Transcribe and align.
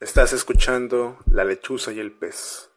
Estás 0.00 0.32
escuchando 0.32 1.18
La 1.28 1.44
lechuza 1.44 1.90
y 1.90 1.98
el 1.98 2.12
pez. 2.12 2.70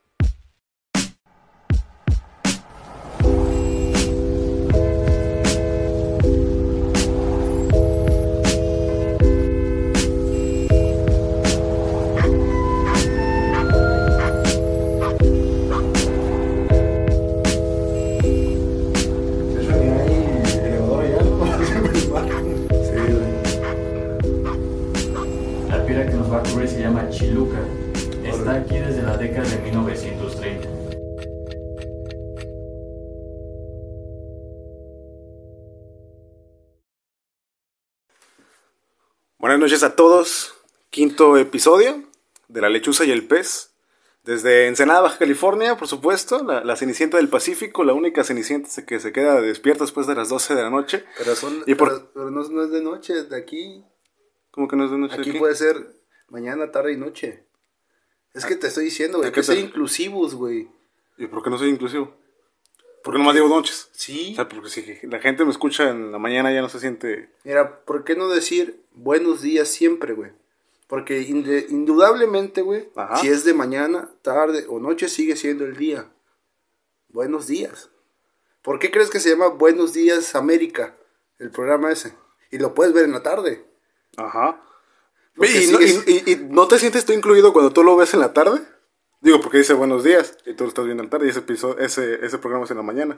Buenas 39.61 39.73
noches 39.79 39.83
a 39.91 39.95
todos. 39.95 40.55
Quinto 40.89 41.38
episodio 41.38 42.03
de 42.47 42.61
La 42.61 42.70
lechuza 42.70 43.05
y 43.05 43.11
el 43.11 43.27
pez. 43.27 43.75
Desde 44.23 44.65
Ensenada, 44.65 45.01
Baja 45.01 45.20
California, 45.20 45.77
por 45.77 45.87
supuesto, 45.87 46.43
la, 46.43 46.63
la 46.63 46.75
Cenicienta 46.75 47.17
del 47.17 47.29
Pacífico, 47.29 47.84
la 47.84 47.93
única 47.93 48.23
Cenicienta 48.23 48.84
que 48.87 48.99
se 48.99 49.11
queda 49.11 49.39
despierta 49.39 49.84
después 49.84 50.07
de 50.07 50.15
las 50.15 50.29
12 50.29 50.55
de 50.55 50.63
la 50.63 50.71
noche. 50.71 51.05
Pero, 51.15 51.35
son, 51.35 51.63
¿Y 51.67 51.75
por- 51.75 51.89
pero, 51.89 52.11
pero 52.11 52.31
no, 52.31 52.41
no 52.49 52.63
es 52.63 52.71
de 52.71 52.81
noche, 52.81 53.13
de 53.25 53.37
aquí. 53.37 53.85
¿Cómo 54.49 54.67
que 54.67 54.75
no 54.75 54.85
es 54.85 54.89
de 54.91 54.97
noche 54.97 55.13
Aquí 55.20 55.29
aquí? 55.29 55.37
puede 55.37 55.53
ser 55.53 55.93
mañana, 56.29 56.71
tarde 56.71 56.93
y 56.93 56.98
noche. 56.98 57.45
Es 58.34 58.46
que 58.48 58.55
te 58.55 58.65
estoy 58.65 58.85
diciendo, 58.85 59.20
güey, 59.20 59.27
¿A 59.27 59.29
hay 59.29 59.34
qué 59.35 59.41
que 59.41 59.46
te- 59.48 59.59
inclusivos, 59.59 60.34
güey. 60.34 60.70
¿Y 61.20 61.27
por 61.27 61.43
qué 61.43 61.51
no 61.51 61.59
soy 61.59 61.70
inclusivo? 61.70 62.15
¿Por 63.04 63.13
qué 63.13 63.20
nomás 63.20 63.34
digo 63.35 63.48
noches? 63.48 63.90
Sí. 63.94 64.31
O 64.34 64.35
sea, 64.35 64.47
porque 64.50 64.69
si 64.69 65.00
la 65.07 65.19
gente 65.19 65.44
me 65.46 65.52
escucha 65.52 65.90
en 65.90 66.12
la 66.12 66.19
mañana 66.19 66.53
ya 66.53 66.62
no 66.62 66.69
se 66.69 66.80
siente... 66.80 67.30
Mira, 67.44 67.80
¿por 67.85 68.03
qué 68.03 68.16
no 68.16 68.30
decir 68.30 68.80
buenos 68.94 69.41
días 69.41 69.69
siempre, 69.69 70.13
güey? 70.13 70.31
Porque 70.88 71.22
indudablemente, 71.22 72.62
güey, 72.62 72.90
Ajá. 72.96 73.18
si 73.18 73.28
es 73.30 73.44
de 73.44 73.53
mañana, 73.53 74.09
tarde 74.22 74.66
o 74.68 74.80
noche, 74.80 75.08
sigue 75.09 75.35
siendo 75.35 75.66
el 75.66 75.78
día. 75.78 76.09
Buenos 77.09 77.47
días. 77.47 77.90
¿Por 78.62 78.78
qué 78.80 78.91
crees 78.91 79.09
que 79.09 79.19
se 79.19 79.30
llama 79.30 79.47
Buenos 79.47 79.94
Días 79.94 80.36
América, 80.36 80.96
el 81.40 81.50
programa 81.50 81.91
ese? 81.91 82.13
Y 82.52 82.58
lo 82.59 82.74
puedes 82.74 82.94
ver 82.94 83.06
en 83.06 83.13
la 83.13 83.24
tarde. 83.24 83.66
Ajá. 84.18 84.62
Porque 85.36 85.63
¿Y, 85.63 85.68
no, 85.72 85.78
sigues- 85.80 86.03
y- 86.08 86.12
y- 86.30 86.34
y 86.34 86.36
no 86.50 86.68
te 86.68 86.78
sientes 86.78 87.06
tú 87.06 87.13
incluido 87.13 87.53
cuando 87.53 87.72
tú 87.72 87.84
lo 87.84 87.96
ves 87.96 88.13
en 88.13 88.19
la 88.19 88.34
tarde? 88.34 88.62
Digo, 89.22 89.40
porque 89.40 89.59
dice 89.59 89.74
buenos 89.74 90.03
días 90.03 90.36
y 90.46 90.53
tú 90.53 90.64
lo 90.64 90.69
estás 90.69 90.86
viendo 90.86 91.03
en 91.03 91.08
la 91.08 91.12
tarde 91.12 91.28
y 91.28 91.30
ese, 91.30 91.40
episodio, 91.40 91.78
ese, 91.78 92.25
ese 92.25 92.38
programa 92.40 92.66
es 92.66 92.72
en 92.72 92.78
la 92.78 92.84
mañana. 92.84 93.18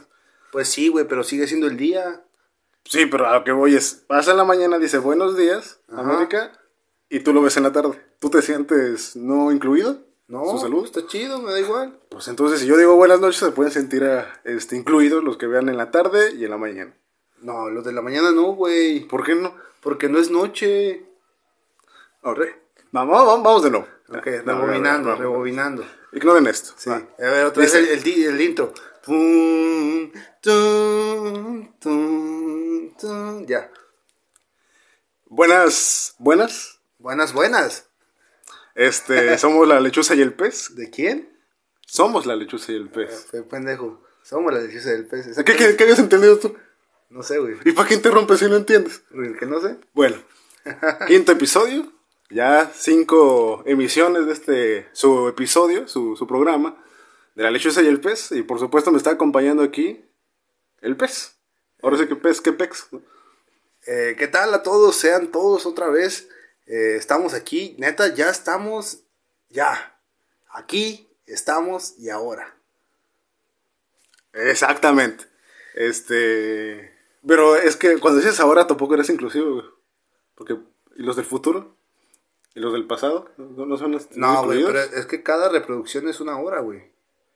Pues 0.52 0.68
sí, 0.68 0.90
güey, 0.90 1.08
pero 1.08 1.24
sigue 1.24 1.48
siendo 1.48 1.66
el 1.68 1.78
día. 1.78 2.22
Sí, 2.84 3.06
pero 3.06 3.28
a 3.28 3.40
lo 3.40 3.44
que 3.46 3.54
voy 3.54 3.76
es, 3.76 4.04
pasa 4.06 4.32
en 4.32 4.38
la 4.38 4.44
mañana, 4.44 4.78
dice 4.78 4.98
buenos 4.98 5.38
días, 5.38 5.80
Ajá. 5.90 6.02
América, 6.02 6.60
y 7.10 7.22
tú 7.22 7.32
lo 7.32 7.42
ves 7.42 7.56
en 7.56 7.64
la 7.64 7.72
tarde. 7.72 8.02
¿Tú 8.20 8.30
te 8.30 8.42
sientes 8.42 9.16
no 9.16 9.52
incluido? 9.52 10.02
No, 10.28 10.46
¿Su 10.52 10.58
salud? 10.58 10.84
está 10.84 11.08
chido, 11.08 11.42
me 11.42 11.52
da 11.52 11.60
igual. 11.60 11.98
Pues 12.10 12.28
entonces, 12.28 12.60
si 12.60 12.66
yo 12.66 12.78
digo 12.78 12.96
buenas 12.96 13.22
noches, 13.22 13.40
se 13.40 13.52
pueden 13.52 13.72
sentir 13.72 14.04
ah, 14.04 14.42
este, 14.44 14.76
incluidos 14.76 15.24
los 15.24 15.38
que 15.38 15.48
vean 15.48 15.70
en 15.70 15.78
la 15.78 15.92
tarde 15.92 16.34
y 16.36 16.44
en 16.44 16.52
la 16.52 16.58
mañana. 16.58 16.94
No, 17.42 17.70
los 17.70 17.86
de 17.86 17.94
la 17.94 18.02
mañana 18.02 18.32
no, 18.32 18.54
güey. 18.54 19.02
¿Por 19.08 19.24
qué 19.24 19.36
no? 19.36 19.54
Porque 19.82 20.10
no 20.10 20.20
es 20.20 20.32
noche. 20.32 21.06
Ok. 22.24 22.40
Vamos, 22.92 23.26
vamos, 23.26 23.44
vamos 23.44 23.64
de 23.64 23.72
nuevo. 23.72 23.88
Ok, 24.10 24.28
No, 24.46 24.54
rebobinando, 24.62 25.10
no, 25.10 25.16
no, 25.16 25.16
no. 25.16 25.16
rebobinando. 25.16 25.86
Ignoren 26.12 26.48
esto. 26.48 26.74
Sí. 26.78 26.90
Va. 26.90 26.96
A 26.98 27.22
ver, 27.22 27.46
otra 27.46 27.62
vez 27.64 27.74
Dice- 27.74 27.94
el, 27.94 28.00
el, 28.08 28.24
el 28.36 28.42
intro. 28.42 28.74
Tum, 29.04 30.12
tum, 30.42 31.74
tum, 31.80 32.96
tum. 32.98 33.46
Ya. 33.48 33.70
Buenas, 35.26 36.16
buenas. 36.20 36.80
Buenas, 37.00 37.34
buenas. 37.34 37.88
Este, 38.76 39.38
somos 39.38 39.68
la 39.68 39.80
lechuza 39.80 40.16
y 40.16 40.22
el 40.22 40.34
pez. 40.34 40.76
¿De 40.76 40.90
quién? 40.90 41.30
Somos 41.86 42.26
la 42.26 42.36
lechuza 42.36 42.72
y 42.72 42.76
el 42.76 42.90
pez. 42.90 43.28
Fue 43.30 43.44
pendejo. 43.44 44.04
Somos 44.24 44.54
la 44.54 44.60
lechuza 44.62 44.90
del 44.92 45.06
pez. 45.08 45.36
¿Qué, 45.36 45.56
qué, 45.56 45.76
qué 45.76 45.84
habías 45.84 46.00
entendido 46.00 46.38
tú? 46.40 46.56
No 47.10 47.24
sé, 47.24 47.38
güey. 47.40 47.56
¿Y 47.66 47.72
para 47.74 47.88
qué 47.88 47.96
interrumpes 47.96 48.40
si 48.40 48.46
no 48.48 48.56
entiendes? 48.56 49.04
El 49.14 49.38
que 49.38 49.46
no 49.46 49.60
sé. 49.62 49.78
Bueno, 49.94 50.16
quinto 51.08 51.32
episodio. 51.34 51.92
Ya 52.34 52.72
cinco 52.74 53.62
emisiones 53.68 54.26
de 54.26 54.34
este, 54.34 54.90
su 54.92 55.28
episodio, 55.28 55.88
su, 55.88 56.16
su 56.16 56.26
programa, 56.26 56.84
de 57.36 57.44
la 57.44 57.52
lechuza 57.52 57.84
y 57.84 57.88
el 57.88 58.02
pez. 58.02 58.32
Y 58.32 58.42
por 58.42 58.60
supuesto 58.60 58.92
me 58.92 58.98
está 58.98 59.12
acompañando 59.12 59.62
aquí 59.62 60.04
el 60.82 60.98
pez. 60.98 61.38
Ahora 61.84 61.98
sí 61.98 62.08
que 62.08 62.16
pez, 62.16 62.42
que 62.42 62.52
pex. 62.52 62.88
¿no? 62.92 63.04
Eh, 63.86 64.16
¿Qué 64.18 64.28
tal 64.28 64.52
a 64.52 64.64
todos? 64.64 64.96
Sean 64.96 65.32
todos 65.32 65.68
otra 65.68 65.90
vez. 65.90 66.28
Eh, 66.66 66.96
estamos 66.98 67.36
aquí. 67.36 67.76
Neta, 67.78 68.14
ya 68.16 68.32
estamos. 68.32 69.04
Ya. 69.50 70.02
Aquí 70.50 71.08
estamos 71.28 72.00
y 72.00 72.10
ahora. 72.10 72.58
Exactamente. 74.34 75.26
Este. 75.76 76.98
Pero 77.28 77.58
es 77.58 77.76
que 77.76 78.00
cuando 78.00 78.22
dices 78.22 78.40
ahora 78.40 78.66
tampoco 78.66 78.96
eres 78.96 79.10
inclusivo, 79.12 79.54
güey. 79.54 79.66
Porque. 80.34 80.58
¿Y 80.96 81.04
los 81.04 81.16
del 81.16 81.26
futuro? 81.26 81.78
¿Y 82.56 82.60
los 82.60 82.74
del 82.74 82.86
pasado? 82.86 83.30
¿No, 83.38 83.66
no 83.66 83.78
son 83.78 83.98
No, 84.16 84.44
güey, 84.46 84.64
pero 84.64 84.80
es 84.80 85.06
que 85.08 85.24
cada 85.24 85.50
reproducción 85.50 86.08
es 86.08 86.20
una 86.20 86.38
hora, 86.40 86.60
güey. 86.62 86.84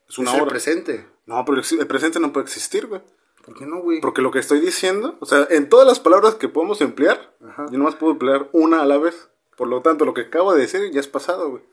Es 0.07 0.17
una 0.19 0.33
el 0.35 0.41
hora. 0.41 0.50
presente. 0.51 1.07
No, 1.25 1.44
pero 1.45 1.59
el 1.59 1.79
el 1.79 1.88
presente 1.88 2.19
no 2.19 2.31
puede 2.31 2.45
existir, 2.45 2.85
güey. 2.88 3.01
¿Por 3.44 3.57
qué 3.57 3.66
no, 3.66 3.79
güey? 3.81 4.00
Porque 4.01 4.22
lo 4.22 4.29
que 4.31 4.39
estoy 4.39 4.59
diciendo, 4.59 5.16
o 5.19 5.25
sea, 5.25 5.47
en 5.50 5.69
todas 5.69 5.88
las 5.88 6.00
palabras 6.00 6.35
que 6.35 6.50
podemos 6.50 6.81
emplear, 6.81 7.33
Ajá. 7.47 7.66
yo 7.72 7.77
nomás 7.77 7.95
puedo 7.95 8.11
emplear 8.13 8.50
una 8.51 8.81
a 8.81 8.85
la 8.85 8.97
vez. 8.97 9.29
Por 9.56 9.67
lo 9.69 9.81
tanto, 9.81 10.06
lo 10.06 10.13
que 10.13 10.22
acabo 10.22 10.53
de 10.53 10.61
decir 10.61 10.91
ya 10.91 11.00
es 11.00 11.07
pasado, 11.07 11.50
güey. 11.50 11.63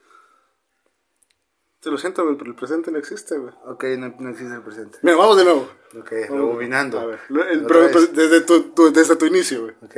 Te 1.81 1.91
lo 1.91 1.99
siento, 1.99 2.25
güey, 2.25 2.37
pero 2.38 2.50
el 2.50 2.56
presente 2.56 2.91
no 2.91 2.99
existe, 2.99 3.37
güey. 3.37 3.53
Ok, 3.66 3.84
no, 3.99 4.15
no 4.19 4.31
existe 4.31 4.54
el 4.54 4.62
presente. 4.62 4.99
Mira, 5.03 5.16
vamos 5.19 5.37
de 5.37 5.44
nuevo. 5.44 5.69
Ok, 5.99 6.10
rebobinando. 6.31 6.99
A 6.99 7.04
ver, 7.06 7.21
el- 7.28 7.65
pero- 7.66 7.88
pero 7.93 8.06
desde, 8.06 8.41
tu, 8.41 8.62
tu- 8.71 8.91
desde 8.91 9.16
tu 9.16 9.27
inicio, 9.27 9.62
güey. 9.65 9.75
Ok. 9.83 9.97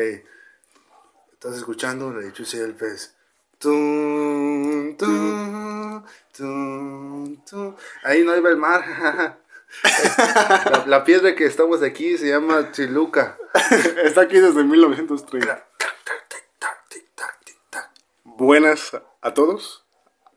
Estás 1.33 1.57
escuchando 1.57 2.13
la 2.13 2.23
lechuza 2.23 2.59
del 2.59 2.75
pez. 2.75 3.15
Tum, 3.59 4.97
tum, 4.99 6.05
tum, 6.37 7.37
tum. 7.45 7.75
Ahí 8.05 8.23
no 8.23 8.37
iba 8.37 8.51
el 8.51 8.59
mar. 8.59 8.85
la, 9.83 10.85
la 10.87 11.05
piedra 11.05 11.35
que 11.35 11.47
estamos 11.47 11.83
aquí 11.83 12.19
se 12.19 12.29
llama 12.29 12.71
Chiluca. 12.73 13.39
Está 14.05 14.23
aquí 14.23 14.39
desde 14.39 14.63
1930. 14.63 15.69
Tic-tac, 15.79 16.89
tic-tac, 16.91 17.39
tic-tac. 17.45 17.91
Buenas 18.25 18.93
a 19.23 19.33
todos, 19.33 19.87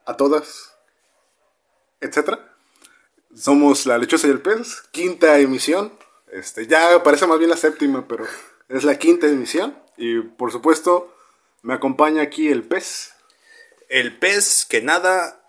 a 0.06 0.16
todas, 0.16 0.78
etcétera. 2.00 2.56
Somos 3.36 3.86
La 3.86 3.98
Lechuza 3.98 4.28
y 4.28 4.32
el 4.32 4.42
Pez, 4.42 4.82
quinta 4.92 5.38
emisión. 5.40 5.92
Este, 6.32 6.68
ya 6.68 7.04
parece 7.04 7.28
más 7.28 7.38
bien 7.38 7.50
la 7.50 7.58
séptima, 7.58 8.08
pero 8.08 8.26
es 8.70 8.86
la 8.86 8.98
quinta 8.98 9.28
emisión. 9.28 9.78
Y 9.98 10.22
por 10.22 10.54
supuesto, 10.54 11.14
me 11.62 11.74
acompaña 11.74 12.22
aquí 12.22 12.50
el 12.50 12.64
pez. 12.64 13.12
El 13.90 14.18
pez 14.18 14.66
que 14.70 14.82
nada 14.82 15.42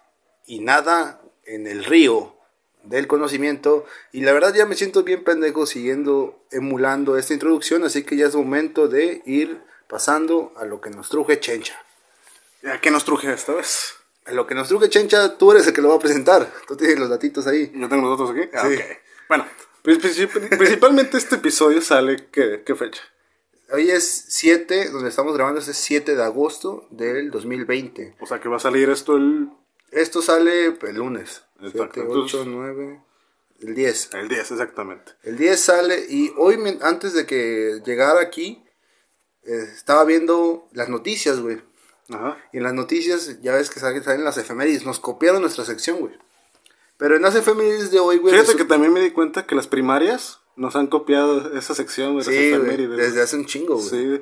y 0.46 0.60
nada 0.60 1.20
en 1.44 1.66
el 1.66 1.84
río 1.84 2.36
del 2.84 3.06
conocimiento. 3.06 3.84
Y 4.12 4.22
la 4.22 4.32
verdad 4.32 4.54
ya 4.54 4.66
me 4.66 4.74
siento 4.76 5.02
bien 5.02 5.22
pendejo 5.24 5.66
siguiendo, 5.66 6.44
emulando 6.50 7.16
esta 7.18 7.34
introducción. 7.34 7.84
Así 7.84 8.02
que 8.04 8.16
ya 8.16 8.26
es 8.26 8.34
momento 8.34 8.88
de 8.88 9.22
ir 9.26 9.60
pasando 9.88 10.52
a 10.56 10.64
lo 10.64 10.80
que 10.80 10.90
nos 10.90 11.08
truje 11.08 11.38
Chencha. 11.40 11.76
¿A 12.64 12.80
qué 12.80 12.90
nos 12.90 13.04
truje 13.04 13.32
esta 13.32 13.52
vez? 13.54 13.94
A 14.26 14.32
lo 14.32 14.46
que 14.46 14.54
nos 14.54 14.68
truje 14.68 14.88
Chencha, 14.88 15.36
tú 15.38 15.50
eres 15.52 15.66
el 15.66 15.72
que 15.72 15.80
lo 15.82 15.88
va 15.88 15.96
a 15.96 16.00
presentar. 16.00 16.50
Tú 16.68 16.76
tienes 16.76 16.98
los 16.98 17.08
datitos 17.10 17.46
ahí. 17.46 17.72
Yo 17.74 17.88
tengo 17.88 18.08
los 18.08 18.18
datos 18.18 18.30
aquí. 18.36 18.48
Ah, 18.54 18.68
Sí. 18.68 18.76
ok. 18.76 18.82
Bueno, 19.28 19.46
princip- 19.82 20.56
principalmente 20.58 21.16
este 21.18 21.36
episodio 21.36 21.80
sale, 21.80 22.28
¿qué, 22.32 22.62
qué 22.64 22.74
fecha? 22.74 23.02
Hoy 23.72 23.90
es 23.90 24.24
7, 24.28 24.90
donde 24.90 25.08
estamos 25.08 25.34
grabando 25.34 25.60
este 25.60 25.72
es 25.72 25.76
7 25.78 26.16
de 26.16 26.22
agosto 26.22 26.88
del 26.90 27.30
2020. 27.30 28.16
O 28.20 28.26
sea 28.26 28.40
que 28.40 28.48
va 28.48 28.56
a 28.56 28.60
salir 28.60 28.90
esto 28.90 29.16
el, 29.16 29.50
Esto 29.92 30.22
sale 30.22 30.66
el 30.66 30.96
lunes. 30.96 31.44
Exacto, 31.60 31.90
7, 31.94 32.00
entonces- 32.00 32.40
8, 32.40 32.44
9, 32.48 33.00
el 33.60 33.74
10. 33.74 34.10
el 34.14 34.28
10, 34.28 34.50
exactamente. 34.50 35.12
El 35.22 35.36
10 35.36 35.60
sale 35.60 36.06
y 36.08 36.32
hoy, 36.36 36.58
antes 36.82 37.12
de 37.12 37.26
que 37.26 37.80
llegara 37.84 38.20
aquí, 38.20 38.64
eh, 39.44 39.68
estaba 39.74 40.04
viendo 40.04 40.68
las 40.72 40.88
noticias, 40.88 41.40
güey. 41.40 41.60
Ajá. 42.10 42.38
Y 42.52 42.56
en 42.56 42.64
las 42.64 42.74
noticias, 42.74 43.40
ya 43.40 43.54
ves 43.54 43.70
que 43.70 43.78
salen, 43.78 44.02
salen 44.02 44.24
las 44.24 44.36
efemérides. 44.36 44.84
Nos 44.84 44.98
copiaron 44.98 45.42
nuestra 45.42 45.64
sección, 45.64 46.00
güey. 46.00 46.18
Pero 46.96 47.16
en 47.16 47.22
las 47.22 47.36
efemérides 47.36 47.90
de 47.90 48.00
hoy, 48.00 48.18
güey. 48.18 48.34
Fíjate 48.34 48.56
que 48.56 48.64
también 48.64 48.92
me 48.92 49.00
di 49.00 49.10
cuenta 49.12 49.46
que 49.46 49.54
las 49.54 49.68
primarias 49.68 50.39
nos 50.60 50.76
han 50.76 50.86
copiado 50.88 51.52
esa 51.56 51.74
sección 51.74 52.16
de 52.18 52.24
Sí, 52.24 52.52
güey, 52.56 52.86
desde 52.86 53.22
hace 53.22 53.36
un 53.36 53.46
chingo, 53.46 53.76
güey. 53.76 53.88
Sí. 53.88 54.20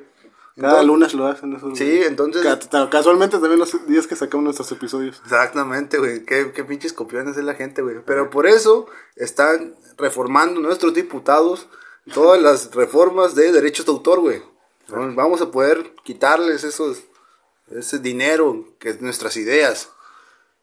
Cada 0.57 0.81
Entonces- 0.81 0.87
lunes 0.87 1.15
lo 1.15 1.27
hacen 1.27 1.53
eso. 1.55 1.75
Sí, 1.75 2.01
entonces- 2.05 2.43
Ca- 2.71 2.91
Casualmente 2.91 3.39
también 3.39 3.59
los 3.59 3.87
días 3.87 4.07
que 4.07 4.17
sacamos 4.17 4.45
nuestros 4.45 4.71
episodios. 4.73 5.21
Exactamente, 5.25 5.99
güey. 5.99 6.25
Qué, 6.25 6.53
qué 6.53 6.65
pinches 6.65 6.93
copiones 6.93 7.37
es 7.37 7.45
la 7.45 7.55
gente, 7.55 7.83
güey. 7.83 7.97
Pero 8.05 8.31
por 8.31 8.47
eso 8.47 8.87
están 9.17 9.75
reformando 9.97 10.61
nuestros 10.61 10.95
diputados 10.95 11.67
todas 12.13 12.41
las 12.43 12.75
reformas 12.75 13.35
de 13.35 13.53
derechos 13.53 13.87
de 13.87 13.93
autor, 13.93 14.21
güey. 14.21 14.43
Vamos 14.89 15.41
a 15.43 15.51
poder 15.51 15.93
quitarles 16.05 16.65
esos, 16.65 17.03
ese 17.71 17.99
dinero, 17.99 18.65
que 18.81 18.89
es 18.91 19.01
nuestras 19.03 19.37
ideas, 19.37 19.91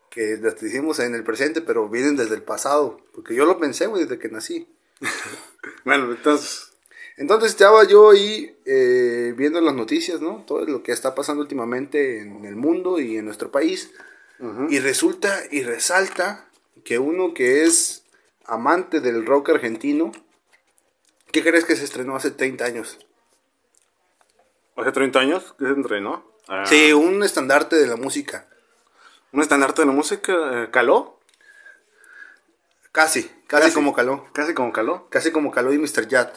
que 0.09 0.37
las 0.41 0.61
hicimos 0.63 0.99
en 0.99 1.13
el 1.15 1.23
presente, 1.23 1.61
pero 1.61 1.87
vienen 1.89 2.15
desde 2.17 2.35
el 2.35 2.41
pasado. 2.43 2.97
Porque 3.13 3.35
yo 3.35 3.45
lo 3.45 3.59
pensé, 3.59 3.85
güey, 3.87 4.03
desde 4.03 4.17
que 4.19 4.29
nací. 4.29 4.67
Bueno, 5.83 6.11
entonces. 6.11 6.71
Entonces 7.17 7.51
estaba 7.51 7.85
yo 7.85 8.09
ahí 8.09 8.55
eh, 8.65 9.33
viendo 9.37 9.61
las 9.61 9.73
noticias, 9.73 10.19
¿no? 10.19 10.43
Todo 10.45 10.65
lo 10.65 10.83
que 10.83 10.91
está 10.91 11.15
pasando 11.15 11.41
últimamente 11.41 12.19
en 12.19 12.43
el 12.45 12.55
mundo 12.55 12.99
y 12.99 13.17
en 13.17 13.25
nuestro 13.25 13.51
país. 13.51 13.91
Y 14.69 14.79
resulta 14.79 15.43
y 15.49 15.63
resalta 15.63 16.49
que 16.83 16.99
uno 16.99 17.33
que 17.33 17.63
es 17.63 18.03
amante 18.43 18.99
del 18.99 19.25
rock 19.25 19.51
argentino, 19.51 20.11
¿qué 21.31 21.41
crees 21.41 21.63
que 21.63 21.77
se 21.77 21.85
estrenó 21.85 22.17
hace 22.17 22.31
30 22.31 22.65
años? 22.65 22.99
Hace 24.75 24.91
30 24.91 25.19
años 25.19 25.55
que 25.57 25.65
se 25.65 25.71
entrenó. 25.71 26.29
Ah, 26.49 26.65
Sí, 26.65 26.91
un 26.91 27.23
estandarte 27.23 27.77
de 27.77 27.87
la 27.87 27.95
música. 27.95 28.45
Un 29.31 29.41
estandarte 29.41 29.83
de 29.83 29.85
la 29.87 29.93
música. 29.93 30.63
eh, 30.63 30.69
¿Caló? 30.69 31.17
Casi, 32.95 33.23
casi, 33.47 33.63
Casi. 33.65 33.73
como 33.73 33.93
caló. 33.93 34.25
Casi 34.31 34.53
como 34.53 34.71
caló. 34.71 35.09
Casi 35.09 35.31
como 35.33 35.51
caló 35.51 35.73
y 35.73 35.77
Mr. 35.77 36.07
Yat. 36.07 36.33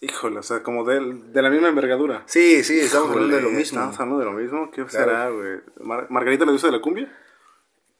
Híjole, 0.00 0.38
o 0.38 0.42
sea, 0.44 0.62
como 0.62 0.84
de, 0.84 1.00
de 1.00 1.42
la 1.42 1.50
misma 1.50 1.66
envergadura. 1.68 2.22
Sí, 2.26 2.62
sí, 2.62 2.78
estamos 2.78 3.10
hablando 3.10 3.34
de 3.34 3.42
lo 3.42 3.50
mismo. 3.50 3.78
Estamos 3.80 3.98
hablando 3.98 4.18
de 4.20 4.24
lo 4.26 4.32
mismo. 4.32 4.70
¿Qué 4.70 4.84
Claro. 4.84 5.10
será, 5.10 5.28
güey? 5.30 5.60
Mar- 5.80 6.06
¿Margarita 6.10 6.44
la 6.44 6.52
diosa 6.52 6.68
de 6.68 6.74
la 6.74 6.80
cumbia? 6.80 7.12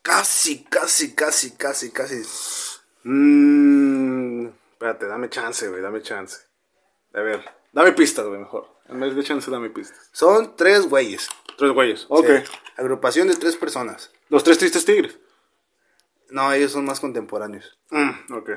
Casi, 0.03 0.63
casi, 0.65 1.15
casi, 1.17 1.57
casi, 1.57 1.91
casi. 1.91 2.23
Mmm. 3.03 4.47
Espérate, 4.75 5.07
dame 5.07 5.29
chance, 5.29 5.69
güey, 5.69 5.83
dame 5.83 6.01
chance. 6.03 6.37
A 7.15 7.21
ver, 7.21 7.45
dame 7.73 7.93
pistas, 7.93 8.25
güey, 8.27 8.39
mejor. 8.39 8.69
En 8.89 9.01
vez 9.01 9.17
de 9.17 9.25
chance, 9.25 9.51
dame 9.51 9.71
pistas. 9.71 10.09
Son 10.13 10.55
tres 10.57 10.89
güeyes. 10.89 11.29
Tres 11.57 11.73
güeyes. 11.73 12.07
Ok. 12.09 12.27
Sí. 12.27 12.53
Agrupación 12.77 13.27
de 13.27 13.35
tres 13.35 13.57
personas. 13.57 14.13
Los 14.29 14.45
tres 14.45 14.59
tristes 14.59 14.85
tigres. 14.85 15.19
No, 16.31 16.53
ellos 16.53 16.73
son 16.73 16.85
más 16.85 17.01
contemporáneos. 17.01 17.79
Mm, 17.91 18.33
ok. 18.35 18.49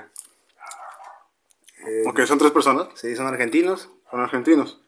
Eh, 1.87 2.03
Ok, 2.05 2.21
son 2.25 2.37
tres 2.37 2.51
personas. 2.51 2.87
Sí, 2.95 3.15
son 3.15 3.27
argentinos. 3.27 3.89
Son 4.09 4.19
argentinos. 4.19 4.81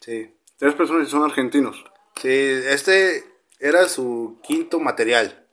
Sí. 0.00 0.34
Tres 0.56 0.74
personas 0.74 1.08
y 1.08 1.10
son 1.10 1.24
argentinos. 1.24 1.84
Sí, 2.16 2.28
este 2.30 3.24
era 3.58 3.88
su 3.88 4.38
quinto 4.42 4.80
material. 4.80 5.46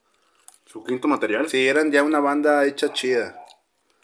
Su 0.65 0.83
quinto 0.83 1.07
material. 1.07 1.49
Sí, 1.49 1.67
eran 1.67 1.91
ya 1.91 2.03
una 2.03 2.19
banda 2.19 2.65
hecha 2.65 2.93
chida. 2.93 3.41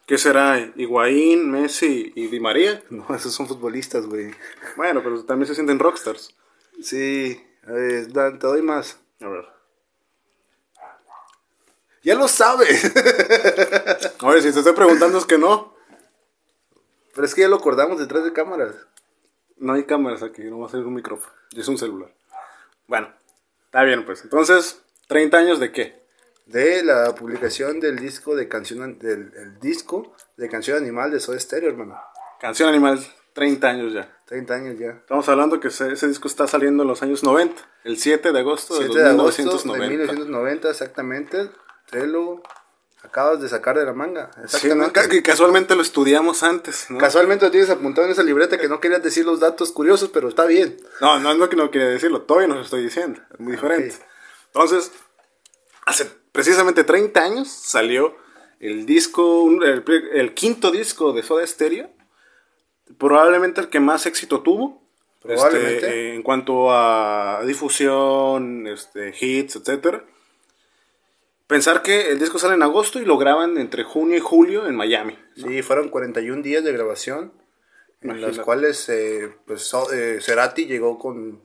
¿Qué 0.06 0.18
será? 0.18 0.60
Higuaín, 0.76 1.50
Messi 1.50 2.12
y 2.16 2.28
Di 2.28 2.40
María. 2.40 2.84
No, 2.90 3.06
esos 3.16 3.34
son 3.34 3.48
futbolistas, 3.48 4.06
güey. 4.06 4.32
Bueno, 4.76 5.02
pero 5.04 5.24
también 5.24 5.48
se 5.48 5.56
sienten 5.56 5.80
rockstars. 5.80 6.36
Sí, 6.82 7.42
eh, 7.68 8.08
te 8.12 8.32
doy 8.48 8.62
más. 8.62 9.00
A 9.22 9.28
ver. 9.28 9.46
Ya 12.04 12.16
lo 12.16 12.28
sabes. 12.28 12.92
Oye, 14.22 14.42
si 14.42 14.52
te 14.52 14.60
estoy 14.60 14.74
preguntando 14.74 15.18
es 15.18 15.26
que 15.26 15.38
no. 15.38 15.76
Pero 17.14 17.26
es 17.26 17.36
que 17.36 17.42
ya 17.42 17.48
lo 17.48 17.58
acordamos 17.58 18.00
detrás 18.00 18.24
de 18.24 18.34
cámaras. 18.34 18.74
No 19.58 19.74
hay 19.74 19.84
cámaras 19.84 20.24
aquí, 20.24 20.44
no 20.44 20.60
va 20.60 20.68
a 20.68 20.72
ser 20.72 20.80
un 20.82 20.96
micrófono. 20.96 21.32
Es 21.56 21.68
un 21.68 21.78
celular. 21.78 22.12
Bueno, 22.88 23.14
está 23.66 23.84
bien, 23.84 24.06
pues. 24.06 24.24
Entonces, 24.24 24.82
¿30 25.10 25.36
años 25.36 25.60
de 25.60 25.72
qué? 25.72 26.02
De 26.46 26.84
la 26.84 27.14
publicación 27.14 27.80
del 27.80 28.00
disco 28.00 28.36
de 28.36 28.48
canción 28.48 28.98
del 28.98 29.32
el 29.36 29.60
disco 29.60 30.16
de 30.38 30.50
canción 30.50 30.78
animal 30.78 31.12
de 31.12 31.20
Soda 31.20 31.40
Stereo, 31.40 31.70
hermano. 31.70 32.02
Canción 32.42 32.70
Animal, 32.70 33.00
30 33.34 33.68
años 33.68 33.94
ya. 33.94 34.18
30 34.26 34.54
años 34.56 34.80
ya. 34.80 34.90
Estamos 34.90 35.30
hablando 35.30 35.60
que 35.60 35.68
ese, 35.68 35.94
ese 35.94 36.08
disco 36.08 36.28
está 36.28 36.48
saliendo 36.48 36.82
en 36.82 36.90
los 36.90 37.04
años 37.04 37.24
90. 37.24 37.62
El 37.84 38.00
7 38.00 38.32
de 38.32 38.40
agosto 38.40 38.80
de, 38.80 38.88
7 38.88 39.00
de 39.00 39.10
agosto 39.10 39.44
1990. 39.44 39.84
de 39.84 39.98
1990, 39.98 40.70
exactamente. 40.72 41.50
Te 41.92 42.08
lo 42.08 42.42
acabas 43.04 43.42
de 43.42 43.50
sacar 43.50 43.78
de 43.78 43.86
la 43.86 43.94
manga. 43.94 44.32
Exactamente. 44.44 45.10
Que 45.10 45.22
casualmente 45.22 45.76
lo 45.76 45.82
estudiamos 45.82 46.44
antes, 46.44 46.90
¿no? 46.90 46.98
Casualmente 46.98 47.46
lo 47.46 47.52
tienes 47.52 47.70
apuntado 47.70 48.08
en 48.08 48.14
esa 48.14 48.24
libreta 48.24 48.58
que 48.58 48.70
no 48.70 48.80
querías 48.80 49.04
decir 49.04 49.26
los 49.26 49.40
datos 49.40 49.72
curiosos, 49.72 50.10
pero 50.10 50.30
está 50.30 50.46
bien. 50.46 50.78
No, 51.02 51.20
no 51.20 51.32
es 51.32 51.38
lo 51.38 51.50
que 51.50 51.56
no 51.56 51.70
quería 51.70 51.88
decirlo, 51.88 52.22
todavía 52.22 52.48
no 52.48 52.56
lo 52.56 52.62
estoy 52.62 52.84
diciendo, 52.84 53.22
es 53.34 53.40
muy 53.40 53.54
diferente. 53.54 53.96
Ok. 53.96 54.02
Entonces, 54.48 54.92
hace 55.86 56.06
precisamente 56.32 56.84
30 56.84 57.22
años 57.22 57.50
salió 57.50 58.16
el 58.60 58.86
disco, 58.86 59.50
el, 59.64 60.34
quinto 60.34 60.72
disco 60.72 61.14
de 61.14 61.24
Soda 61.24 61.46
Stereo, 61.46 61.90
probablemente 62.98 63.62
el 63.62 63.70
que 63.70 63.80
más 63.80 64.06
éxito 64.06 64.42
tuvo. 64.42 64.82
Probablemente. 65.22 65.76
este, 65.76 66.16
en 66.16 66.24
cuanto 66.24 66.72
a 66.72 67.42
difusión, 67.46 68.66
este, 68.66 69.14
hits, 69.20 69.56
etcétera. 69.56 70.04
Pensar 71.52 71.82
que 71.82 72.12
el 72.12 72.18
disco 72.18 72.40
sale 72.40 72.54
en 72.54 72.64
agosto 72.64 73.02
y 73.02 73.06
lo 73.06 73.18
graban 73.18 73.58
entre 73.58 73.84
junio 73.84 74.16
y 74.16 74.22
julio 74.22 74.68
en 74.68 74.76
Miami. 74.78 75.20
Sí, 75.36 75.62
fueron 75.62 75.90
41 75.90 76.42
días 76.42 76.64
de 76.64 76.72
grabación, 76.72 77.34
en 78.02 78.22
los 78.22 78.40
cuales 78.40 78.88
eh, 78.88 79.30
pues, 79.46 79.62
So- 79.64 79.92
eh, 79.92 80.20
Cerati 80.22 80.66
llegó 80.66 80.98
con 80.98 81.42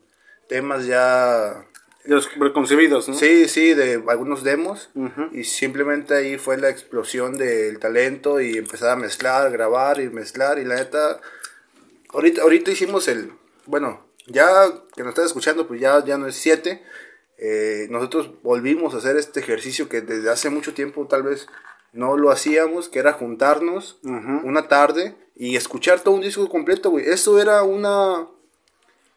temas 0.48 0.86
ya... 0.86 1.66
De 2.04 2.14
los 2.14 2.28
preconcebidos, 2.28 3.08
¿no? 3.08 3.14
Sí, 3.16 3.48
sí, 3.48 3.74
de 3.74 4.00
algunos 4.06 4.44
demos, 4.44 4.90
y 5.32 5.42
simplemente 5.42 6.14
ahí 6.14 6.38
fue 6.38 6.56
la 6.56 6.68
explosión 6.68 7.36
del 7.36 7.80
talento 7.80 8.40
y 8.40 8.58
empezar 8.58 8.90
a 8.90 8.96
mezclar, 8.96 9.50
grabar 9.50 10.00
y 10.00 10.08
mezclar, 10.08 10.60
y 10.60 10.64
la 10.64 10.76
neta, 10.76 11.20
ahorita, 12.10 12.42
ahorita 12.42 12.70
hicimos 12.70 13.08
el, 13.08 13.32
bueno, 13.64 14.06
ya 14.26 14.46
que 14.94 15.02
nos 15.02 15.08
estás 15.10 15.26
escuchando, 15.26 15.66
pues 15.66 15.80
ya, 15.80 16.04
ya 16.04 16.16
no 16.16 16.28
es 16.28 16.36
7, 16.36 16.80
nosotros 17.90 18.30
volvimos 18.42 18.94
a 18.94 18.98
hacer 18.98 19.16
este 19.16 19.40
ejercicio 19.40 19.88
que 19.88 20.00
desde 20.00 20.30
hace 20.30 20.48
mucho 20.50 20.72
tiempo 20.74 21.06
tal 21.06 21.22
vez 21.22 21.46
no 21.92 22.16
lo 22.16 22.30
hacíamos, 22.30 22.88
que 22.88 22.98
era 22.98 23.12
juntarnos 23.12 23.98
una 24.02 24.68
tarde 24.68 25.14
y 25.34 25.56
escuchar 25.56 26.00
todo 26.00 26.14
un 26.14 26.20
disco 26.22 26.48
completo, 26.48 26.90
güey. 26.90 27.08
Eso 27.08 27.40
era 27.40 27.62
una... 27.62 28.26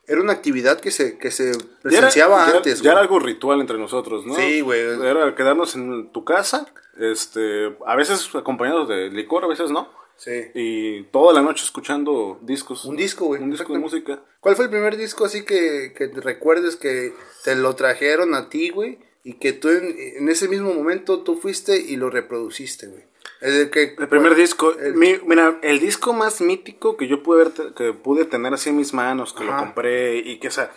Era 0.07 0.21
una 0.21 0.33
actividad 0.33 0.79
que 0.79 0.89
se, 0.89 1.19
que 1.19 1.29
se 1.29 1.51
presenciaba 1.83 2.37
ya 2.43 2.47
era- 2.49 2.57
antes, 2.57 2.81
Ya 2.81 2.91
era 2.93 3.01
algo 3.01 3.19
ritual 3.19 3.61
entre 3.61 3.77
nosotros, 3.77 4.25
¿no? 4.25 4.33
Sí, 4.35 4.61
güey. 4.61 4.79
Era 4.81 5.35
quedarnos 5.35 5.75
en 5.75 6.11
tu 6.11 6.25
casa, 6.25 6.65
este, 6.97 7.77
a 7.85 7.95
veces 7.95 8.27
acompañados 8.33 8.89
de 8.89 9.09
licor, 9.11 9.43
a 9.43 9.47
veces 9.47 9.69
no. 9.69 9.87
Sí. 10.19 10.51
Y 10.53 11.03
toda 11.05 11.33
la 11.33 11.41
noche 11.41 11.63
escuchando 11.63 12.37
discos. 12.41 12.83
Un 12.85 12.95
disco, 12.97 13.25
güey. 13.25 13.41
Un 13.41 13.51
disco 13.51 13.71
de 13.73 13.79
música. 13.79 14.21
¿Cuál 14.41 14.55
fue 14.55 14.65
el 14.65 14.71
primer 14.71 14.97
disco 14.97 15.23
así 15.25 15.43
que, 15.45 15.93
que 15.97 16.09
te 16.09 16.19
recuerdes 16.21 16.75
que 16.75 17.13
te 17.45 17.55
lo 17.55 17.73
trajeron 17.75 18.35
a 18.35 18.49
ti, 18.49 18.69
güey? 18.69 18.99
Y 19.23 19.33
que 19.35 19.53
tú 19.53 19.69
en, 19.69 19.95
en 19.97 20.29
ese 20.29 20.47
mismo 20.47 20.73
momento 20.73 21.21
tú 21.21 21.37
fuiste 21.37 21.77
y 21.77 21.95
lo 21.95 22.09
reproduciste, 22.09 22.87
güey. 22.87 23.03
El, 23.41 23.69
que, 23.69 23.95
El 23.97 24.07
primer 24.09 24.35
disco. 24.35 24.77
el- 24.77 24.95
mi- 24.95 25.19
mira, 25.25 25.57
el 25.61 25.79
disco 25.79 26.11
más 26.13 26.41
mítico 26.41 26.97
que 26.97 27.07
yo 27.07 27.23
pude, 27.23 27.45
ver, 27.45 27.73
que 27.73 27.93
pude 27.93 28.25
tener 28.25 28.53
así 28.53 28.69
en 28.69 28.75
mis 28.77 28.93
manos, 28.93 29.31
que 29.33 29.45
lo 29.45 29.55
compré 29.55 30.17
y 30.17 30.39
que, 30.39 30.49
o 30.49 30.51
sea, 30.51 30.71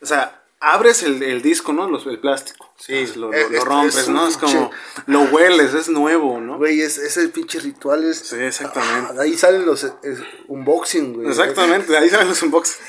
o 0.00 0.06
sea 0.06 0.36
abres 0.60 1.02
el, 1.02 1.22
el 1.24 1.42
disco, 1.42 1.72
¿no? 1.72 1.90
Los- 1.90 2.06
el 2.06 2.20
plástico. 2.20 2.69
Sí, 2.80 3.06
Lo, 3.16 3.28
lo- 3.30 3.32
eh, 3.34 3.46
lo 3.50 3.58
es- 3.58 3.64
rompes, 3.64 3.96
es 3.98 4.08
¿no? 4.08 4.26
Es 4.26 4.36
como, 4.38 4.70
pinche- 4.70 4.74
lo 5.06 5.20
hueles, 5.24 5.74
es 5.74 5.88
nuevo, 5.90 6.40
¿no? 6.40 6.56
Güey, 6.56 6.80
es, 6.80 6.96
ese 6.98 7.28
pinche 7.28 7.60
ritual 7.60 8.04
es... 8.04 8.18
Sí, 8.20 8.36
exactamente. 8.36 9.12
Ah, 9.18 9.22
ahí 9.22 9.36
salen 9.36 9.66
los 9.66 9.86
unboxing, 10.48 11.12
güey. 11.14 11.28
Exactamente, 11.28 11.96
ahí 11.96 12.08
salen 12.08 12.28
los 12.28 12.42
unboxing. 12.42 12.80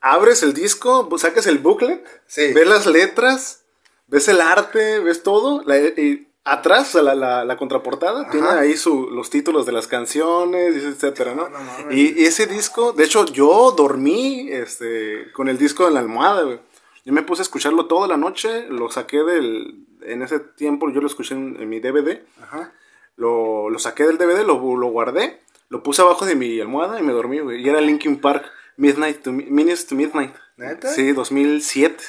Abres 0.00 0.42
el 0.42 0.52
disco, 0.54 1.08
pues, 1.08 1.22
sacas 1.22 1.46
el 1.46 1.58
booklet, 1.58 2.04
Sí. 2.26 2.52
ves 2.52 2.66
las 2.66 2.86
letras, 2.86 3.62
ves 4.06 4.28
el 4.28 4.40
arte, 4.40 4.98
ves 5.00 5.22
todo. 5.22 5.62
la- 5.64 5.78
y 5.78 6.26
atrás, 6.44 6.94
la, 6.94 7.14
la, 7.14 7.44
la 7.44 7.56
contraportada, 7.58 8.30
tiene 8.30 8.48
ahí 8.48 8.76
su, 8.76 9.08
los 9.10 9.28
títulos 9.28 9.66
de 9.66 9.72
las 9.72 9.86
canciones, 9.86 10.82
etcétera, 10.82 11.34
¿no? 11.34 11.48
no 11.48 11.58
mames. 11.60 11.96
y, 11.96 12.22
y 12.22 12.24
ese 12.24 12.46
disco, 12.46 12.92
de 12.92 13.04
hecho, 13.04 13.26
yo 13.26 13.72
dormí 13.76 14.48
este, 14.50 15.30
con 15.32 15.48
el 15.48 15.58
disco 15.58 15.86
en 15.86 15.94
la 15.94 16.00
almohada, 16.00 16.42
güey. 16.42 16.58
Yo 17.04 17.12
me 17.12 17.22
puse 17.22 17.42
a 17.42 17.44
escucharlo 17.44 17.86
toda 17.86 18.06
la 18.08 18.16
noche, 18.16 18.66
lo 18.68 18.90
saqué 18.90 19.22
del... 19.24 19.84
En 20.02 20.22
ese 20.22 20.38
tiempo 20.40 20.90
yo 20.90 21.00
lo 21.00 21.06
escuché 21.06 21.34
en, 21.34 21.56
en 21.60 21.68
mi 21.68 21.80
DVD. 21.80 22.20
Ajá. 22.42 22.72
Lo, 23.16 23.68
lo 23.70 23.78
saqué 23.78 24.04
del 24.06 24.18
DVD, 24.18 24.44
lo, 24.46 24.76
lo 24.76 24.86
guardé, 24.88 25.40
lo 25.70 25.82
puse 25.82 26.02
abajo 26.02 26.24
de 26.24 26.34
mi 26.36 26.60
almohada 26.60 27.00
y 27.00 27.02
me 27.02 27.12
dormí, 27.12 27.40
güey. 27.40 27.60
Y 27.62 27.68
era 27.68 27.80
Linkin 27.80 28.20
Park, 28.20 28.44
Midnight 28.76 29.22
to, 29.22 29.32
Mi- 29.32 29.46
Minutes 29.46 29.86
to 29.86 29.94
Midnight. 29.96 30.34
¿Neta? 30.56 30.88
Sí, 30.92 31.12
2007. 31.12 32.02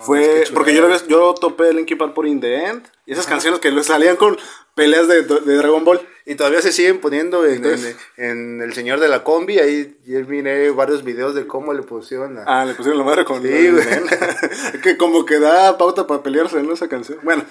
Fue, 0.00 0.44
porque 0.52 0.74
yo, 0.74 0.88
yo 1.06 1.34
topé 1.34 1.72
Linkin 1.72 1.96
Park 1.98 2.14
por 2.14 2.26
In 2.26 2.40
The 2.40 2.64
End. 2.66 2.86
Y 3.06 3.12
esas 3.12 3.26
canciones 3.26 3.60
que 3.60 3.82
salían 3.82 4.16
con 4.16 4.38
peleas 4.74 5.06
de, 5.08 5.22
de 5.22 5.56
Dragon 5.56 5.84
Ball. 5.84 6.00
Y 6.26 6.36
todavía 6.36 6.62
se 6.62 6.72
siguen 6.72 7.00
poniendo 7.00 7.44
en, 7.46 7.56
Entonces- 7.56 7.96
en- 8.16 8.30
en 8.58 8.62
El 8.62 8.72
Señor 8.72 8.98
de 9.00 9.08
la 9.08 9.24
Combi. 9.24 9.58
Ahí 9.58 9.96
yo 10.06 10.20
miré 10.26 10.70
varios 10.70 11.04
videos 11.04 11.34
de 11.34 11.46
cómo 11.46 11.74
le 11.74 11.82
pusieron 11.82 12.34
la... 12.36 12.44
Ah, 12.46 12.64
le 12.64 12.74
pusieron 12.74 12.98
la 12.98 13.04
madre 13.04 13.24
con 13.26 13.42
Sí, 13.42 13.70
güey. 13.70 13.84
que 14.82 14.96
como 14.96 15.24
que 15.26 15.38
da 15.38 15.76
pauta 15.76 16.06
para 16.06 16.22
pelearse 16.22 16.58
en 16.58 16.70
esa 16.70 16.88
canción. 16.88 17.18
Bueno, 17.22 17.44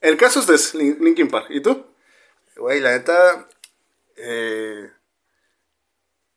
el 0.00 0.16
caso 0.16 0.40
es 0.40 0.46
de 0.72 0.78
Lin- 0.78 0.98
Linkin 1.00 1.28
Park. 1.28 1.46
¿Y 1.50 1.60
tú? 1.60 1.86
Güey, 2.56 2.80
la 2.80 2.92
neta. 2.92 3.46
eh, 4.16 4.90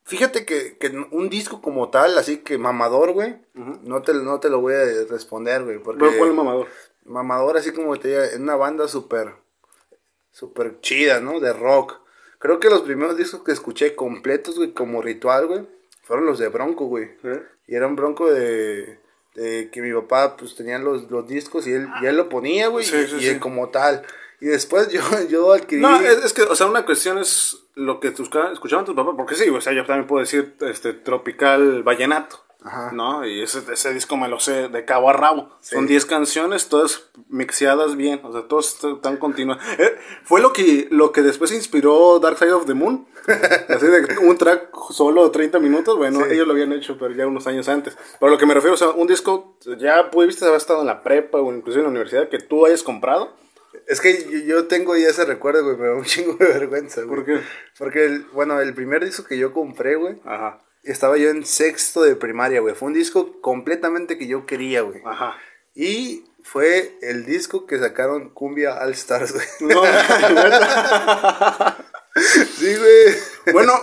fíjate 0.10 0.46
que, 0.46 0.78
que 0.78 0.90
un 1.12 1.30
disco 1.30 1.62
como 1.62 1.90
tal, 1.90 2.18
así 2.18 2.38
que 2.38 2.58
mamador, 2.58 3.14
güey. 3.14 3.38
no, 3.54 4.02
te, 4.02 4.14
no 4.14 4.40
te 4.40 4.50
lo 4.50 4.60
voy 4.60 4.74
a 4.74 4.84
responder, 5.10 5.64
güey. 5.64 5.78
Porque 5.78 6.00
¿Cuál, 6.00 6.18
cuál 6.18 6.34
mamador? 6.34 6.68
mamador, 7.06 7.58
así 7.58 7.72
como 7.72 7.98
te 7.98 8.10
diga, 8.10 8.32
en 8.32 8.44
una 8.44 8.56
banda 8.56 8.88
súper. 8.88 9.36
súper 10.32 10.80
chida, 10.82 11.20
¿no? 11.20 11.40
De 11.40 11.54
rock. 11.54 12.00
Creo 12.40 12.60
que 12.60 12.70
los 12.70 12.82
primeros 12.82 13.18
discos 13.18 13.44
que 13.44 13.52
escuché 13.52 13.96
completos, 13.96 14.56
güey, 14.58 14.74
como 14.74 15.02
ritual, 15.02 15.48
güey, 15.48 15.68
fueron 16.04 16.26
los 16.26 16.40
de 16.40 16.48
Bronco, 16.48 16.86
güey. 16.86 17.12
Y 17.68 17.76
era 17.76 17.88
un 17.88 17.96
Bronco 17.96 18.32
de. 18.32 19.00
de 19.36 19.70
que 19.72 19.82
mi 19.82 19.94
papá, 19.94 20.38
pues 20.38 20.56
tenía 20.56 20.80
los, 20.80 21.12
los 21.12 21.28
discos 21.28 21.68
y 21.68 21.74
él, 21.74 21.88
y 22.02 22.06
él 22.08 22.18
lo 22.18 22.30
ponía, 22.30 22.68
güey. 22.68 22.86
Sí, 22.86 22.96
y 22.96 23.08
sí, 23.08 23.16
y 23.20 23.28
él 23.28 23.40
como 23.40 23.70
tal. 23.70 24.04
Y 24.42 24.46
después 24.48 24.90
yo, 24.90 25.02
yo 25.30 25.54
adquirí. 25.54 25.82
No, 25.82 26.00
es, 26.00 26.24
es 26.26 26.34
que, 26.34 26.44
o 26.44 26.56
sea, 26.56 26.68
una 26.68 26.86
cuestión 26.86 27.18
es 27.18 27.58
lo 27.76 28.00
que 28.00 28.12
tus 28.12 28.30
escuchaban 28.54 28.86
tus 28.86 28.96
papás, 28.96 29.16
porque 29.18 29.36
sí, 29.36 29.50
o 29.50 29.62
sea, 29.62 29.74
yo 29.74 29.86
también 29.86 30.08
puedo 30.08 30.22
decir 30.22 30.56
este 30.62 30.94
tropical 30.94 31.84
vallenato, 31.84 32.44
Ajá. 32.64 32.92
¿no? 32.92 33.26
Y 33.26 33.42
ese, 33.42 33.62
ese 33.72 33.94
disco 33.94 34.18
me 34.18 34.28
lo 34.28 34.40
sé 34.40 34.68
de 34.68 34.86
cabo 34.86 35.10
a 35.10 35.14
rabo. 35.14 35.50
Son 35.62 35.88
10 35.88 36.06
canciones, 36.06 36.68
todas 36.68 37.10
mixeadas 37.30 37.96
bien, 37.96 38.20
o 38.24 38.32
sea, 38.34 38.48
todas 38.48 38.78
están 38.84 39.18
continuas. 39.18 39.60
Eh, 39.78 39.98
fue 40.24 40.42
lo 40.42 40.52
que, 40.52 40.88
lo 40.92 41.12
que 41.12 41.22
después 41.22 41.52
inspiró 41.54 42.20
Dark 42.20 42.38
Side 42.38 42.52
of 42.54 42.66
the 42.66 42.74
Moon. 42.74 43.08
Así 43.70 43.86
de 43.86 44.18
un 44.28 44.38
track 44.38 44.70
solo 44.92 45.24
de 45.26 45.30
30 45.30 45.60
minutos, 45.60 45.96
bueno, 45.98 46.20
Sí. 46.26 46.34
ellos 46.34 46.48
lo 46.48 46.54
habían 46.54 46.74
hecho, 46.74 46.98
pero 46.98 47.14
ya 47.14 47.28
unos 47.28 47.46
años 47.48 47.70
antes. 47.70 47.96
Pero 48.20 48.32
lo 48.32 48.38
que 48.38 48.46
me 48.46 48.54
refiero, 48.54 48.74
o 48.74 48.78
sea, 48.78 48.90
un 48.90 49.08
disco, 49.08 49.56
ya 49.78 50.10
pudiste 50.10 50.46
haber 50.46 50.58
estado 50.58 50.82
en 50.82 50.88
la 50.88 51.04
prepa 51.04 51.38
o 51.40 51.54
inclusive 51.54 51.82
en 51.82 51.86
la 51.86 51.90
universidad, 51.92 52.28
que 52.30 52.40
tú 52.40 52.66
hayas 52.66 52.84
comprado. 52.84 53.38
Es 53.90 54.00
que 54.02 54.24
yo, 54.24 54.40
yo 54.40 54.68
tengo 54.68 54.96
ya 54.96 55.10
ese 55.10 55.26
recuerdo, 55.26 55.64
güey, 55.66 55.76
me 55.78 55.88
da 55.88 55.96
un 55.96 56.04
chingo 56.06 56.34
de 56.36 56.46
vergüenza, 56.46 57.02
güey. 57.02 57.16
¿Por 57.16 57.26
qué? 57.26 57.42
Porque, 57.78 58.06
el- 58.06 58.26
bueno, 58.34 58.62
el 58.62 58.74
primer 58.74 59.04
disco 59.04 59.24
que 59.26 59.38
yo 59.38 59.52
compré, 59.52 59.96
güey, 59.96 60.22
Ajá, 60.26 60.62
estaba 60.84 61.18
yo 61.18 61.30
en 61.30 61.46
sexto 61.46 62.04
de 62.04 62.16
primaria, 62.16 62.62
güey. 62.62 62.76
Fue 62.76 62.88
un 62.88 62.94
disco 62.94 63.42
completamente 63.42 64.18
que 64.18 64.28
yo 64.28 64.46
quería, 64.46 64.82
güey. 64.82 65.02
ajá. 65.06 65.36
Y 65.76 66.26
fue 66.44 66.98
el 67.02 67.26
disco 67.26 67.66
que 67.68 67.78
sacaron 67.80 68.30
Cumbia 68.30 68.76
All 68.82 68.92
Stars, 68.92 69.34
güey. 69.34 69.46
No, 69.62 69.82
sí, 72.16 72.76
güey. 72.76 73.54
bueno, 73.54 73.74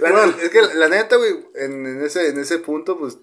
La- 0.00 0.10
bueno, 0.12 0.34
es 0.42 0.50
que 0.50 0.62
la 0.74 0.88
neta, 0.88 1.16
güey, 1.16 1.32
en, 1.54 1.86
en 1.86 2.04
ese, 2.04 2.28
en 2.28 2.38
ese 2.38 2.58
punto, 2.58 2.98
pues, 2.98 3.18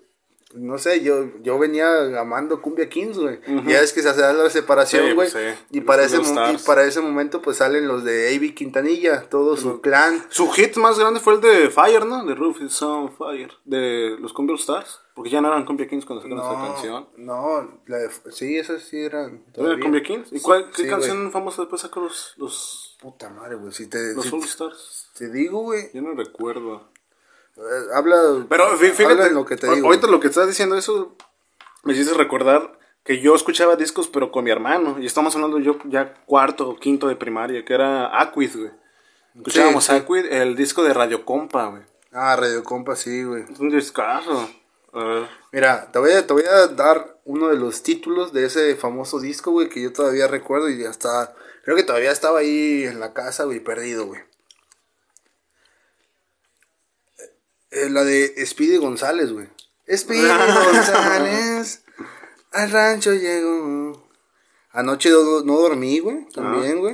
no 0.56 0.78
sé, 0.78 1.02
yo, 1.02 1.26
yo 1.42 1.58
venía 1.60 2.20
amando 2.20 2.62
Cumbia 2.62 2.90
Kings, 2.90 3.18
güey. 3.18 3.40
Ya 3.68 3.82
es 3.82 3.94
que 3.94 4.02
se 4.02 4.10
hace 4.10 4.22
la 4.22 4.50
separación, 4.50 5.08
Sí, 5.08 5.14
güey. 5.14 5.30
pues, 5.32 5.34
sí. 5.58 5.64
Y, 5.72 5.82
para 5.82 6.04
ese, 6.04 6.18
y 6.22 6.58
para 6.66 6.84
ese 6.84 7.02
momento, 7.02 7.42
pues, 7.42 7.58
salen 7.58 7.88
los 7.88 8.04
de 8.04 8.36
A.B. 8.36 8.54
Quintanilla, 8.54 9.30
todo 9.30 9.58
su 9.58 9.82
clan. 9.82 10.26
su 10.30 10.50
hit 10.52 10.76
más 10.78 10.98
grande 11.00 11.20
fue 11.20 11.34
el 11.36 11.42
de 11.42 11.70
Fire, 11.70 12.06
¿no? 12.06 12.26
De 12.26 12.36
Roof 12.36 12.62
is 12.62 12.82
on 12.82 13.12
Fire, 13.16 13.52
de 13.66 14.16
los 14.20 14.34
Cumbia 14.34 14.56
Stars, 14.56 15.00
porque 15.16 15.30
ya 15.30 15.42
no 15.42 15.48
eran 15.50 15.66
Cumbia 15.66 15.88
Kings 15.88 16.06
cuando 16.06 16.24
sacaron 16.24 16.44
esa 16.44 16.74
canción. 16.74 17.08
no, 17.18 17.80
la 17.88 17.98
de- 17.98 18.10
sí, 18.32 18.58
esas 18.58 18.82
sí 18.84 18.98
eran. 19.00 19.44
¿No 19.58 19.72
era. 19.72 19.80
Cumbia 19.82 20.02
Kings? 20.04 20.32
¿Y 20.34 20.40
cuál, 20.40 20.70
qué 20.76 20.84
Sí, 20.84 20.88
canción 20.90 21.32
famosa 21.32 21.62
después 21.64 21.82
sacó 21.82 22.00
los, 22.02 22.34
los. 22.38 22.98
Puta 23.02 23.30
madre, 23.30 23.56
güey. 23.56 23.74
Si 23.74 23.88
te, 23.88 24.14
los 24.14 24.26
si 24.26 24.34
All 24.34 24.44
Stars? 24.44 25.10
te 25.18 25.30
digo, 25.30 25.60
güey. 25.62 25.90
Yo 25.94 26.02
no 26.02 26.14
recuerdo. 26.14 26.90
Eh, 27.58 27.62
habla. 27.94 28.46
Pero 28.50 28.66
habla 28.66 28.78
fíjate, 28.78 29.28
en 29.28 29.36
lo 29.36 29.46
que 29.46 29.58
te 29.58 29.70
digo. 29.70 29.88
ahorita 29.88 30.08
lo 30.08 30.20
que 30.20 30.28
estás 30.28 30.48
diciendo 30.48 30.76
eso 30.76 31.16
me 31.84 31.94
hiciste 31.94 32.14
recordar 32.14 32.80
que 33.04 33.20
yo 33.20 33.36
escuchaba 33.36 33.76
discos 33.76 34.08
pero 34.08 34.32
con 34.32 34.46
mi 34.46 34.52
hermano 34.52 34.98
y 35.00 35.06
estamos 35.06 35.36
hablando 35.36 35.60
yo 35.60 35.78
ya 35.86 36.14
cuarto 36.26 36.70
o 36.70 36.76
quinto 36.78 37.08
de 37.08 37.16
primaria 37.16 37.66
que 37.66 37.74
era 37.74 38.22
Aquid, 38.22 38.56
güey. 38.56 38.72
Escuchábamos 39.36 39.86
sí. 39.86 39.94
Aquid, 39.94 40.26
el 40.26 40.56
disco 40.56 40.84
de 40.84 40.94
Radio 40.94 41.26
Compa, 41.26 41.68
güey. 41.68 41.84
Ah, 42.12 42.36
Radio 42.36 42.64
Compa, 42.64 42.96
sí, 42.96 43.24
güey. 43.24 43.44
Es 43.52 43.60
un 43.60 43.70
discazo. 43.70 44.48
Mira, 45.52 45.92
te 45.92 45.98
voy, 45.98 46.12
a, 46.12 46.26
te 46.26 46.34
voy 46.34 46.44
a 46.44 46.68
dar 46.68 47.18
uno 47.26 47.48
de 47.50 47.58
los 47.58 47.82
títulos 47.82 48.32
de 48.32 48.46
ese 48.46 48.76
famoso 48.76 49.20
disco, 49.20 49.52
güey, 49.52 49.70
que 49.70 49.82
yo 49.82 49.92
todavía 49.92 50.28
recuerdo 50.28 50.70
y 50.70 50.86
hasta. 50.86 51.34
Creo 51.64 51.76
que 51.76 51.84
todavía 51.84 52.12
estaba 52.12 52.40
ahí 52.40 52.84
en 52.84 53.00
la 53.00 53.14
casa, 53.14 53.46
güey, 53.46 53.60
perdido, 53.60 54.06
güey. 54.06 54.22
Eh, 57.74 57.90
la 57.90 58.04
de 58.04 58.46
Speedy 58.46 58.78
González, 58.78 59.32
güey. 59.32 59.48
Speedy 59.96 60.28
González, 60.66 61.84
al 62.52 62.72
rancho 62.72 63.14
llegó. 63.14 64.08
Anoche 64.72 65.10
no, 65.10 65.42
no 65.42 65.58
dormí, 65.60 66.00
güey, 66.00 66.28
también, 66.34 66.80
güey. 66.80 66.94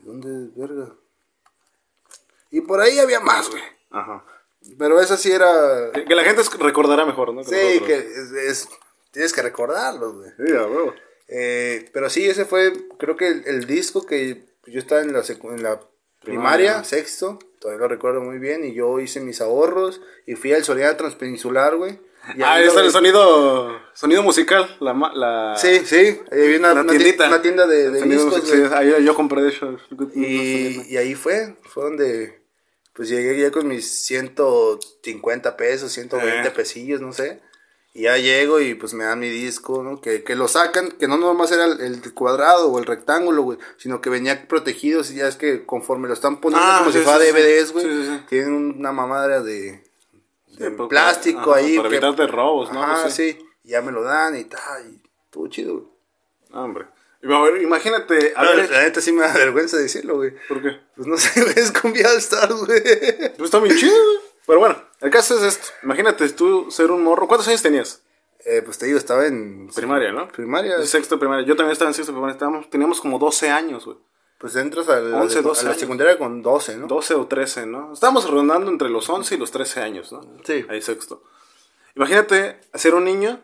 ¿Dónde, 0.00 0.50
verga? 0.56 0.94
Y 2.50 2.60
por 2.62 2.80
ahí 2.80 2.98
había 2.98 3.20
más, 3.20 3.50
güey. 3.50 3.62
ajá. 3.90 4.24
Pero 4.78 5.00
esa 5.00 5.16
sí 5.16 5.30
era. 5.30 5.92
Que, 5.92 6.04
que 6.04 6.14
la 6.16 6.24
gente 6.24 6.42
recordará 6.58 7.04
mejor, 7.06 7.32
¿no? 7.32 7.44
Sí, 7.44 7.54
nosotros. 7.54 7.86
que 7.86 7.94
es, 7.98 8.32
es- 8.32 8.68
tienes 9.12 9.32
que 9.32 9.42
recordarlo, 9.42 10.14
güey. 10.14 10.30
Sí, 10.44 10.52
a 10.56 10.66
huevo. 10.66 10.92
Eh, 11.28 11.88
pero 11.92 12.10
sí, 12.10 12.28
ese 12.28 12.44
fue, 12.46 12.72
creo 12.98 13.16
que 13.16 13.28
el, 13.28 13.46
el 13.46 13.66
disco 13.66 14.04
que 14.06 14.44
yo 14.66 14.80
estaba 14.80 15.02
en 15.02 15.12
la, 15.12 15.20
en 15.22 15.62
la 15.62 15.80
primaria, 16.22 16.72
Primaria. 16.72 16.84
sexto, 16.84 17.38
todavía 17.60 17.82
lo 17.82 17.88
recuerdo 17.88 18.20
muy 18.20 18.38
bien, 18.38 18.64
y 18.64 18.74
yo 18.74 18.98
hice 19.00 19.20
mis 19.20 19.40
ahorros 19.40 20.00
y 20.26 20.34
fui 20.34 20.52
al 20.52 20.64
Soledad 20.64 20.96
Transpeninsular, 20.96 21.76
güey. 21.76 21.98
Y 22.36 22.42
Ah, 22.42 22.58
lo- 22.58 22.80
el 22.80 22.90
sonido, 22.90 23.80
sonido 23.94 24.22
musical, 24.24 24.68
la, 24.80 24.92
la, 25.14 25.54
Sí, 25.56 25.82
sí, 25.84 26.18
ahí 26.32 26.42
había 26.44 26.58
una, 26.58 26.72
una 26.72 26.82
ti- 26.82 26.88
tiendita. 26.98 27.28
una 27.28 27.40
tienda 27.40 27.66
de, 27.68 27.90
de 27.90 28.02
discos, 28.02 28.42
sí, 28.48 28.62
ahí 28.72 29.04
yo 29.04 29.14
compré 29.14 29.42
de 29.42 29.48
hecho. 29.50 29.76
Y, 30.14 30.92
y 30.92 30.96
ahí 30.96 31.14
fue, 31.14 31.54
fue 31.68 31.84
donde 31.84 32.42
pues 32.92 33.08
llegué 33.10 33.38
ya 33.40 33.52
con 33.52 33.68
mis 33.68 33.88
150 34.06 35.56
pesos, 35.56 35.92
120 35.92 36.48
Eh. 36.48 36.50
pesillos, 36.50 37.00
no 37.00 37.12
sé. 37.12 37.40
Y 37.98 38.02
ya 38.02 38.18
llego 38.18 38.60
y 38.60 38.74
pues 38.74 38.92
me 38.92 39.04
dan 39.04 39.18
mi 39.20 39.30
disco, 39.30 39.82
¿no? 39.82 40.00
Que, 40.02 40.22
que 40.22 40.34
lo 40.36 40.48
sacan, 40.48 40.90
que 40.90 41.08
no 41.08 41.16
nomás 41.16 41.50
era 41.52 41.64
el, 41.64 41.80
el 41.80 42.12
cuadrado 42.14 42.68
o 42.70 42.78
el 42.78 42.84
rectángulo, 42.84 43.40
güey, 43.42 43.58
sino 43.78 44.02
que 44.02 44.10
venía 44.10 44.46
protegido, 44.48 45.00
y 45.00 45.14
ya 45.14 45.26
es 45.28 45.36
que 45.36 45.64
conforme 45.64 46.06
lo 46.06 46.12
están 46.12 46.40
poniendo 46.42 46.66
Ah, 46.66 46.80
como 46.80 46.92
sí, 46.92 46.98
si 46.98 47.04
fuera 47.04 47.20
sí. 47.24 47.32
DVDs, 47.32 47.72
güey, 47.72 47.86
Sí, 47.86 48.20
tienen 48.28 48.52
una 48.52 48.92
mamadera 48.92 49.40
de, 49.42 49.82
de 50.58 50.70
plástico 50.72 51.52
ajá, 51.52 51.60
ahí. 51.60 51.76
para 51.78 51.88
que- 51.88 51.94
evitarte 51.96 52.26
robos, 52.26 52.70
¿no? 52.70 53.08
Sé. 53.08 53.10
sí. 53.10 53.38
Y 53.64 53.70
ya 53.70 53.80
me 53.80 53.92
lo 53.92 54.02
dan 54.02 54.36
y 54.36 54.44
tal, 54.44 54.90
y 54.92 55.00
todo 55.30 55.46
chido, 55.48 55.72
güey. 55.74 55.86
Ah, 56.52 56.64
hombre. 56.64 56.86
Imagínate, 57.62 58.34
a 58.36 58.40
Pero 58.42 58.56
ver, 58.56 58.70
la 58.70 58.82
neta 58.82 59.00
sí 59.00 59.10
me 59.10 59.22
da 59.22 59.32
vergüenza 59.32 59.76
decirlo, 59.78 60.16
güey. 60.16 60.32
¿por 60.48 60.62
qué? 60.62 60.78
Pues 60.94 61.08
no 61.08 61.16
sé, 61.18 61.40
güey, 61.40 61.54
es 61.56 61.72
All 61.82 62.18
Stars, 62.18 62.54
güey. 62.66 62.82
Pues 63.36 63.40
está 63.40 63.58
bien 63.58 63.76
chido, 63.76 63.94
güey. 63.94 64.25
Pero 64.46 64.60
bueno, 64.60 64.76
el 65.00 65.10
caso 65.10 65.36
es 65.36 65.42
esto. 65.42 65.68
Imagínate 65.82 66.28
tú 66.30 66.70
ser 66.70 66.90
un 66.90 67.02
morro. 67.02 67.26
¿Cuántos 67.26 67.48
años 67.48 67.62
tenías? 67.62 68.02
Eh, 68.44 68.62
pues 68.64 68.78
te 68.78 68.86
digo, 68.86 68.98
estaba 68.98 69.26
en... 69.26 69.68
Primaria, 69.74 70.12
¿no? 70.12 70.28
Primaria. 70.28 70.80
Sexto 70.84 71.18
primaria. 71.18 71.44
Yo 71.44 71.56
también 71.56 71.72
estaba 71.72 71.90
en 71.90 71.94
sexto 71.94 72.12
primaria. 72.12 72.34
Estábamos, 72.34 72.70
teníamos 72.70 73.00
como 73.00 73.18
12 73.18 73.50
años, 73.50 73.84
güey. 73.84 73.96
Pues 74.38 74.54
entras 74.54 74.88
a 74.88 75.00
la, 75.00 75.20
11, 75.22 75.38
a 75.38 75.42
12 75.42 75.66
la 75.66 75.74
secundaria 75.74 76.18
con 76.18 76.42
12, 76.42 76.76
¿no? 76.76 76.86
12 76.86 77.14
o 77.14 77.26
13, 77.26 77.66
¿no? 77.66 77.92
Estábamos 77.92 78.28
rondando 78.28 78.70
entre 78.70 78.90
los 78.90 79.08
11 79.08 79.34
y 79.34 79.38
los 79.38 79.50
13 79.50 79.80
años, 79.80 80.12
¿no? 80.12 80.20
Sí. 80.44 80.64
Ahí 80.68 80.82
sexto. 80.82 81.22
Imagínate 81.94 82.60
ser 82.74 82.94
un 82.94 83.04
niño 83.04 83.40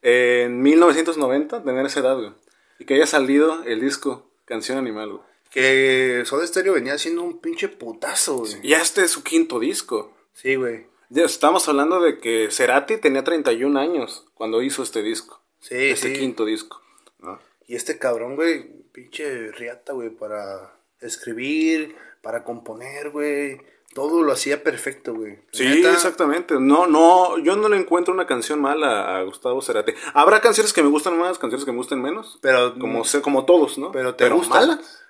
en 0.00 0.62
1990, 0.62 1.64
tener 1.64 1.84
esa 1.84 2.00
edad, 2.00 2.16
güey. 2.16 2.32
Y 2.78 2.84
que 2.84 2.94
haya 2.94 3.06
salido 3.06 3.62
el 3.64 3.80
disco 3.80 4.30
Canción 4.44 4.78
Animal, 4.78 5.10
güey. 5.10 5.31
Que 5.52 6.22
Soda 6.24 6.46
Stereo 6.46 6.72
venía 6.72 6.94
haciendo 6.94 7.22
un 7.22 7.38
pinche 7.38 7.68
putazo, 7.68 8.38
güey. 8.38 8.54
Y 8.62 8.68
ya 8.70 8.80
este 8.80 9.04
es 9.04 9.10
su 9.10 9.22
quinto 9.22 9.58
disco. 9.60 10.16
Sí, 10.32 10.54
güey. 10.54 10.86
Ya 11.10 11.24
estamos 11.24 11.68
hablando 11.68 12.00
de 12.00 12.18
que 12.18 12.48
Cerati 12.50 12.96
tenía 12.96 13.22
31 13.22 13.78
años 13.78 14.24
cuando 14.34 14.62
hizo 14.62 14.82
este 14.82 15.02
disco. 15.02 15.42
Sí, 15.60 15.74
este 15.76 16.14
sí. 16.14 16.20
quinto 16.20 16.46
disco. 16.46 16.80
¿no? 17.18 17.38
Y 17.68 17.76
este 17.76 17.98
cabrón, 17.98 18.34
güey, 18.34 18.66
pinche 18.92 19.52
riata, 19.52 19.92
güey, 19.92 20.08
para 20.08 20.74
escribir, 21.00 21.96
para 22.22 22.44
componer, 22.44 23.10
güey. 23.10 23.60
Todo 23.94 24.22
lo 24.22 24.32
hacía 24.32 24.62
perfecto, 24.62 25.14
güey. 25.14 25.38
Sí, 25.52 25.64
Neta, 25.64 25.92
exactamente. 25.92 26.54
No, 26.58 26.86
no, 26.86 27.36
yo 27.38 27.56
no 27.56 27.68
le 27.68 27.76
encuentro 27.76 28.14
una 28.14 28.26
canción 28.26 28.58
mala 28.58 29.18
a 29.18 29.22
Gustavo 29.22 29.60
Cerati. 29.60 29.92
Habrá 30.14 30.40
canciones 30.40 30.72
que 30.72 30.82
me 30.82 30.88
gustan 30.88 31.18
más, 31.18 31.38
canciones 31.38 31.66
que 31.66 31.72
me 31.72 31.76
gusten 31.76 32.00
menos. 32.00 32.38
Pero, 32.40 32.78
Como, 32.78 33.04
sé, 33.04 33.20
como 33.20 33.44
todos, 33.44 33.76
¿no? 33.76 33.92
Pero 33.92 34.14
te 34.14 34.30
gusta. 34.30 34.54
malas. 34.54 35.04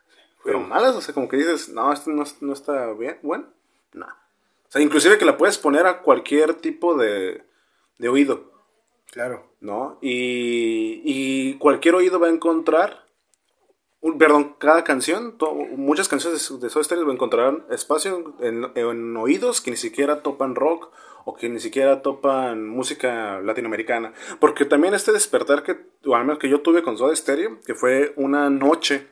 Pero 0.45 0.61
malas, 0.61 0.95
o 0.97 1.01
sea, 1.01 1.15
como 1.15 1.29
que 1.29 1.37
dices, 1.37 1.69
no, 1.69 1.93
esto 1.93 2.11
no, 2.11 2.25
no 2.41 2.53
está 2.53 2.93
bien, 2.95 3.19
bueno, 3.23 3.47
no. 3.93 4.07
O 4.07 4.71
sea, 4.73 4.83
inclusive 4.83 5.19
que 5.19 5.25
la 5.25 5.37
puedes 5.37 5.59
poner 5.59 5.87
a 5.87 6.01
cualquier 6.03 6.55
tipo 6.55 6.97
de, 6.97 7.43
de 7.99 8.09
oído. 8.09 8.51
Claro. 9.11 9.45
¿no? 9.61 9.99
Y, 10.01 11.03
y 11.05 11.55
cualquier 11.59 11.95
oído 11.95 12.19
va 12.19 12.27
a 12.27 12.31
encontrar, 12.31 13.05
un- 14.01 14.19
perdón, 14.19 14.57
cada 14.59 14.83
canción, 14.85 15.39
to- 15.39 15.55
muchas 15.55 16.09
canciones 16.09 16.49
de, 16.49 16.59
de 16.59 16.71
Soda 16.71 16.83
Stereo 16.85 17.05
va 17.05 17.13
a 17.13 17.15
encontrar 17.15 17.65
espacio 17.71 18.35
en, 18.41 18.71
en 18.75 19.17
oídos 19.17 19.61
que 19.61 19.71
ni 19.71 19.77
siquiera 19.77 20.23
topan 20.23 20.55
rock 20.57 20.91
o 21.25 21.37
que 21.37 21.49
ni 21.49 21.61
siquiera 21.61 22.03
topan 22.03 22.67
música 22.67 23.41
latinoamericana. 23.41 24.13
Porque 24.41 24.65
también 24.65 24.95
este 24.95 25.13
despertar 25.13 25.63
que, 25.63 25.77
o 26.07 26.17
al 26.17 26.25
menos 26.25 26.39
que 26.41 26.49
yo 26.49 26.63
tuve 26.63 26.83
con 26.83 26.99
Soda 26.99 27.15
Stereo, 27.15 27.61
que 27.65 27.75
fue 27.75 28.13
una 28.17 28.51
noche, 28.51 29.07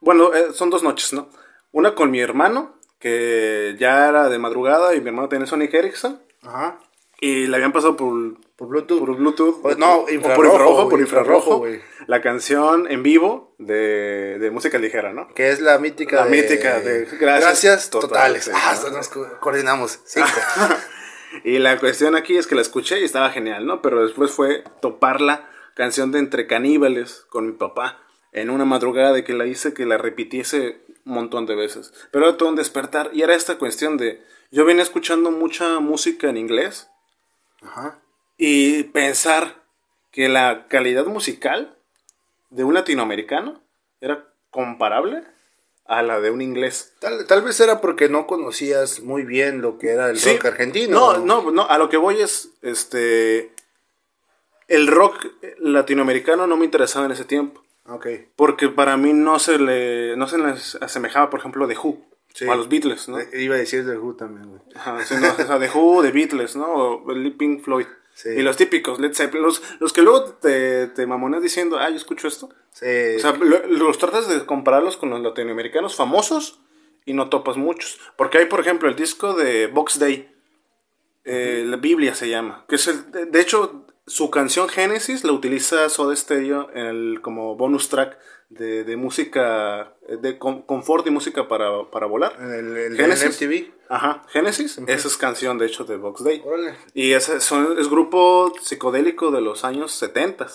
bueno, 0.00 0.34
eh, 0.34 0.48
son 0.52 0.70
dos 0.70 0.82
noches, 0.82 1.12
¿no? 1.12 1.28
Una 1.72 1.94
con 1.94 2.10
mi 2.10 2.20
hermano, 2.20 2.78
que 2.98 3.76
ya 3.78 4.08
era 4.08 4.28
de 4.28 4.38
madrugada 4.38 4.94
y 4.94 5.00
mi 5.00 5.08
hermano 5.08 5.28
tenía 5.28 5.46
Sonic 5.46 5.72
Ericsson. 5.74 6.20
Ajá. 6.42 6.78
Y 7.20 7.46
le 7.48 7.56
habían 7.56 7.72
pasado 7.72 7.96
por, 7.96 8.14
Por 8.56 8.68
Bluetooth. 8.68 9.00
por 9.00 9.16
Bluetooth. 9.16 9.60
Pues 9.62 9.76
no, 9.76 9.96
o 9.96 10.04
por 10.04 10.12
infrarrojo, 10.12 10.88
por 10.88 11.00
infrarrojo. 11.00 11.58
güey. 11.58 11.80
la 12.06 12.20
canción 12.22 12.90
en 12.90 13.02
vivo 13.02 13.54
de, 13.58 14.38
de 14.38 14.50
música 14.52 14.78
ligera, 14.78 15.12
¿no? 15.12 15.28
Que 15.34 15.50
es 15.50 15.60
la 15.60 15.78
mítica 15.78 16.16
La 16.16 16.24
de... 16.26 16.30
mítica 16.30 16.80
de 16.80 17.04
gracias 17.18 17.90
totales. 17.90 18.44
totales, 18.46 18.50
Ah, 18.54 18.90
nos 18.92 19.08
co- 19.08 19.26
coordinamos. 19.40 20.00
Cinco. 20.04 20.28
Y 21.44 21.58
la 21.58 21.78
cuestión 21.78 22.16
aquí 22.16 22.38
es 22.38 22.46
que 22.46 22.54
la 22.54 22.62
escuché 22.62 23.00
y 23.00 23.04
estaba 23.04 23.28
genial, 23.30 23.66
¿no? 23.66 23.82
Pero 23.82 24.02
después 24.02 24.30
fue 24.30 24.64
toparla, 24.80 25.46
canción 25.74 26.10
de 26.10 26.20
Entre 26.20 26.46
Caníbales, 26.46 27.26
con 27.28 27.46
mi 27.46 27.52
papá, 27.52 27.98
en 28.32 28.50
una 28.50 28.64
madrugada 28.64 29.12
de 29.12 29.24
que 29.24 29.32
la 29.34 29.46
hice, 29.46 29.74
que 29.74 29.86
la 29.86 29.98
repitiese 29.98 30.80
un 31.04 31.14
montón 31.14 31.46
de 31.46 31.54
veces. 31.56 31.92
Pero 32.10 32.26
era 32.28 32.36
todo 32.36 32.48
un 32.50 32.56
despertar. 32.56 33.10
Y 33.12 33.22
era 33.22 33.34
esta 33.34 33.56
cuestión 33.58 33.96
de, 33.96 34.22
yo 34.50 34.64
venía 34.64 34.82
escuchando 34.82 35.30
mucha 35.30 35.80
música 35.80 36.28
en 36.28 36.36
inglés 36.36 36.88
Ajá. 37.62 37.98
y 38.36 38.84
pensar 38.84 39.62
que 40.10 40.28
la 40.28 40.66
calidad 40.68 41.06
musical 41.06 41.76
de 42.50 42.64
un 42.64 42.74
latinoamericano 42.74 43.62
era 44.00 44.26
comparable 44.50 45.22
a 45.86 46.02
la 46.02 46.20
de 46.20 46.30
un 46.30 46.42
inglés. 46.42 46.92
Tal, 47.00 47.26
tal 47.26 47.42
vez 47.42 47.58
era 47.60 47.80
porque 47.80 48.08
no 48.10 48.26
conocías 48.26 49.00
muy 49.00 49.22
bien 49.24 49.62
lo 49.62 49.78
que 49.78 49.88
era 49.90 50.10
el 50.10 50.18
Sí. 50.18 50.34
rock 50.34 50.44
argentino. 50.46 51.14
No, 51.14 51.18
no, 51.42 51.50
no, 51.50 51.66
a 51.68 51.78
lo 51.78 51.88
que 51.88 51.96
voy 51.96 52.20
es, 52.20 52.50
este, 52.60 53.52
el 54.68 54.86
rock 54.86 55.26
latinoamericano 55.58 56.46
no 56.46 56.56
me 56.58 56.66
interesaba 56.66 57.06
en 57.06 57.12
ese 57.12 57.24
tiempo, 57.24 57.62
Ok. 57.88 58.06
porque 58.36 58.68
para 58.68 58.96
mí 58.96 59.12
no 59.12 59.38
se 59.38 59.58
le, 59.58 60.16
no 60.16 60.26
se 60.28 60.38
les 60.38 60.74
asemejaba, 60.76 61.30
por 61.30 61.40
ejemplo, 61.40 61.66
The 61.66 61.76
Who, 61.76 62.04
Sí. 62.34 62.44
o 62.44 62.52
a 62.52 62.56
los 62.56 62.68
Beatles, 62.68 63.08
¿no? 63.08 63.18
Eh, 63.18 63.28
Iba 63.42 63.54
a 63.56 63.58
decir 63.58 63.84
The 63.86 63.96
Who 63.96 64.14
también, 64.14 64.48
güey. 64.48 64.60
Ajá, 64.74 65.02
sí, 65.04 65.14
no, 65.20 65.32
o 65.32 65.36
sea, 65.36 65.58
The 65.58 65.70
Who, 65.74 66.02
The 66.02 66.10
Beatles, 66.12 66.54
¿no? 66.56 66.66
O 66.72 67.04
Pink 67.38 67.62
Floyd. 67.64 67.86
Sí. 68.14 68.30
Y 68.30 68.42
los 68.42 68.56
típicos, 68.56 68.98
Led 69.00 69.14
Zeppelin, 69.14 69.44
los, 69.44 69.62
los 69.80 69.92
que 69.92 70.02
luego 70.02 70.24
te, 70.24 70.88
te 70.88 71.06
mamoneas 71.06 71.42
diciendo, 71.42 71.78
ah, 71.78 71.88
yo 71.88 71.96
escucho 71.96 72.28
esto. 72.28 72.48
Sí. 72.72 72.86
O 73.16 73.20
sea, 73.20 73.32
lo- 73.32 73.66
los 73.66 73.96
tratas 73.98 74.28
de 74.28 74.44
compararlos 74.44 74.96
con 74.96 75.10
los 75.10 75.20
latinoamericanos 75.20 75.94
famosos 75.96 76.60
y 77.06 77.12
no 77.14 77.28
topas 77.28 77.56
muchos. 77.56 77.98
Porque 78.16 78.38
hay, 78.38 78.46
por 78.46 78.60
ejemplo, 78.60 78.88
el 78.88 78.96
disco 78.96 79.34
de 79.34 79.68
Box 79.68 79.98
Day, 79.98 80.28
eh, 81.24 81.64
la 81.66 81.76
Biblia 81.76 82.14
se 82.14 82.28
llama, 82.28 82.64
que 82.68 82.76
es 82.76 82.86
el, 82.88 83.10
de, 83.12 83.26
de 83.26 83.40
hecho, 83.40 83.86
su 84.08 84.30
canción 84.30 84.68
Génesis 84.68 85.22
la 85.24 85.32
utiliza 85.32 85.88
Soda 85.88 86.14
Stereo 86.16 86.70
en 86.74 86.86
el- 86.86 87.20
como 87.22 87.56
bonus 87.56 87.88
track 87.88 88.18
de, 88.48 88.82
de 88.84 88.96
música, 88.96 89.94
de 90.08 90.38
con- 90.38 90.62
confort 90.62 91.06
y 91.06 91.10
música 91.10 91.48
para, 91.48 91.90
para 91.90 92.06
volar. 92.06 92.34
En 92.40 92.52
el, 92.52 92.76
el, 92.76 92.96
Génesis. 92.96 93.40
el 93.42 93.48
MTV. 93.48 93.72
Ajá, 93.90 94.24
Génesis, 94.28 94.78
esa 94.86 95.08
es 95.08 95.16
canción 95.16 95.56
de 95.58 95.66
hecho 95.66 95.84
de 95.84 95.96
Box 95.96 96.22
Day. 96.24 96.42
Órale. 96.44 96.74
Y 96.94 97.12
ese 97.12 97.40
son- 97.40 97.78
es 97.78 97.88
grupo 97.88 98.52
psicodélico 98.60 99.30
de 99.30 99.40
los 99.40 99.64
años 99.64 99.92
70. 99.92 100.46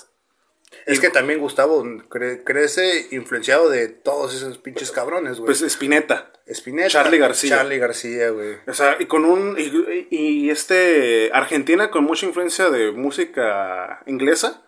Es 0.86 1.00
que 1.00 1.10
también 1.10 1.40
Gustavo 1.40 1.84
cre- 1.84 2.44
crece 2.44 3.08
influenciado 3.12 3.70
de 3.70 3.88
todos 3.88 4.36
esos 4.36 4.58
pinches 4.58 4.92
cabrones, 4.92 5.38
güey. 5.40 5.46
Pues 5.46 5.62
Spinetta. 5.62 6.32
Spinetta. 6.46 6.90
Charly 6.90 7.18
García. 7.18 7.58
Charlie 7.58 7.78
García, 7.80 8.30
güey. 8.32 8.58
O 8.68 8.74
sea, 8.74 8.98
y 9.00 9.06
con 9.06 9.26
un. 9.26 9.56
Y, 9.58 10.08
y 10.10 10.50
este. 10.50 11.30
Argentina 11.34 11.90
con 11.90 12.04
mucha 12.04 12.26
influencia 12.26 12.70
de 12.70 12.92
música 12.92 14.02
inglesa. 14.08 14.62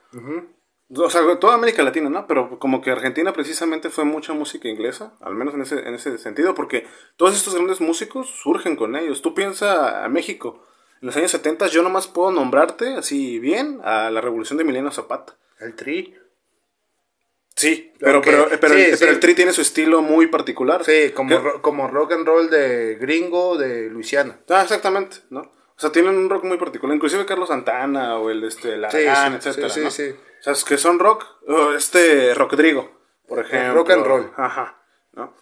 O 0.97 1.09
sea, 1.09 1.21
toda 1.39 1.55
América 1.55 1.81
Latina, 1.83 2.09
¿no? 2.09 2.27
Pero 2.27 2.59
como 2.59 2.81
que 2.81 2.91
Argentina 2.91 3.33
precisamente 3.33 3.89
fue 3.89 4.03
mucha 4.05 4.33
música 4.33 4.67
inglesa, 4.69 5.13
al 5.19 5.33
menos 5.35 5.55
en 5.55 5.61
ese, 5.63 5.79
en 5.79 5.95
ese 5.95 6.17
sentido, 6.19 6.53
porque 6.53 6.85
todos 7.17 7.35
estos 7.35 7.55
grandes 7.55 7.81
músicos 7.81 8.29
surgen 8.29 8.75
con 8.75 8.95
ellos. 8.95 9.21
Tú 9.21 9.33
piensa 9.33 10.05
a 10.05 10.09
México. 10.09 10.63
En 11.01 11.07
los 11.07 11.17
años 11.17 11.31
70 11.31 11.67
yo 11.67 11.81
nomás 11.83 12.07
puedo 12.07 12.31
nombrarte 12.31 12.93
así 12.95 13.39
bien 13.39 13.81
a 13.83 14.09
la 14.11 14.21
revolución 14.21 14.57
de 14.57 14.63
Emiliano 14.63 14.91
Zapata. 14.91 15.35
El 15.59 15.75
Tri. 15.75 16.15
Sí, 17.55 17.93
pero, 17.99 18.21
pero, 18.21 18.49
pero, 18.59 18.73
sí, 18.73 18.81
el, 18.81 18.91
sí. 18.91 18.97
pero 18.99 19.11
el 19.13 19.19
Tri 19.21 19.33
tiene 19.33 19.53
su 19.53 19.61
estilo 19.61 20.01
muy 20.01 20.27
particular. 20.27 20.83
Sí, 20.83 21.11
como, 21.15 21.37
ro- 21.37 21.61
como 21.61 21.87
rock 21.87 22.11
and 22.11 22.27
roll 22.27 22.49
de 22.49 22.95
gringo 22.95 23.57
de 23.57 23.89
Luisiana. 23.89 24.37
Ah, 24.49 24.63
exactamente, 24.63 25.17
¿no? 25.29 25.39
O 25.41 25.79
sea, 25.79 25.91
tienen 25.91 26.17
un 26.17 26.29
rock 26.29 26.43
muy 26.43 26.57
particular. 26.57 26.93
Inclusive 26.95 27.25
Carlos 27.25 27.47
Santana 27.49 28.17
o 28.17 28.29
el 28.29 28.43
este, 28.43 28.73
el 28.73 28.85
Sí, 28.91 28.97
etcétera, 28.97 29.69
sí, 29.69 29.79
¿no? 29.81 29.91
sí. 29.91 30.09
O 30.39 30.43
sea, 30.43 30.53
es 30.53 30.63
que 30.65 30.77
son 30.77 30.99
rock. 30.99 31.25
este 31.77 32.33
Rodrigo, 32.33 32.99
por 33.27 33.39
ejemplo. 33.39 33.73
rock 33.73 33.89
and 33.91 34.05
roll. 34.05 34.31
Ajá, 34.35 34.81
¿no? 35.13 35.33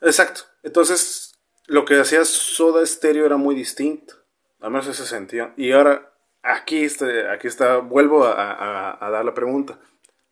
Exacto. 0.00 0.42
Entonces, 0.62 1.34
lo 1.66 1.84
que 1.84 2.00
hacía 2.00 2.24
Soda 2.24 2.84
Stereo 2.86 3.26
era 3.26 3.36
muy 3.36 3.54
distinto. 3.54 4.14
Al 4.60 4.70
menos 4.70 4.86
ese 4.86 5.04
sentido. 5.06 5.52
Y 5.58 5.72
ahora, 5.72 6.13
aquí, 6.44 6.84
este, 6.84 7.28
aquí 7.28 7.48
está, 7.48 7.78
vuelvo 7.78 8.24
a, 8.24 8.32
a- 8.52 9.06
a 9.06 9.10
dar 9.10 9.24
la 9.24 9.34
pregunta. 9.34 9.78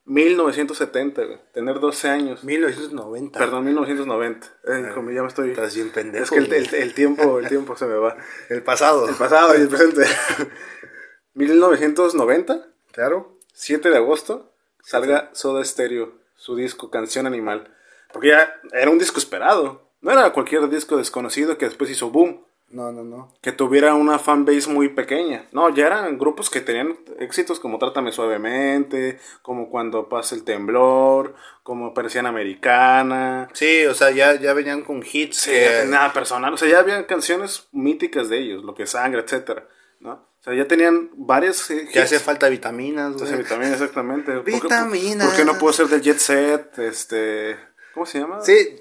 1970, 0.05 1.25
güey. 1.25 1.39
Tener 1.53 1.79
12 1.79 2.09
años. 2.09 2.43
1990. 2.45 3.39
Perdón, 3.39 3.65
1990. 3.67 4.47
Eh, 4.67 4.91
como 4.95 5.11
ya 5.13 5.23
me 5.23 5.29
estoy... 5.29 5.51
Estás 5.51 5.75
bien 5.75 5.91
pendejo. 5.91 6.25
Es 6.25 6.31
que 6.31 6.39
el- 6.57 6.75
el 6.75 6.95
tiempo, 6.95 7.39
el 7.39 7.49
tiempo 7.49 7.77
se 7.77 7.87
me 7.87 7.95
va. 7.95 8.17
El 8.49 8.63
pasado. 8.63 9.09
El 9.09 9.15
pasado 9.15 9.57
y 9.57 9.61
el 9.63 9.69
presente. 9.69 10.03
1990, 11.35 12.67
Claro. 12.93 13.39
7 13.55 13.91
de 13.91 13.97
agosto, 13.97 14.53
salga 14.83 15.31
Soda 15.33 15.65
Stereo, 15.65 16.13
su 16.37 16.57
disco 16.57 16.91
Canción 16.91 17.27
Animal. 17.27 17.75
Porque 18.13 18.29
ya 18.29 18.55
era 18.73 18.91
un 18.91 18.99
disco 18.99 19.19
esperado. 19.19 19.91
No 20.01 20.11
era 20.11 20.33
cualquier 20.33 20.69
disco 20.69 20.97
desconocido 20.97 21.57
que 21.57 21.67
después 21.67 21.91
hizo 21.91 22.11
boom. 22.11 22.45
No, 22.73 22.91
no, 22.91 23.05
no. 23.05 23.35
Que 23.43 23.53
tuviera 23.53 23.95
una 23.95 24.19
fanbase 24.19 24.69
muy 24.71 24.89
pequeña. 24.89 25.45
No, 25.53 25.69
ya 25.69 25.87
eran 25.87 26.19
grupos 26.19 26.49
que 26.49 26.61
tenían 26.63 26.99
éxitos 27.19 27.61
como 27.61 27.79
Trátame 27.79 28.13
Suavemente, 28.13 29.19
como 29.43 29.69
Cuando 29.71 30.09
pasa 30.09 30.35
el 30.35 30.43
temblor, 30.45 31.35
como 31.63 31.93
Persiana 31.93 32.31
Americana. 32.31 33.49
Sí, 33.53 33.85
o 33.87 33.95
sea, 33.95 34.11
ya, 34.11 34.35
ya 34.41 34.55
venían 34.55 34.83
con 34.83 35.03
hits. 35.11 35.37
Sí, 35.37 35.51
que- 35.51 35.85
nada 35.87 36.13
personal. 36.13 36.55
O 36.55 36.57
sea, 36.57 36.69
ya 36.69 36.79
habían 36.79 37.05
canciones 37.05 37.69
míticas 37.73 38.29
de 38.29 38.39
ellos, 38.39 38.65
Lo 38.65 38.75
que 38.75 38.87
sangre, 38.87 39.21
etcétera, 39.21 39.69
¿no? 40.01 40.13
O 40.13 40.45
sea, 40.45 40.55
ya 40.55 40.67
tenían 40.67 41.11
varias 41.15 41.71
eh, 41.71 41.89
que 41.93 42.01
hace 42.01 42.19
falta 42.19 42.49
vitaminas, 42.49 43.13
güey. 43.17 43.37
vitamina, 43.37 43.73
exactamente. 43.75 44.33
¿Por 44.33 44.45
qué- 44.45 44.51
Vitaminas. 44.53 45.29
¿Por 45.29 45.37
qué 45.37 45.45
no 45.45 45.57
puedo 45.59 45.73
ser 45.73 45.87
del 45.87 46.01
Jet 46.03 46.19
Set? 46.19 46.79
Este, 46.81 47.57
¿Cómo 47.95 48.07
se 48.07 48.19
llama? 48.19 48.41
Sí, 48.41 48.77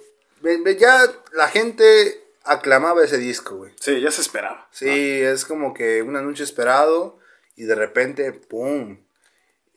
ya 0.79 1.01
la 1.33 1.47
gente 1.49 2.20
aclamaba 2.43 3.03
ese 3.03 3.17
disco, 3.17 3.57
güey. 3.57 3.71
Sí, 3.79 3.99
ya 4.01 4.11
se 4.11 4.21
esperaba. 4.21 4.67
Sí, 4.71 4.87
es 4.89 5.45
como 5.45 5.73
que 5.73 6.01
un 6.01 6.15
anuncio 6.15 6.43
esperado 6.43 7.19
y 7.55 7.63
de 7.63 7.75
repente, 7.75 8.31
¡pum! 8.33 8.97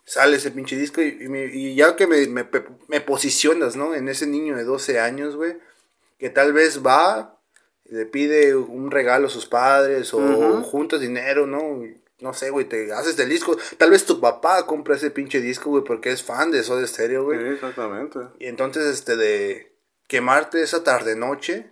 Sale 0.07 0.37
ese 0.37 0.51
pinche 0.51 0.77
disco 0.77 1.01
y, 1.01 1.17
y 1.21 1.29
me- 1.29 1.47
y 1.47 1.75
ya 1.75 1.97
que 1.97 2.07
me, 2.07 2.27
me, 2.27 2.47
me 2.89 3.01
posicionas, 3.01 3.75
¿no? 3.77 3.95
En 3.95 4.09
ese 4.09 4.27
niño 4.27 4.57
de 4.57 4.65
12 4.65 5.01
años, 5.01 5.35
güey, 5.37 5.57
que 6.19 6.29
tal 6.31 6.53
vez 6.53 6.85
va, 6.85 7.41
le 7.87 8.05
pide 8.07 8.55
un 8.55 8.91
regalo 8.91 9.29
a 9.29 9.31
sus 9.31 9.47
padres 9.47 10.13
o 10.13 10.19
Ujú. 10.19 10.63
juntas 10.63 11.01
dinero, 11.01 11.47
¿no? 11.47 11.83
No 12.21 12.33
sé, 12.35 12.51
güey, 12.51 12.67
te 12.67 12.93
haces 12.93 13.17
del 13.17 13.29
disco. 13.31 13.57
Tal 13.79 13.91
vez 13.91 14.05
tu 14.07 14.21
papá 14.21 14.67
compra 14.67 14.97
ese 14.97 15.11
pinche 15.11 15.41
disco, 15.41 15.71
güey, 15.71 15.85
porque 15.85 16.11
es 16.13 16.23
fan 16.23 16.51
de 16.51 16.63
Soda 16.63 16.87
Stereo, 16.87 17.25
güey. 17.25 17.39
Sí, 17.39 17.45
exactamente. 17.55 18.19
Y 18.39 18.47
entonces, 18.47 18.85
este, 18.87 19.17
de 19.17 19.73
quemarte 20.07 20.63
esa 20.63 20.85
tarde-noche, 20.85 21.71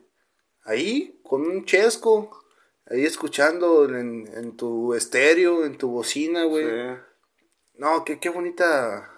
ahí, 0.64 1.20
con 1.22 1.42
un 1.42 1.64
chesco, 1.64 2.44
ahí 2.86 3.04
escuchando 3.04 3.84
en, 3.86 4.28
en 4.34 4.56
tu 4.56 4.94
estéreo, 4.94 5.64
en 5.64 5.78
tu 5.78 5.90
bocina, 5.90 6.44
güey. 6.44 6.64
Sí. 6.66 7.00
No, 7.76 8.04
qué, 8.04 8.18
qué 8.18 8.28
bonita... 8.28 9.08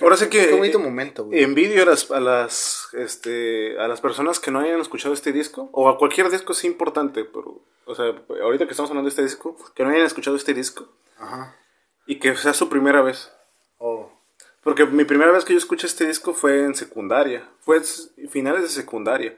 Ahora 0.00 0.16
sí 0.16 0.28
que 0.28 0.46
Qué 0.46 0.54
bonito 0.54 0.78
momento, 0.78 1.24
güey. 1.24 1.42
envidio 1.42 1.82
a 1.82 1.86
las, 1.86 2.10
a 2.12 2.20
las, 2.20 2.88
este, 2.92 3.76
a 3.80 3.88
las 3.88 4.00
personas 4.00 4.38
que 4.38 4.52
no 4.52 4.60
hayan 4.60 4.80
escuchado 4.80 5.12
este 5.12 5.32
disco, 5.32 5.68
o 5.72 5.88
a 5.88 5.98
cualquier 5.98 6.30
disco 6.30 6.54
sí 6.54 6.68
importante, 6.68 7.24
pero, 7.24 7.64
o 7.86 7.94
sea, 7.96 8.14
ahorita 8.40 8.66
que 8.66 8.70
estamos 8.70 8.88
hablando 8.90 9.08
de 9.08 9.10
este 9.10 9.22
disco, 9.24 9.56
que 9.74 9.82
no 9.82 9.90
hayan 9.90 10.06
escuchado 10.06 10.36
este 10.36 10.54
disco, 10.54 10.88
Ajá. 11.18 11.56
y 12.06 12.20
que 12.20 12.36
sea 12.36 12.54
su 12.54 12.68
primera 12.68 13.02
vez. 13.02 13.32
Oh. 13.78 14.12
Porque 14.62 14.86
mi 14.86 15.04
primera 15.04 15.32
vez 15.32 15.44
que 15.44 15.54
yo 15.54 15.58
escuché 15.58 15.88
este 15.88 16.06
disco 16.06 16.34
fue 16.34 16.62
en 16.62 16.76
secundaria, 16.76 17.50
fue 17.62 17.80
finales 18.28 18.62
de 18.62 18.68
secundaria. 18.68 19.36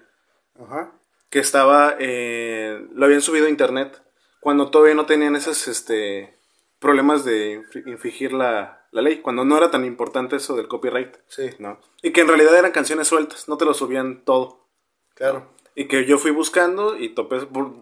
Ajá. 0.65 0.93
que 1.31 1.39
estaba, 1.39 1.97
eh, 1.99 2.87
lo 2.95 3.07
habían 3.07 3.23
subido 3.23 3.47
a 3.47 3.51
internet, 3.51 4.03
cuando 4.41 4.71
todavía 4.71 4.95
no 4.95 5.07
tenían 5.07 5.35
esas, 5.37 5.67
este, 5.69 6.37
problemas 6.79 7.25
de 7.25 7.61
infri- 7.63 7.87
infringir 7.87 8.33
la, 8.33 8.85
la 8.91 9.03
ley, 9.03 9.19
cuando 9.21 9.45
no 9.45 9.57
era 9.57 9.71
tan 9.71 9.85
importante 9.85 10.37
eso 10.37 10.57
del 10.57 10.69
copyright. 10.69 11.15
Sí, 11.29 11.51
¿no? 11.59 11.81
Y 12.03 12.13
que 12.13 12.21
en 12.23 12.29
realidad 12.29 12.55
eran 12.57 12.73
canciones 12.73 13.09
sueltas, 13.09 13.49
no 13.49 13.57
te 13.57 13.65
lo 13.65 13.73
subían 13.75 14.25
todo. 14.25 14.67
claro. 15.15 15.51
Y 15.75 15.89
que 15.89 16.05
yo 16.05 16.19
fui 16.19 16.33
buscando 16.33 16.99
y 16.99 17.15
topé 17.15 17.39
por, 17.47 17.73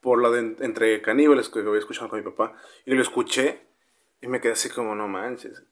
por 0.00 0.22
la 0.22 0.30
de 0.30 0.56
entre 0.64 1.02
caníbales 1.02 1.50
que 1.50 1.58
había 1.58 1.78
escuchado 1.78 2.08
con 2.08 2.18
mi 2.18 2.24
papá. 2.24 2.54
Y 2.86 2.94
lo 2.94 3.02
escuché 3.02 3.60
y 4.22 4.26
me 4.26 4.40
quedé 4.40 4.52
así 4.52 4.70
como, 4.70 4.94
no 4.94 5.06
manches. 5.06 5.62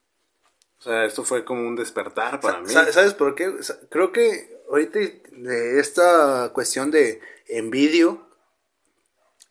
O 0.78 0.82
sea, 0.82 1.06
esto 1.06 1.24
fue 1.24 1.46
como 1.46 1.66
un 1.66 1.74
despertar 1.74 2.38
para 2.40 2.60
mí. 2.60 2.68
Sa- 2.68 2.92
¿Sabes 2.92 3.14
por 3.14 3.34
qué? 3.34 3.50
Creo 3.88 4.12
que 4.12 4.53
ahorita 4.74 4.98
de 5.32 5.78
esta 5.78 6.50
cuestión 6.52 6.90
de 6.90 7.20
envidio, 7.48 8.26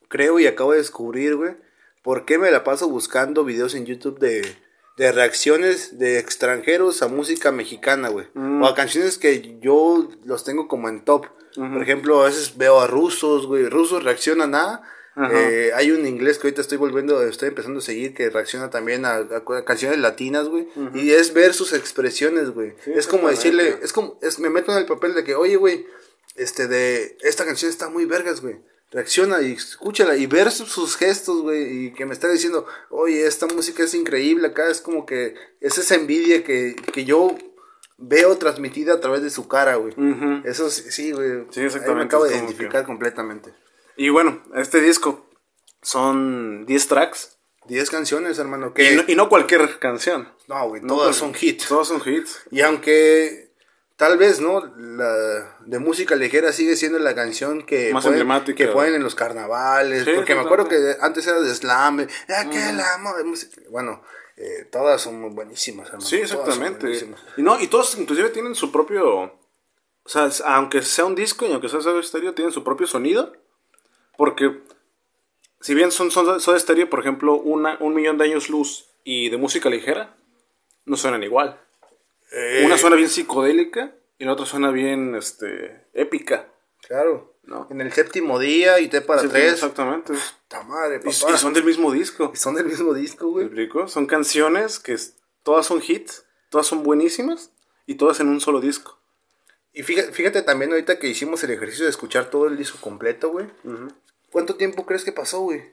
creo 0.09 0.39
y 0.39 0.47
acabo 0.47 0.73
de 0.73 0.79
descubrir, 0.79 1.35
güey, 1.35 1.55
por 2.01 2.25
qué 2.25 2.37
me 2.37 2.51
la 2.51 2.63
paso 2.63 2.89
buscando 2.89 3.45
videos 3.45 3.73
en 3.73 3.85
YouTube 3.85 4.19
de, 4.19 4.43
de 4.97 5.11
reacciones 5.11 5.97
de 5.97 6.19
extranjeros 6.19 7.01
a 7.01 7.07
música 7.07 7.51
mexicana, 7.51 8.09
güey. 8.09 8.27
Mm. 8.33 8.61
O 8.61 8.67
a 8.67 8.75
canciones 8.75 9.17
que 9.17 9.57
yo 9.61 10.09
los 10.25 10.43
tengo 10.43 10.67
como 10.67 10.89
en 10.89 11.05
top. 11.05 11.27
Por 11.55 11.83
ejemplo, 11.83 12.21
a 12.21 12.25
veces 12.25 12.57
veo 12.57 12.79
a 12.79 12.87
rusos, 12.87 13.45
güey, 13.45 13.69
rusos 13.69 14.03
reaccionan 14.03 14.55
a... 14.55 14.81
Eh, 15.15 15.71
hay 15.75 15.91
un 15.91 16.07
inglés 16.07 16.39
que 16.39 16.47
ahorita 16.47 16.61
estoy 16.61 16.77
volviendo, 16.77 17.21
estoy 17.23 17.49
empezando 17.49 17.79
a 17.79 17.83
seguir 17.83 18.15
que 18.15 18.29
reacciona 18.29 18.69
también 18.69 19.05
a, 19.05 19.15
a 19.17 19.65
canciones 19.65 19.99
latinas, 19.99 20.47
güey. 20.47 20.67
Y 20.93 21.11
es 21.11 21.33
ver 21.33 21.53
sus 21.53 21.73
expresiones, 21.73 22.49
güey. 22.49 22.73
Sí, 22.83 22.91
es 22.95 23.07
como 23.07 23.29
decirle, 23.29 23.77
es 23.81 23.93
como, 23.93 24.17
es, 24.21 24.39
me 24.39 24.49
meto 24.49 24.71
en 24.71 24.79
el 24.79 24.85
papel 24.85 25.13
de 25.13 25.23
que, 25.23 25.35
oye, 25.35 25.55
güey, 25.55 25.85
este 26.35 26.67
de, 26.67 27.17
esta 27.21 27.45
canción 27.45 27.69
está 27.69 27.89
muy 27.89 28.05
vergas, 28.05 28.41
güey. 28.41 28.57
Reacciona 28.91 29.41
y 29.41 29.53
escúchala 29.53 30.15
y 30.15 30.27
ver 30.27 30.51
sus, 30.51 30.69
sus 30.69 30.97
gestos, 30.97 31.41
güey, 31.41 31.87
y 31.87 31.93
que 31.93 32.05
me 32.05 32.13
está 32.13 32.29
diciendo, 32.29 32.67
oye, 32.89 33.25
esta 33.25 33.47
música 33.47 33.83
es 33.83 33.93
increíble 33.95 34.47
acá, 34.47 34.69
es 34.69 34.81
como 34.81 35.05
que 35.05 35.35
es 35.61 35.77
esa 35.77 35.95
envidia 35.95 36.43
que, 36.43 36.75
que 36.91 37.05
yo 37.05 37.35
veo 37.97 38.37
transmitida 38.37 38.93
a 38.93 38.99
través 38.99 39.23
de 39.23 39.29
su 39.29 39.47
cara, 39.47 39.75
güey. 39.75 39.93
Eso 40.45 40.69
sí, 40.69 41.11
güey. 41.11 41.45
Sí, 41.49 41.61
Ahí 41.61 41.65
exactamente, 41.67 41.99
Me 41.99 42.03
acabo 42.03 42.25
de 42.25 42.35
identificar 42.35 42.85
completamente. 42.85 43.53
Y 43.97 44.09
bueno, 44.09 44.43
este 44.55 44.81
disco 44.81 45.29
son 45.81 46.65
10 46.65 46.87
tracks. 46.87 47.37
10 47.67 47.89
canciones, 47.89 48.39
hermano, 48.39 48.67
Y 48.67 48.73
que... 48.73 48.95
no, 48.95 49.03
y 49.07 49.15
no 49.15 49.29
cualquier 49.29 49.79
canción. 49.79 50.29
No, 50.47 50.67
güey, 50.67 50.81
No, 50.81 50.95
todas 50.95 51.15
son 51.15 51.33
hits. 51.39 51.67
Todos 51.67 51.87
son 51.87 52.01
hits. 52.05 52.41
Y 52.51 52.61
aunque 52.61 53.53
tal 53.95 54.17
vez, 54.17 54.41
¿no? 54.41 54.65
La 54.77 55.57
de 55.61 55.79
música 55.79 56.15
ligera 56.15 56.51
sigue 56.51 56.75
siendo 56.75 56.99
la 56.99 57.15
canción 57.15 57.63
que, 57.65 57.93
Más 57.93 58.03
ponen, 58.03 58.19
emblemática, 58.19 58.57
que 58.57 58.67
ponen 58.67 58.95
en 58.95 59.03
los 59.03 59.15
carnavales. 59.15 60.03
Sí, 60.03 60.11
porque 60.13 60.35
me 60.35 60.41
acuerdo 60.41 60.67
que 60.67 60.97
antes 60.99 61.25
era 61.25 61.39
de 61.39 61.53
slam. 61.53 62.05
Aquel 62.27 62.79
amo 62.79 63.15
de 63.15 63.23
música. 63.23 63.61
Bueno, 63.69 64.03
eh, 64.35 64.67
todas 64.71 65.01
son 65.01 65.21
muy 65.21 65.29
buenísimas, 65.29 65.87
hermano. 65.87 66.05
Sí, 66.05 66.17
todas 66.17 66.31
exactamente. 66.31 66.91
Y 67.37 67.41
no, 67.41 67.59
y 67.59 67.67
todos 67.67 67.97
inclusive 67.97 68.29
tienen 68.29 68.55
su 68.55 68.71
propio. 68.71 69.39
O 70.05 70.09
sea, 70.09 70.29
aunque 70.45 70.81
sea 70.81 71.05
un 71.05 71.15
disco 71.15 71.45
y 71.45 71.53
aunque 71.53 71.69
sea 71.69 71.79
Soda 71.79 72.03
Stereo, 72.03 72.33
tienen 72.33 72.51
su 72.51 72.63
propio 72.63 72.87
sonido. 72.87 73.31
Porque 74.17 74.61
si 75.61 75.73
bien 75.73 75.91
son, 75.91 76.11
son 76.11 76.39
Soda 76.39 76.59
Stereo, 76.59 76.89
por 76.89 76.99
ejemplo, 76.99 77.35
una, 77.35 77.77
un 77.79 77.93
millón 77.93 78.17
de 78.17 78.25
años 78.25 78.49
luz 78.49 78.87
y 79.03 79.29
de 79.29 79.37
música 79.37 79.69
ligera, 79.69 80.15
no 80.85 80.97
suenan 80.97 81.23
igual. 81.23 81.59
Eh, 82.31 82.63
Una 82.65 82.77
suena 82.77 82.95
bien 82.95 83.09
psicodélica 83.09 83.95
y 84.17 84.25
la 84.25 84.33
otra 84.33 84.45
suena 84.45 84.71
bien 84.71 85.15
este, 85.15 85.85
épica. 85.93 86.49
Claro. 86.87 87.31
¿No? 87.43 87.67
En 87.69 87.81
el 87.81 87.91
séptimo 87.91 88.39
día 88.39 88.79
y 88.79 88.87
T 88.87 89.01
para 89.01 89.21
Sí, 89.21 89.27
tres. 89.27 89.53
Exactamente. 89.53 90.13
¡Ta 90.47 90.63
madre, 90.63 90.95
Y, 90.95 90.99
papá! 90.99 91.33
y 91.33 91.37
son 91.37 91.53
del 91.53 91.65
mismo 91.65 91.91
disco. 91.91 92.31
Y 92.33 92.37
son 92.37 92.55
del 92.55 92.65
mismo 92.65 92.93
disco, 92.93 93.25
¿Me 93.25 93.31
güey. 93.31 93.45
explico? 93.45 93.87
Son 93.87 94.05
canciones 94.05 94.79
que 94.79 94.97
todas 95.43 95.65
son 95.65 95.81
hits, 95.85 96.25
todas 96.49 96.65
son 96.67 96.83
buenísimas 96.83 97.51
y 97.85 97.95
todas 97.95 98.19
en 98.21 98.29
un 98.29 98.39
solo 98.39 98.61
disco. 98.61 98.97
Y 99.73 99.83
fíjate, 99.83 100.11
fíjate 100.11 100.41
también 100.43 100.71
ahorita 100.71 100.99
que 100.99 101.07
hicimos 101.07 101.43
el 101.43 101.51
ejercicio 101.51 101.85
de 101.85 101.89
escuchar 101.91 102.29
todo 102.29 102.47
el 102.47 102.57
disco 102.57 102.77
completo, 102.79 103.29
güey. 103.29 103.47
¿Cuánto 104.31 104.55
tiempo 104.55 104.85
crees 104.85 105.03
que 105.03 105.11
pasó, 105.11 105.39
güey? 105.41 105.63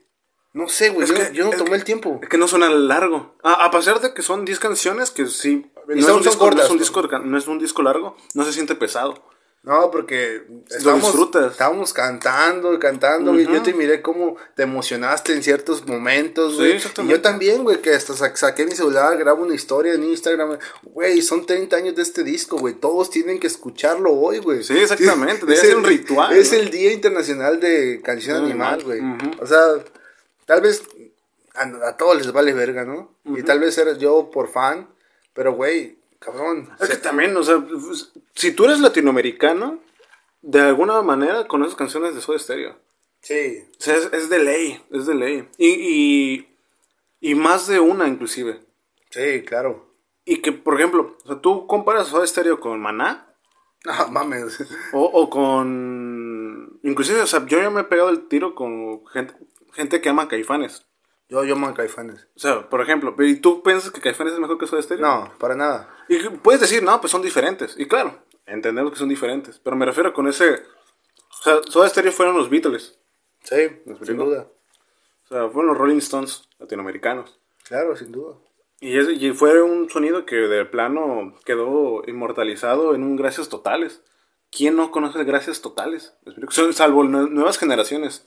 No 0.53 0.69
sé, 0.69 0.91
güey. 0.91 1.07
Yo, 1.33 1.45
no 1.45 1.51
tomé 1.59 1.71
que- 1.71 1.77
el 1.77 1.85
tiempo. 1.85 2.19
Es 2.23 2.29
que 2.29 2.39
no 2.39 2.49
suena 2.49 2.69
largo. 2.71 3.37
A, 3.43 3.65
a 3.67 3.71
pesar 3.71 4.01
de 4.01 4.13
que 4.15 4.23
son 4.23 4.45
10 4.45 4.59
canciones, 4.59 5.11
que 5.11 5.27
sí. 5.27 5.71
No, 5.97 6.15
no 7.21 7.39
es 7.39 7.47
un 7.47 7.59
disco 7.59 7.83
largo, 7.83 8.17
no 8.35 8.45
se 8.45 8.53
siente 8.53 8.75
pesado. 8.75 9.23
No, 9.63 9.91
porque 9.91 10.43
estábamos, 10.71 11.03
disfrutas. 11.13 11.53
estábamos 11.53 11.93
cantando 11.93 12.73
y 12.73 12.79
cantando, 12.79 13.33
güey. 13.35 13.45
Yo 13.47 13.63
te 13.63 13.75
miré 13.75 14.01
cómo 14.01 14.37
te 14.57 14.63
emocionaste 14.63 15.35
en 15.35 15.43
ciertos 15.43 15.87
momentos, 15.87 16.53
Sí, 16.53 16.59
güey. 16.61 16.71
y 16.71 16.77
exactamente. 16.77 17.15
yo 17.15 17.21
también, 17.21 17.63
güey, 17.63 17.83
que 17.83 17.93
hasta 17.95 18.15
sa- 18.15 18.35
saqué 18.35 18.65
mi 18.65 18.73
celular, 18.73 19.19
grabo 19.19 19.43
una 19.43 19.55
historia 19.55 19.93
en 19.93 20.03
Instagram. 20.05 20.57
Güey, 20.83 21.21
son 21.21 21.45
30 21.45 21.77
años 21.77 21.95
de 21.95 22.01
este 22.03 22.25
disco, 22.25 22.57
güey. 22.57 22.73
Todos 22.73 23.11
tienen 23.11 23.39
que 23.39 23.49
escucharlo 23.49 24.13
hoy, 24.15 24.39
güey. 24.39 24.65
Sí, 24.65 24.79
exactamente, 24.79 25.45
Es 25.53 25.61
ser 25.61 25.71
el- 25.73 25.77
un 25.77 25.85
ritual, 25.85 26.35
Es 26.35 26.53
¿no? 26.53 26.59
el 26.59 26.71
Día 26.71 26.93
Internacional 26.95 27.61
de 27.61 28.01
Canción 28.03 28.39
Animal, 28.45 28.81
Animal, 28.81 29.19
güey. 29.19 29.35
O 29.43 29.47
sea, 29.47 29.61
tal 30.47 30.63
vez 30.63 30.83
a, 31.55 31.89
a 31.89 31.97
todos 31.99 32.17
les 32.17 32.33
vale 32.33 32.55
verga, 32.55 32.87
¿no? 32.87 33.15
Y 33.27 33.43
tal 33.43 33.61
vez 33.61 33.77
eres 33.77 33.99
yo 33.99 34.31
por 34.31 34.49
fan, 34.51 34.89
pero, 35.35 35.53
güey, 35.53 35.99
cabrón. 36.21 36.71
Es 36.79 36.89
que 36.89 36.97
también, 36.97 37.37
o 37.37 37.43
sea, 37.43 37.59
pues, 37.59 38.13
si 38.35 38.53
tú 38.53 38.67
eres 38.67 38.79
latinoamericano, 38.81 39.81
de 40.43 40.61
alguna 40.61 41.03
manera 41.03 41.49
conoces 41.49 41.75
canciones 41.75 42.15
de 42.15 42.21
Soda 42.21 42.39
Stereo. 42.39 42.77
Sí, 43.23 43.65
O 43.79 43.83
sea, 43.83 43.97
es, 43.97 44.09
es 44.13 44.31
de 44.31 44.39
ley, 44.39 44.83
es 44.93 45.07
de 45.07 45.15
ley. 45.15 45.49
Y, 45.59 45.69
y, 45.69 46.49
y 47.21 47.35
más 47.35 47.67
de 47.67 47.81
una, 47.81 48.07
inclusive. 48.07 48.61
sí, 49.11 49.43
claro. 49.43 49.89
Y 50.25 50.43
que, 50.43 50.53
por 50.53 50.75
ejemplo, 50.75 51.17
o 51.25 51.27
sea, 51.27 51.41
tú 51.41 51.67
comparas 51.67 52.07
Soda 52.09 52.27
Stereo 52.27 52.61
con 52.61 52.79
Maná, 52.81 53.27
No, 53.85 54.09
mames. 54.09 54.59
O, 54.93 55.03
o 55.05 55.31
con. 55.31 56.79
Inclusive, 56.83 57.21
o 57.23 57.27
sea, 57.27 57.45
yo 57.47 57.61
ya 57.61 57.71
me 57.71 57.81
he 57.81 57.85
pegado 57.85 58.11
el 58.11 58.29
tiro 58.29 58.55
con 58.55 59.05
gente, 59.09 59.35
gente 59.73 60.01
que 60.01 60.09
ama 60.11 60.29
Caifanes. 60.29 60.87
Yo, 61.31 61.45
yo 61.45 61.57
man 61.57 61.75
Caifanes. 61.75 62.27
O 62.37 62.39
sea, 62.41 62.69
por 62.69 62.81
ejemplo, 62.83 63.15
¿y 63.25 63.37
tú 63.37 63.63
piensas 63.63 63.91
que 63.91 64.01
Caifanes 64.01 64.35
es 64.35 64.41
mejor 64.41 64.59
que 64.59 64.67
Soda 64.67 64.83
Stereo? 64.83 65.07
No, 65.07 65.33
para 65.39 65.55
nada. 65.55 65.89
Y 66.09 66.19
puedes 66.29 66.61
decir, 66.61 66.83
no, 66.83 67.01
pues 67.01 67.11
son 67.13 67.23
diferentes. 67.23 67.75
Y 67.79 67.87
claro, 67.87 68.19
entendemos 68.47 68.93
que 68.93 68.99
son 68.99 69.09
diferentes. 69.09 69.59
Pero 69.63 69.77
me 69.77 69.87
refiero 69.87 70.13
con 70.13 70.27
ese. 70.27 70.55
O 70.55 71.43
sea, 71.43 71.61
Soda 71.69 71.89
Stereo 71.89 72.13
fueron 72.13 72.37
los 72.37 72.51
Beatles. 72.51 72.99
Sí, 73.45 73.57
sin 74.05 74.17
duda. 74.19 74.47
O 75.25 75.29
sea, 75.29 75.49
fueron 75.49 75.69
los 75.69 75.79
Rolling 75.79 75.99
Stones 75.99 76.49
latinoamericanos. 76.59 77.39
Claro, 77.65 77.97
sin 77.97 78.11
duda. 78.11 78.35
Y, 78.81 78.99
ese- 78.99 79.13
y 79.13 79.33
fue 79.33 79.63
un 79.63 79.89
sonido 79.89 80.27
que 80.27 80.35
de 80.37 80.65
plano 80.65 81.37
quedó 81.45 82.03
inmortalizado 82.09 82.95
en 82.95 83.05
un 83.05 83.15
Gracias 83.17 83.49
Totales. 83.49 84.03
¿Quién 84.51 84.75
no 84.75 84.91
conoce 84.91 85.23
Gracias 85.23 85.61
Totales? 85.61 86.13
Salvo 86.73 87.05
nue- 87.05 87.29
nuevas 87.31 87.57
generaciones 87.59 88.25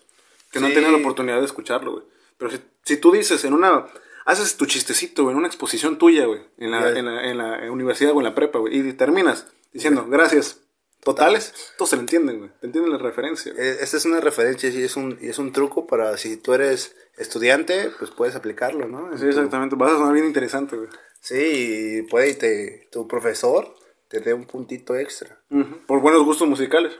que 0.52 0.60
no 0.62 0.68
Sí. 0.68 0.72
han 0.72 0.76
tenido 0.76 0.92
la 0.98 1.00
oportunidad 1.04 1.40
de 1.40 1.46
escucharlo, 1.46 1.92
güey. 1.92 2.04
Pero 2.38 2.52
si, 2.52 2.60
si 2.84 2.98
tú 2.98 3.12
dices 3.12 3.44
en 3.46 3.54
una... 3.54 3.88
Haces 4.26 4.56
tu 4.56 4.66
chistecito, 4.66 5.24
güey, 5.24 5.34
en 5.34 5.40
una 5.40 5.48
exposición 5.48 5.98
tuya, 5.98 6.26
güey, 6.26 6.40
en 6.58 6.72
la, 6.72 6.90
en, 6.98 7.06
la, 7.06 7.30
en 7.30 7.38
la 7.38 7.70
universidad 7.72 8.14
o 8.14 8.20
en 8.20 8.24
la 8.24 8.34
prepa, 8.34 8.60
güey, 8.60 8.78
y 8.80 8.94
terminas 8.94 9.48
diciendo 9.74 10.06
gracias 10.08 10.62
totales, 11.02 11.54
todos 11.78 11.90
se 11.90 11.98
le 11.98 12.04
entienden, 12.04 12.38
güey. 12.40 12.50
Te 12.62 12.68
entienden 12.68 12.94
la 12.94 13.00
referencia, 13.00 13.52
güey. 13.52 13.68
Eh, 13.68 13.78
Esta 13.82 13.98
es 13.98 14.06
una 14.06 14.22
referencia 14.22 14.70
y 14.70 14.82
es 14.82 14.96
un, 14.96 15.18
y 15.22 15.28
es 15.28 15.40
un 15.40 15.52
truco 15.52 15.86
para 15.88 16.18
si 16.18 16.38
tú 16.38 16.54
eres 16.54 16.96
estudiante, 17.18 17.92
pues 18.00 18.12
puedes 18.12 18.36
aplicarlo, 18.36 18.88
¿no? 18.88 19.12
En 19.12 19.18
Sí, 19.18 19.26
tu- 19.26 19.30
exactamente. 19.32 19.76
Vas 19.76 19.92
a 19.92 19.98
sonar 19.98 20.14
bien 20.14 20.26
interesante, 20.26 20.78
güey. 20.78 20.88
Sí, 21.20 21.98
y 22.00 22.02
puede 22.04 22.34
te, 22.36 22.88
tu 22.94 23.06
profesor 23.10 23.76
te 24.08 24.22
dé 24.22 24.34
un 24.34 24.46
puntito 24.46 24.96
extra. 24.96 25.38
Por 25.86 26.00
buenos 26.00 26.24
gustos 26.24 26.48
musicales. 26.48 26.94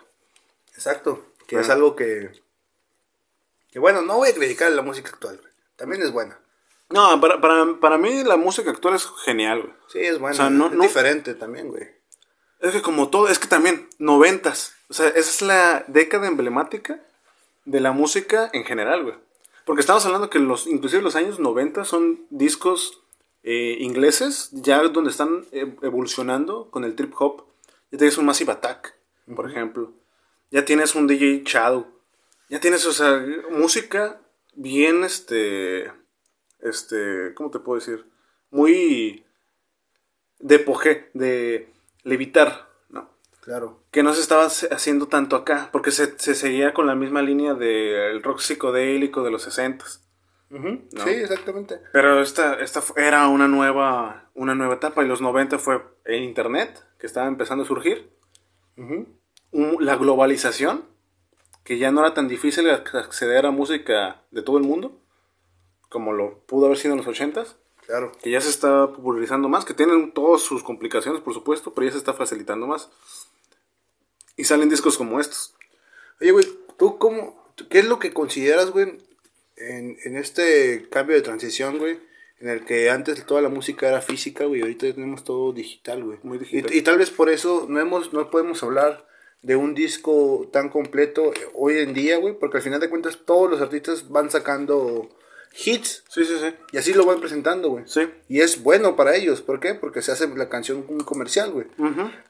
Exacto. 0.76 1.24
Que 1.48 1.60
es 1.60 1.70
algo 1.70 1.96
que, 1.96 2.32
que, 3.74 3.80
bueno, 3.80 4.02
no 4.04 4.18
voy 4.18 4.30
a 4.30 4.34
criticar 4.36 4.72
la 4.72 4.82
música 4.84 5.10
actual, 5.10 5.38
güey. 5.38 5.52
También 5.76 6.02
es 6.04 6.12
buena. 6.12 6.40
No, 6.90 7.20
para, 7.20 7.42
para, 7.42 7.80
para 7.80 7.98
mí 7.98 8.24
la 8.24 8.38
música 8.38 8.70
actual 8.70 8.96
es 8.96 9.08
genial, 9.26 9.62
güey. 9.64 9.74
Sí, 9.88 10.00
es 10.00 10.20
buena. 10.20 10.34
O 10.34 10.38
sea, 10.38 10.50
no- 10.50 10.68
es 10.68 10.74
no- 10.74 10.84
diferente 10.84 11.34
también, 11.34 11.70
güey. 11.70 11.84
Es 12.60 12.72
que 12.72 12.82
como 12.82 13.10
todo, 13.10 13.28
es 13.28 13.40
que 13.40 13.48
también, 13.48 13.90
noventas. 13.98 14.76
O 14.90 14.94
sea, 14.94 15.08
esa 15.10 15.20
es 15.20 15.42
la 15.42 15.84
década 15.88 16.28
emblemática 16.28 17.02
de 17.66 17.80
la 17.82 17.92
música 17.92 18.50
en 18.54 18.64
general, 18.64 19.04
güey. 19.04 19.16
Porque 19.66 19.82
estamos 19.82 20.06
hablando 20.06 20.30
que 20.30 20.40
los, 20.40 20.68
inclusive 20.68 21.02
los 21.02 21.16
años 21.16 21.40
90 21.40 21.84
son 21.84 22.26
discos 22.30 23.02
eh, 23.44 23.78
ingleses, 23.80 24.50
ya 24.52 24.82
donde 24.84 25.10
están 25.10 25.46
eh, 25.52 25.76
evolucionando 25.82 26.70
con 26.70 26.84
el 26.84 26.96
trip 26.96 27.14
hop. 27.18 27.44
Ya 27.92 27.98
tienes 27.98 28.18
un 28.18 28.26
Massive 28.26 28.52
Attack, 28.54 28.94
por 29.36 29.50
ejemplo. 29.50 29.92
Ya 30.52 30.64
tienes 30.64 30.96
un 30.96 31.08
DJ 31.08 31.44
Shadow. 31.46 31.88
Ya 32.54 32.60
tienes, 32.60 32.86
o 32.86 32.92
sea, 32.92 33.20
música 33.50 34.22
bien, 34.54 35.04
este, 35.04 35.92
este, 36.60 37.34
¿cómo 37.34 37.50
te 37.50 37.58
puedo 37.58 37.80
decir? 37.80 38.06
Muy 38.52 39.26
de 40.38 40.60
poge, 40.60 41.10
de 41.16 41.74
levitar, 42.04 42.70
¿no? 42.90 43.10
Claro. 43.42 43.82
Que 43.90 44.04
no 44.04 44.14
se 44.14 44.22
estaba 44.22 44.46
haciendo 44.46 45.08
tanto 45.08 45.36
acá, 45.36 45.70
porque 45.72 45.90
se, 45.90 46.20
se 46.20 46.36
seguía 46.36 46.76
con 46.76 46.86
la 46.86 46.94
misma 46.94 47.24
línea 47.24 47.56
del 47.56 48.22
rock 48.22 48.40
psicodélico 48.42 49.24
de 49.24 49.32
los 49.32 49.42
60 49.42 49.86
Ujú, 50.52 50.68
¿no? 50.92 51.04
Sí, 51.06 51.10
exactamente. 51.10 51.80
Pero 51.92 52.22
esta, 52.22 52.54
esta 52.62 52.84
era 52.98 53.30
una 53.30 53.48
nueva, 53.48 54.30
una 54.36 54.54
nueva 54.54 54.76
etapa. 54.76 55.04
Y 55.04 55.08
los 55.08 55.22
90 55.22 55.58
fue 55.58 55.82
el 56.06 56.22
Internet, 56.22 56.86
que 57.00 57.08
estaba 57.08 57.26
empezando 57.26 57.64
a 57.64 57.68
surgir. 57.68 58.12
La 59.80 59.96
globalización, 59.96 60.93
que 61.64 61.78
ya 61.78 61.92
no 61.92 62.02
era 62.02 62.14
tan 62.14 62.28
difícil 62.28 62.66
ac- 62.68 62.94
acceder 62.98 63.46
a 63.46 63.52
música 63.52 64.22
de 64.32 64.42
todo 64.42 64.58
el 64.58 64.64
mundo, 64.64 64.98
como 65.90 66.12
lo 66.14 66.40
pudo 66.40 66.66
haber 66.66 66.78
sido 66.78 66.94
en 66.96 67.04
los 67.04 67.08
80s. 67.08 67.56
Claro. 67.86 68.12
Que 68.22 68.32
ya 68.32 68.40
se 68.42 68.50
está 68.50 68.88
popularizando 68.92 69.50
más, 69.50 69.66
que 69.66 69.74
tienen 69.74 70.12
todas 70.14 70.42
sus 70.42 70.64
complicaciones, 70.64 71.22
por 71.22 71.34
supuesto, 71.34 71.74
pero 71.74 71.86
ya 71.86 71.92
se 71.92 71.98
está 71.98 72.14
facilitando 72.14 72.66
más. 72.68 72.90
Y 74.38 74.46
salen 74.46 74.70
discos 74.70 74.98
como 74.98 75.20
estos. 75.20 75.54
Oye, 76.22 76.32
güey, 76.32 76.46
¿tú 76.78 76.98
cómo, 76.98 77.52
tú- 77.56 77.68
qué 77.68 77.80
es 77.80 77.86
lo 77.86 78.00
que 78.00 78.14
consideras, 78.14 78.72
güey, 78.72 78.98
en, 79.58 79.98
en 80.04 80.18
este 80.18 80.88
cambio 80.90 81.16
de 81.16 81.22
transición, 81.22 81.78
güey, 81.78 82.00
en 82.40 82.50
el 82.50 82.66
que 82.66 82.90
antes 82.90 83.26
toda 83.26 83.42
la 83.42 83.50
música 83.50 83.88
era 83.88 84.02
física, 84.02 84.46
güey, 84.46 84.60
y 84.62 84.64
ahorita 84.64 84.94
tenemos 84.94 85.24
todo 85.24 85.54
digital, 85.54 86.04
güey? 86.04 86.20
Muy 86.24 86.38
digital. 86.40 86.74
Y, 86.74 86.78
y 86.80 86.82
tal 86.82 86.98
vez 86.98 87.10
por 87.12 87.30
eso 87.30 87.66
no, 87.70 87.80
hemos, 87.80 88.12
no 88.14 88.30
podemos 88.32 88.64
hablar 88.64 89.08
de 89.44 89.56
un 89.56 89.76
disco 89.76 90.50
tan 90.52 90.70
completo 90.70 91.32
hoy 91.54 91.78
en 91.80 91.94
día, 91.94 92.18
güey, 92.18 92.34
porque 92.40 92.58
al 92.58 92.64
final 92.64 92.80
de 92.80 92.90
cuentas 92.90 93.20
todos 93.26 93.50
los 93.52 93.62
artistas 93.62 94.10
van 94.10 94.32
sacando 94.32 95.10
hits 95.66 96.04
Sí, 96.10 96.26
sí, 96.26 96.38
sí. 96.40 96.56
y 96.72 96.78
así 96.78 96.94
lo 96.94 97.06
van 97.06 97.20
presentando, 97.20 97.70
güey. 97.70 97.84
Sí. 97.88 98.10
Y 98.30 98.40
es 98.42 98.64
bueno 98.64 98.96
para 98.96 99.16
ellos, 99.16 99.42
¿por 99.42 99.60
qué? 99.60 99.76
Porque 99.76 100.02
se 100.02 100.12
hace 100.12 100.28
la 100.30 100.50
canción 100.50 100.86
un 100.88 101.02
comercial, 101.02 101.52
güey. 101.52 101.68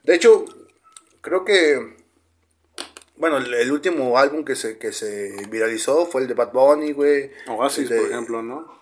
De 0.02 0.14
hecho, 0.14 0.44
creo 1.22 1.44
que. 1.44 1.96
Bueno, 3.16 3.38
el, 3.38 3.54
el 3.54 3.70
último 3.70 4.18
álbum 4.18 4.44
que 4.44 4.56
se, 4.56 4.76
que 4.76 4.90
se 4.92 5.36
viralizó 5.48 6.04
fue 6.06 6.22
el 6.22 6.26
de 6.28 6.34
Bad 6.34 6.52
Bunny, 6.52 6.92
güey. 6.92 7.30
Oasis, 7.46 7.88
de- 7.88 7.96
por 8.00 8.10
ejemplo, 8.10 8.42
¿no? 8.42 8.74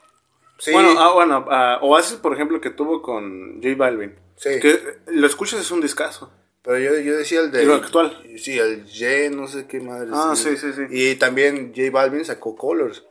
Sí, 0.59 0.73
Bueno, 0.73 0.95
ah, 0.97 1.12
bueno 1.12 1.45
ah, 1.51 1.79
Oasis, 1.83 2.16
por 2.16 2.33
ejemplo, 2.33 2.61
que 2.61 2.71
tuvo 2.71 3.03
con 3.03 3.61
J 3.62 3.75
Balvin. 3.77 4.14
Sí. 4.37 4.59
Que 4.61 4.81
lo 5.09 5.27
escuchas 5.27 5.61
es 5.61 5.71
un 5.71 5.81
discazo. 5.83 6.33
Pero 6.62 6.79
yo, 6.79 6.98
yo 7.01 7.16
decía 7.16 7.40
el 7.40 7.51
de. 7.51 7.62
¿Y 7.62 7.66
lo 7.66 7.75
actual? 7.75 8.16
Sí, 8.38 8.59
el 8.59 8.85
Ye, 8.87 9.31
no 9.31 9.48
sé 9.48 9.66
qué 9.66 9.81
madre. 9.81 10.09
Ah, 10.12 10.35
sí, 10.37 10.57
sí, 10.57 10.72
sí. 10.72 10.83
Y 10.90 11.14
también 11.16 11.72
J 11.77 11.90
Balvin 11.90 12.25
sacó 12.25 12.57
Colors. 12.57 13.05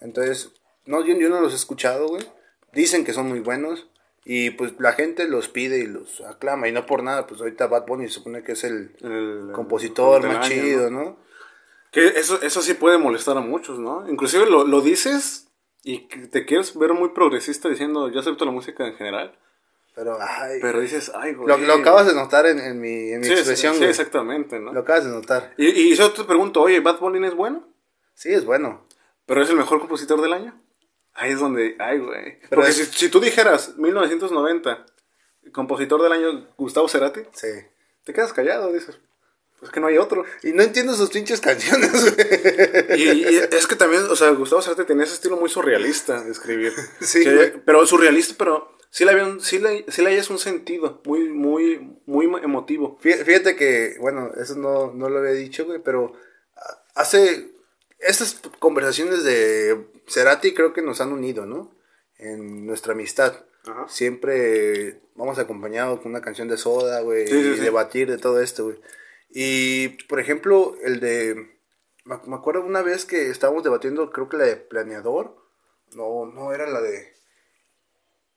Entonces, 0.00 0.52
no, 0.86 1.04
yo, 1.04 1.14
yo 1.16 1.28
no 1.28 1.40
los 1.40 1.52
he 1.52 1.56
escuchado, 1.56 2.08
güey. 2.08 2.22
Dicen 2.72 3.04
que 3.04 3.12
son 3.12 3.28
muy 3.28 3.40
buenos. 3.40 3.88
Y 4.24 4.50
pues 4.50 4.74
la 4.78 4.92
gente 4.92 5.26
los 5.26 5.48
pide 5.48 5.78
y 5.80 5.86
los 5.86 6.20
aclama. 6.20 6.68
Y 6.68 6.72
no 6.72 6.86
por 6.86 7.02
nada, 7.02 7.26
pues 7.26 7.40
ahorita 7.40 7.66
Bad 7.66 7.86
Bunny 7.86 8.06
se 8.06 8.14
supone 8.14 8.42
que 8.44 8.52
es 8.52 8.62
el 8.64 8.94
El- 9.00 9.50
compositor 9.52 10.24
más 10.28 10.46
año, 10.48 10.62
chido, 10.62 10.90
¿no? 10.90 11.02
¿no? 11.02 11.16
Que 11.90 12.06
eso, 12.06 12.40
eso 12.40 12.62
sí 12.62 12.74
puede 12.74 12.98
molestar 12.98 13.36
a 13.36 13.40
muchos, 13.40 13.78
¿no? 13.80 14.08
Inclusive 14.08 14.48
lo, 14.48 14.64
lo 14.64 14.80
dices 14.80 15.48
y 15.82 16.06
te 16.28 16.46
quieres 16.46 16.78
ver 16.78 16.92
muy 16.94 17.08
progresista 17.08 17.68
diciendo 17.68 18.08
yo 18.10 18.20
acepto 18.20 18.44
la 18.44 18.52
música 18.52 18.86
en 18.86 18.94
general. 18.94 19.36
Pero, 19.94 20.16
ay. 20.20 20.58
Pero 20.60 20.80
dices, 20.80 21.12
ay, 21.14 21.34
güey. 21.34 21.48
Lo, 21.48 21.58
lo 21.58 21.74
acabas 21.74 22.06
de 22.06 22.14
notar 22.14 22.46
en, 22.46 22.58
en 22.58 22.80
mi, 22.80 23.12
en 23.12 23.20
mi 23.20 23.26
Sí, 23.26 23.32
expresión, 23.32 23.76
sí, 23.76 23.84
exactamente, 23.84 24.58
¿no? 24.58 24.72
Lo 24.72 24.80
acabas 24.80 25.04
de 25.04 25.10
notar. 25.10 25.52
Y, 25.58 25.66
y 25.68 25.94
yo 25.94 26.10
te 26.12 26.24
pregunto, 26.24 26.62
oye, 26.62 26.80
¿Bad 26.80 26.98
Bunny 26.98 27.26
es 27.26 27.34
bueno? 27.34 27.68
Sí, 28.14 28.32
es 28.32 28.44
bueno. 28.44 28.86
¿Pero 29.26 29.42
es 29.42 29.50
el 29.50 29.56
mejor 29.56 29.80
compositor 29.80 30.20
del 30.22 30.32
año? 30.32 30.58
Ahí 31.14 31.32
es 31.32 31.38
donde, 31.40 31.76
ay, 31.78 31.98
güey. 31.98 32.38
Pero 32.48 32.62
Porque 32.62 32.70
es- 32.70 32.76
si, 32.76 32.84
si 32.86 33.08
tú 33.10 33.20
dijeras 33.20 33.76
1990, 33.76 34.86
compositor 35.52 36.02
del 36.02 36.12
año 36.12 36.48
Gustavo 36.56 36.88
Cerati, 36.88 37.20
Sí. 37.34 37.48
te 38.04 38.12
quedas 38.14 38.32
callado, 38.32 38.72
dices, 38.72 38.96
pues 39.60 39.70
que 39.70 39.80
no 39.80 39.88
hay 39.88 39.98
otro. 39.98 40.24
Y 40.42 40.52
no 40.52 40.62
entiendo 40.62 40.94
sus 40.94 41.10
pinches 41.10 41.40
canciones, 41.40 41.90
güey. 41.92 42.14
Y, 42.98 43.08
y 43.28 43.36
es 43.52 43.66
que 43.66 43.76
también, 43.76 44.04
o 44.04 44.16
sea, 44.16 44.30
Gustavo 44.30 44.62
Cerati 44.62 44.84
tenía 44.84 45.04
ese 45.04 45.14
estilo 45.14 45.36
muy 45.36 45.50
surrealista 45.50 46.22
de 46.22 46.30
escribir. 46.32 46.72
Sí, 47.00 47.22
Que- 47.24 47.60
pero 47.64 47.84
surrealista, 47.86 48.34
pero 48.38 48.76
sí 48.92 49.04
le, 49.06 49.10
había 49.12 49.24
un- 49.24 49.40
sí, 49.40 49.58
le, 49.58 49.84
sí 49.88 50.02
le 50.02 50.10
hayas 50.10 50.28
un 50.30 50.38
sentido 50.38 51.00
muy, 51.04 51.28
muy, 51.30 51.96
muy 52.06 52.26
emotivo. 52.42 52.98
Fí- 53.02 53.24
Fíjate 53.24 53.56
que, 53.56 53.96
bueno, 53.98 54.30
eso 54.40 54.54
no, 54.56 54.92
no 54.92 55.08
lo 55.08 55.18
había 55.18 55.32
dicho, 55.32 55.64
güey, 55.64 55.80
pero 55.82 56.12
ah, 56.56 56.84
hace... 56.94 57.48
Estas 57.98 58.40
conversaciones 58.58 59.22
de 59.22 59.86
Cerati 60.08 60.54
creo 60.54 60.72
que 60.72 60.82
nos 60.82 61.00
han 61.00 61.12
unido, 61.12 61.46
¿no? 61.46 61.72
En 62.18 62.66
nuestra 62.66 62.94
amistad. 62.94 63.32
Ajá. 63.64 63.86
Siempre 63.88 65.00
vamos 65.14 65.38
acompañados 65.38 66.00
con 66.00 66.10
una 66.10 66.20
canción 66.20 66.48
de 66.48 66.56
soda, 66.56 67.00
güey, 67.00 67.28
Sí, 67.28 67.36
y 67.36 67.60
debatir 67.60 68.10
de 68.10 68.18
todo 68.18 68.40
esto, 68.42 68.64
güey. 68.64 68.80
Y, 69.30 69.88
por 70.08 70.18
ejemplo, 70.18 70.74
el 70.82 70.98
de... 70.98 71.48
Me 72.04 72.34
acuerdo 72.34 72.62
una 72.64 72.82
vez 72.82 73.04
que 73.04 73.30
estábamos 73.30 73.62
debatiendo, 73.62 74.10
creo 74.10 74.28
que 74.28 74.36
la 74.36 74.46
de 74.46 74.56
Planeador. 74.56 75.36
No, 75.94 76.26
no, 76.26 76.52
era 76.52 76.66
la 76.68 76.80
de... 76.80 77.12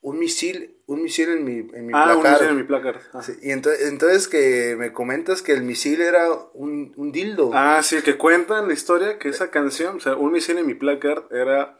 Un 0.07 0.19
misil, 0.19 0.77
un 0.85 1.01
misil 1.01 1.29
en 1.29 1.43
mi, 1.43 1.53
en 1.75 1.87
mi 1.87 1.91
Ah, 1.95 2.15
un 2.15 2.21
misil 2.21 2.47
en 2.49 2.57
mi 2.57 2.63
placar. 2.63 3.01
Ah. 3.11 3.23
Sí, 3.23 3.33
y 3.41 3.49
ento- 3.49 3.73
entonces 3.87 4.27
que 4.27 4.75
me 4.77 4.93
comentas 4.93 5.41
que 5.41 5.51
el 5.51 5.63
misil 5.63 5.99
era 5.99 6.31
un, 6.53 6.93
un 6.95 7.11
dildo. 7.11 7.49
Ah, 7.55 7.81
sí, 7.81 8.03
que 8.03 8.15
cuentan 8.15 8.67
la 8.67 8.73
historia 8.75 9.17
que 9.17 9.29
esa 9.29 9.49
canción, 9.49 9.97
o 9.97 9.99
sea, 9.99 10.15
un 10.15 10.31
misil 10.31 10.59
en 10.59 10.67
mi 10.67 10.75
placard 10.75 11.33
era 11.33 11.79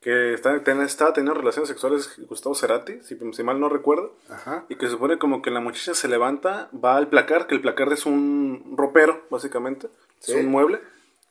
que 0.00 0.34
estaba, 0.34 0.58
ten- 0.64 0.80
estaba 0.82 1.12
teniendo 1.12 1.38
relaciones 1.38 1.68
sexuales 1.68 2.08
con 2.08 2.26
Gustavo 2.26 2.56
Cerati, 2.56 3.00
si, 3.02 3.16
si 3.32 3.42
mal 3.44 3.60
no 3.60 3.68
recuerdo, 3.68 4.16
Ajá. 4.28 4.66
y 4.68 4.74
que 4.74 4.88
supone 4.88 5.18
como 5.18 5.40
que 5.40 5.52
la 5.52 5.60
muchacha 5.60 5.94
se 5.94 6.08
levanta, 6.08 6.68
va 6.74 6.96
al 6.96 7.08
placar, 7.08 7.46
que 7.46 7.54
el 7.54 7.60
placar 7.60 7.92
es 7.92 8.04
un 8.04 8.74
ropero, 8.76 9.26
básicamente, 9.30 9.86
Sí. 10.18 10.32
es 10.32 10.38
un 10.44 10.46
mueble, 10.50 10.80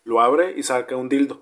lo 0.05 0.21
abre 0.21 0.53
y 0.57 0.63
saca 0.63 0.95
un 0.95 1.09
dildo. 1.09 1.41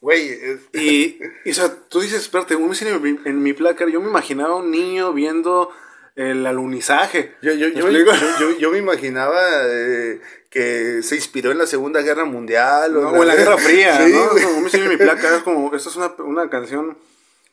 Güey, 0.00 0.28
es- 0.30 0.60
Y, 0.72 1.18
y, 1.44 1.50
o 1.50 1.54
sea, 1.54 1.74
tú 1.88 2.00
dices, 2.00 2.20
espérate, 2.22 2.56
un 2.56 2.68
misil 2.70 2.88
en 2.88 3.02
mi, 3.02 3.18
en 3.24 3.42
mi 3.42 3.52
placar, 3.52 3.88
yo 3.88 4.00
me 4.00 4.08
imaginaba 4.08 4.56
un 4.56 4.70
niño 4.70 5.12
viendo 5.12 5.70
el 6.16 6.46
alunizaje. 6.46 7.34
yo, 7.42 7.52
yo, 7.52 7.68
¿Me 7.68 7.74
yo, 7.74 8.04
yo- 8.04 8.14
yo- 8.40 8.58
yo 8.58 8.70
me 8.70 8.78
imaginaba 8.78 9.40
eh, 9.66 10.20
que 10.50 11.02
se 11.02 11.16
inspiró 11.16 11.50
en 11.52 11.58
la 11.58 11.66
Segunda 11.66 12.00
Guerra 12.02 12.24
Mundial. 12.24 12.92
No, 12.94 13.10
o 13.10 13.22
en 13.22 13.28
la 13.28 13.36
Guerra 13.36 13.56
Fría, 13.58 14.06
Sí, 14.06 14.12
¿no? 14.12 14.28
Como 14.30 14.68
en 14.72 14.88
mi 14.88 14.96
placa, 14.96 15.36
es 15.36 15.42
como, 15.42 15.74
esto 15.74 15.88
es 15.90 15.96
una, 15.96 16.12
una 16.24 16.48
canción 16.50 16.96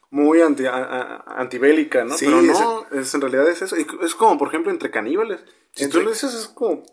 muy 0.09 0.41
anti, 0.41 0.65
a- 0.65 0.73
a- 0.73 1.23
antibélica, 1.41 2.05
¿no? 2.05 2.17
Sí, 2.17 2.25
Pero 2.25 2.41
no, 2.41 2.85
es, 2.93 3.13
en 3.13 3.21
realidad 3.21 3.47
es 3.49 3.61
eso. 3.61 3.75
Es 3.75 4.15
como, 4.15 4.37
por 4.37 4.47
ejemplo, 4.47 4.71
entre 4.71 4.89
caníbales. 4.89 5.39
Si 5.75 5.83
Entre- 5.83 5.99
tú 5.99 6.05
lo 6.05 6.11
dices, 6.11 6.33
es 6.33 6.47
como, 6.47 6.83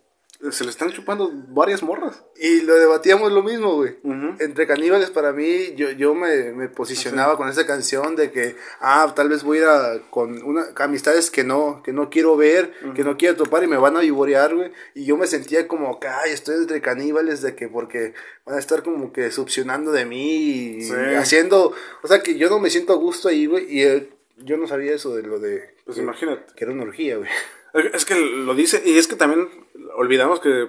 se 0.50 0.64
le 0.64 0.70
están 0.70 0.90
chupando 0.92 1.30
varias 1.48 1.82
morras. 1.82 2.22
Y 2.36 2.62
lo 2.62 2.74
debatíamos 2.74 3.32
lo 3.32 3.42
mismo, 3.42 3.74
güey. 3.76 3.96
Entre 4.40 4.66
caníbales, 4.66 5.10
para 5.10 5.32
mí, 5.32 5.74
yo, 5.76 5.90
yo 5.92 6.14
me, 6.14 6.52
me 6.52 6.68
posicionaba 6.68 7.36
con 7.36 7.48
esa 7.48 7.66
canción 7.66 8.16
de 8.16 8.30
que, 8.30 8.56
ah, 8.80 9.12
tal 9.16 9.28
vez 9.28 9.42
voy 9.42 9.58
a 9.58 9.60
ir 9.60 9.66
a- 9.66 9.98
con 10.10 10.42
una, 10.42 10.66
amistades 10.76 11.30
que 11.30 11.44
no, 11.44 11.82
que 11.82 11.92
no 11.92 12.10
quiero 12.10 12.36
ver, 12.36 12.72
que 12.94 13.04
no 13.04 13.16
quiero 13.16 13.36
topar 13.36 13.64
y 13.64 13.68
me 13.68 13.76
van 13.76 13.96
a 13.96 14.00
vivorear, 14.00 14.54
güey. 14.54 14.72
Y 14.94 15.04
yo 15.04 15.16
me 15.16 15.26
sentía 15.26 15.66
como 15.68 15.98
que, 16.00 16.08
ay, 16.08 16.32
estoy 16.32 16.56
entre 16.56 16.80
caníbales 16.80 17.40
de 17.42 17.54
que 17.54 17.68
porque 17.68 18.14
van 18.44 18.56
a 18.56 18.58
estar 18.58 18.82
como 18.82 19.12
que 19.12 19.30
succionando 19.30 19.92
de 19.92 20.04
mí 20.04 20.76
y 20.76 20.82
Sí. 20.82 20.92
haciendo, 21.16 21.72
o 22.02 22.06
sea, 22.08 22.22
que 22.22 22.36
yo 22.36 22.48
no 22.50 22.58
me 22.58 22.70
siento 22.70 22.92
a 22.92 22.96
gusto 22.96 23.28
ahí, 23.28 23.46
güey. 23.46 23.66
Y 23.68 23.82
eh, 23.82 24.10
yo 24.38 24.56
no 24.56 24.66
sabía 24.66 24.94
eso 24.94 25.14
de 25.14 25.22
lo 25.22 25.38
de, 25.38 25.74
Pues 25.84 25.96
que- 25.96 26.02
imagínate. 26.02 26.52
que 26.56 26.64
era 26.64 26.72
una 26.72 26.82
orgía, 26.82 27.16
güey. 27.16 27.28
Es 27.74 28.04
que 28.04 28.14
lo 28.14 28.54
dice, 28.54 28.82
y 28.84 28.96
es 28.98 29.06
que 29.08 29.16
también 29.16 29.48
olvidamos 29.96 30.40
que 30.40 30.68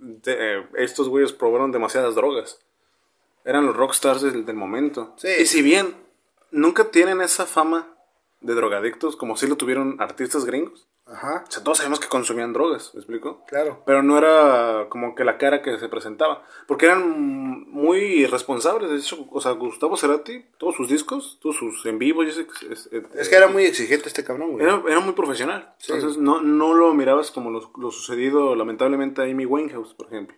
de- 0.00 0.58
eh, 0.60 0.66
estos 0.76 1.08
güeyes 1.08 1.32
probaron 1.32 1.72
demasiadas 1.72 2.14
drogas. 2.14 2.58
Eran 3.44 3.66
los 3.66 3.76
rockstars 3.76 4.22
del, 4.22 4.44
del 4.46 4.56
momento. 4.56 5.14
Sí. 5.18 5.28
Y 5.40 5.46
si 5.46 5.62
bien 5.62 5.94
nunca 6.50 6.90
tienen 6.90 7.20
esa 7.20 7.46
fama 7.46 7.94
de 8.40 8.54
drogadictos 8.54 9.16
como 9.16 9.36
si 9.36 9.46
lo 9.46 9.56
tuvieron 9.56 9.96
artistas 10.00 10.44
gringos, 10.44 10.86
Ajá, 11.10 11.44
o 11.48 11.50
sea, 11.50 11.64
todos 11.64 11.78
sabemos 11.78 12.00
que 12.00 12.08
consumían 12.08 12.52
drogas, 12.52 12.90
¿me 12.94 13.00
explico? 13.00 13.42
claro. 13.46 13.82
Pero 13.86 14.02
no 14.02 14.18
era 14.18 14.86
como 14.90 15.14
que 15.14 15.24
la 15.24 15.38
cara 15.38 15.62
que 15.62 15.78
se 15.78 15.88
presentaba. 15.88 16.42
Porque 16.66 16.84
eran 16.86 17.66
muy 17.70 18.26
responsables. 18.26 18.90
De 18.90 18.96
hecho, 18.98 19.26
o 19.30 19.40
sea, 19.40 19.52
Gustavo 19.52 19.96
Cerati, 19.96 20.44
todos 20.58 20.74
sus 20.76 20.88
discos, 20.88 21.38
todos 21.40 21.56
sus 21.56 21.86
en 21.86 21.98
vivo, 21.98 22.20
que 22.22 22.28
es, 22.28 22.38
es- 22.38 22.90
Es 23.14 23.28
que 23.30 23.36
era 23.36 23.48
muy 23.48 23.64
exigente 23.64 24.08
este 24.08 24.22
cabrón, 24.22 24.52
güey. 24.52 24.64
era, 24.66 24.82
era 24.86 25.00
muy 25.00 25.14
profesional. 25.14 25.72
Sí. 25.78 25.92
Entonces 25.92 26.18
no, 26.18 26.42
no 26.42 26.74
lo 26.74 26.92
mirabas 26.92 27.30
como 27.30 27.50
lo, 27.50 27.70
lo 27.78 27.90
sucedido 27.90 28.54
lamentablemente 28.54 29.22
a 29.22 29.24
Amy 29.24 29.46
Winehouse, 29.46 29.94
por 29.94 30.08
ejemplo. 30.08 30.36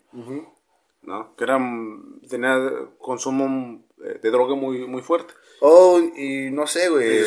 ¿no? 1.02 1.34
Que 1.34 1.44
era, 1.44 1.58
tenía 2.28 2.58
consumo 2.98 3.46
eh, 3.46 3.89
de 4.00 4.30
droga 4.30 4.54
muy, 4.54 4.86
muy 4.86 5.02
fuerte. 5.02 5.34
Oh, 5.60 6.00
y 6.16 6.50
no 6.50 6.66
sé, 6.66 6.88
güey. 6.88 7.20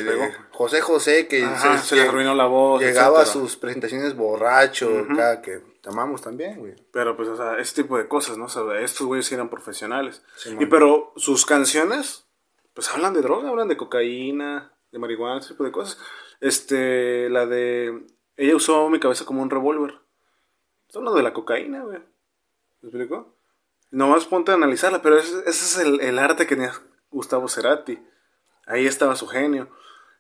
José 0.52 0.82
José, 0.82 1.28
que 1.28 1.44
Ajá, 1.44 1.78
se 1.78 1.96
le 1.96 2.02
arruinó 2.04 2.34
la 2.34 2.48
voz. 2.48 2.82
Llegaba 2.82 3.22
a 3.22 3.26
sus 3.26 3.56
presentaciones 3.56 4.16
borracho, 4.16 5.06
acá, 5.10 5.42
que 5.42 5.62
te 5.82 5.90
amamos 5.90 6.22
también, 6.22 6.60
güey. 6.60 6.76
Pero 6.92 7.16
pues, 7.16 7.30
o 7.30 7.38
sea, 7.38 7.60
ese 7.60 7.84
tipo 7.84 7.98
de 7.98 8.08
cosas, 8.08 8.38
¿no? 8.38 8.46
O 8.46 8.50
sea, 8.50 8.64
estos 8.82 9.06
güeyes 9.06 9.32
eran 9.32 9.50
profesionales. 9.50 10.24
Sí, 10.36 10.56
y 10.60 10.66
pero 10.66 11.14
sus 11.16 11.46
canciones, 11.46 12.26
pues 12.74 12.90
hablan 12.90 13.14
de 13.14 13.22
droga, 13.22 13.50
hablan 13.50 13.68
de 13.68 13.78
cocaína, 13.78 14.74
de 14.92 15.00
marihuana, 15.00 15.40
ese 15.40 15.50
tipo 15.50 15.64
de 15.64 15.72
cosas. 15.72 16.00
Este, 16.42 17.30
la 17.30 17.46
de... 17.46 18.08
Ella 18.36 18.56
usó 18.56 18.90
mi 18.90 19.00
cabeza 19.00 19.26
como 19.26 19.44
un 19.44 19.50
revólver. 19.52 20.00
Está 20.88 21.00
hablando 21.00 21.18
de 21.18 21.24
la 21.24 21.34
cocaína, 21.34 21.84
güey. 21.84 22.00
¿Me 22.82 22.90
explico? 22.90 23.36
Nomás 23.94 24.26
ponte 24.26 24.52
a 24.52 24.56
analizarla, 24.56 25.04
pero 25.04 25.20
ese, 25.20 25.38
ese 25.46 25.50
es 25.50 25.78
el, 25.78 26.02
el 26.02 26.18
arte 26.18 26.48
que 26.48 26.56
tenías, 26.56 26.82
Gustavo 27.12 27.48
Cerati. 27.48 28.00
Ahí 28.66 28.88
estaba 28.88 29.16
su 29.16 29.28
genio. 29.28 29.70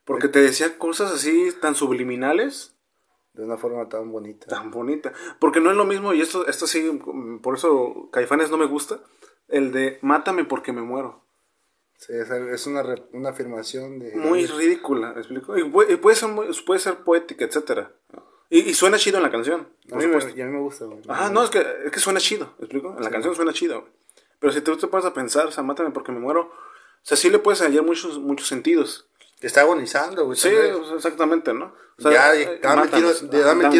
Porque 0.05 0.27
te 0.27 0.41
decía 0.41 0.77
cosas 0.77 1.11
así 1.11 1.51
tan 1.59 1.73
subliminales, 1.73 2.75
De 3.33 3.43
una 3.43 3.57
forma 3.57 3.89
tan 3.89 4.11
bonita. 4.11 4.45
tan 4.45 4.69
bonita. 4.69 5.11
Porque 5.39 5.59
no 5.59 5.71
es 5.71 5.75
lo 5.75 5.85
mismo, 5.85 6.13
y 6.13 6.21
esto, 6.21 6.45
esto 6.45 6.67
sí, 6.67 7.01
por 7.41 7.55
eso 7.55 8.09
Caifanes 8.11 8.51
no 8.51 8.57
me 8.57 8.67
gusta, 8.67 8.99
el 9.47 9.71
de 9.71 9.97
mátame 10.03 10.43
porque 10.45 10.71
me 10.71 10.83
muero. 10.83 11.25
Sí, 11.97 12.13
es, 12.13 12.67
una, 12.67 12.83
una 13.13 13.29
afirmación 13.29 13.97
de... 13.97 14.15
Muy 14.15 14.45
ridícula, 14.45 15.13
¿me 15.13 15.21
explico? 15.21 15.57
Y 15.57 15.67
puede, 15.97 16.15
ser, 16.15 16.29
puede 16.63 16.79
ser 16.79 16.97
poética, 17.03 17.45
etcétera. 17.45 17.91
Y, 18.49 18.59
y 18.69 18.73
suena 18.73 18.97
chido 18.97 19.17
en 19.17 19.23
la 19.23 19.31
canción. 19.31 19.67
A 19.91 19.95
mí, 19.95 20.05
me, 20.07 20.13
supuesto. 20.13 20.37
y 20.37 20.41
a 20.41 20.45
mí 20.45 20.51
me 20.51 20.59
gusta, 20.59 20.85
güey. 20.85 20.99
Ajá, 21.07 21.29
no, 21.29 21.43
es 21.43 21.49
que, 21.49 21.59
es 21.85 21.91
que 21.91 21.99
suena 21.99 22.19
chido, 22.19 22.53
¿me 22.59 22.65
explico? 22.65 22.93
En 22.97 23.03
la 23.03 23.09
canción 23.09 23.35
suena 23.35 23.51
chido. 23.53 23.81
güey. 23.81 23.91
Pero 24.39 24.53
si 24.53 24.61
tú 24.61 24.75
te 24.77 24.87
pones 24.87 25.05
a 25.05 25.13
pensar, 25.13 25.47
o 25.47 25.51
sea, 25.51 25.63
mátame 25.63 25.91
porque 25.91 26.11
me 26.11 26.19
muero, 26.19 26.41
o 26.41 26.51
sea, 27.01 27.17
sí 27.17 27.29
le 27.29 27.39
puedes 27.39 27.61
hallar 27.61 27.83
muchos, 27.83 28.19
muchos 28.19 28.47
sentidos. 28.47 29.09
Está 29.41 29.61
agonizando, 29.61 30.25
güey. 30.25 30.37
Sí, 30.37 30.49
o 30.53 30.85
sea, 30.85 30.95
exactamente, 30.95 31.53
¿no? 31.53 31.73
O 31.97 32.01
sea, 32.01 32.11
Ya, 32.11 32.35
eh, 32.35 32.59
dame 32.61 32.87
tiro- 32.87 33.11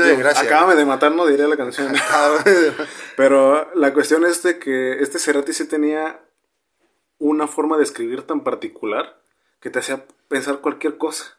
de- 0.06 0.16
gracia. 0.18 0.44
Acábame 0.44 0.76
de 0.76 0.86
matar, 0.86 1.12
no 1.14 1.26
diría 1.26 1.48
la 1.48 1.56
canción. 1.58 1.94
Pero 3.18 3.74
la 3.76 3.94
cuestión 3.94 4.26
es 4.26 4.44
de 4.44 4.60
que 4.60 5.02
este 5.02 5.20
Cerati 5.20 5.54
sí 5.54 5.66
tenía 5.68 6.22
una 7.18 7.48
forma 7.48 7.78
de 7.78 7.84
escribir 7.84 8.24
tan 8.24 8.44
particular 8.44 9.22
que 9.62 9.70
te 9.70 9.80
hacía 9.80 10.06
pensar 10.28 10.60
cualquier 10.60 10.98
cosa. 10.98 11.38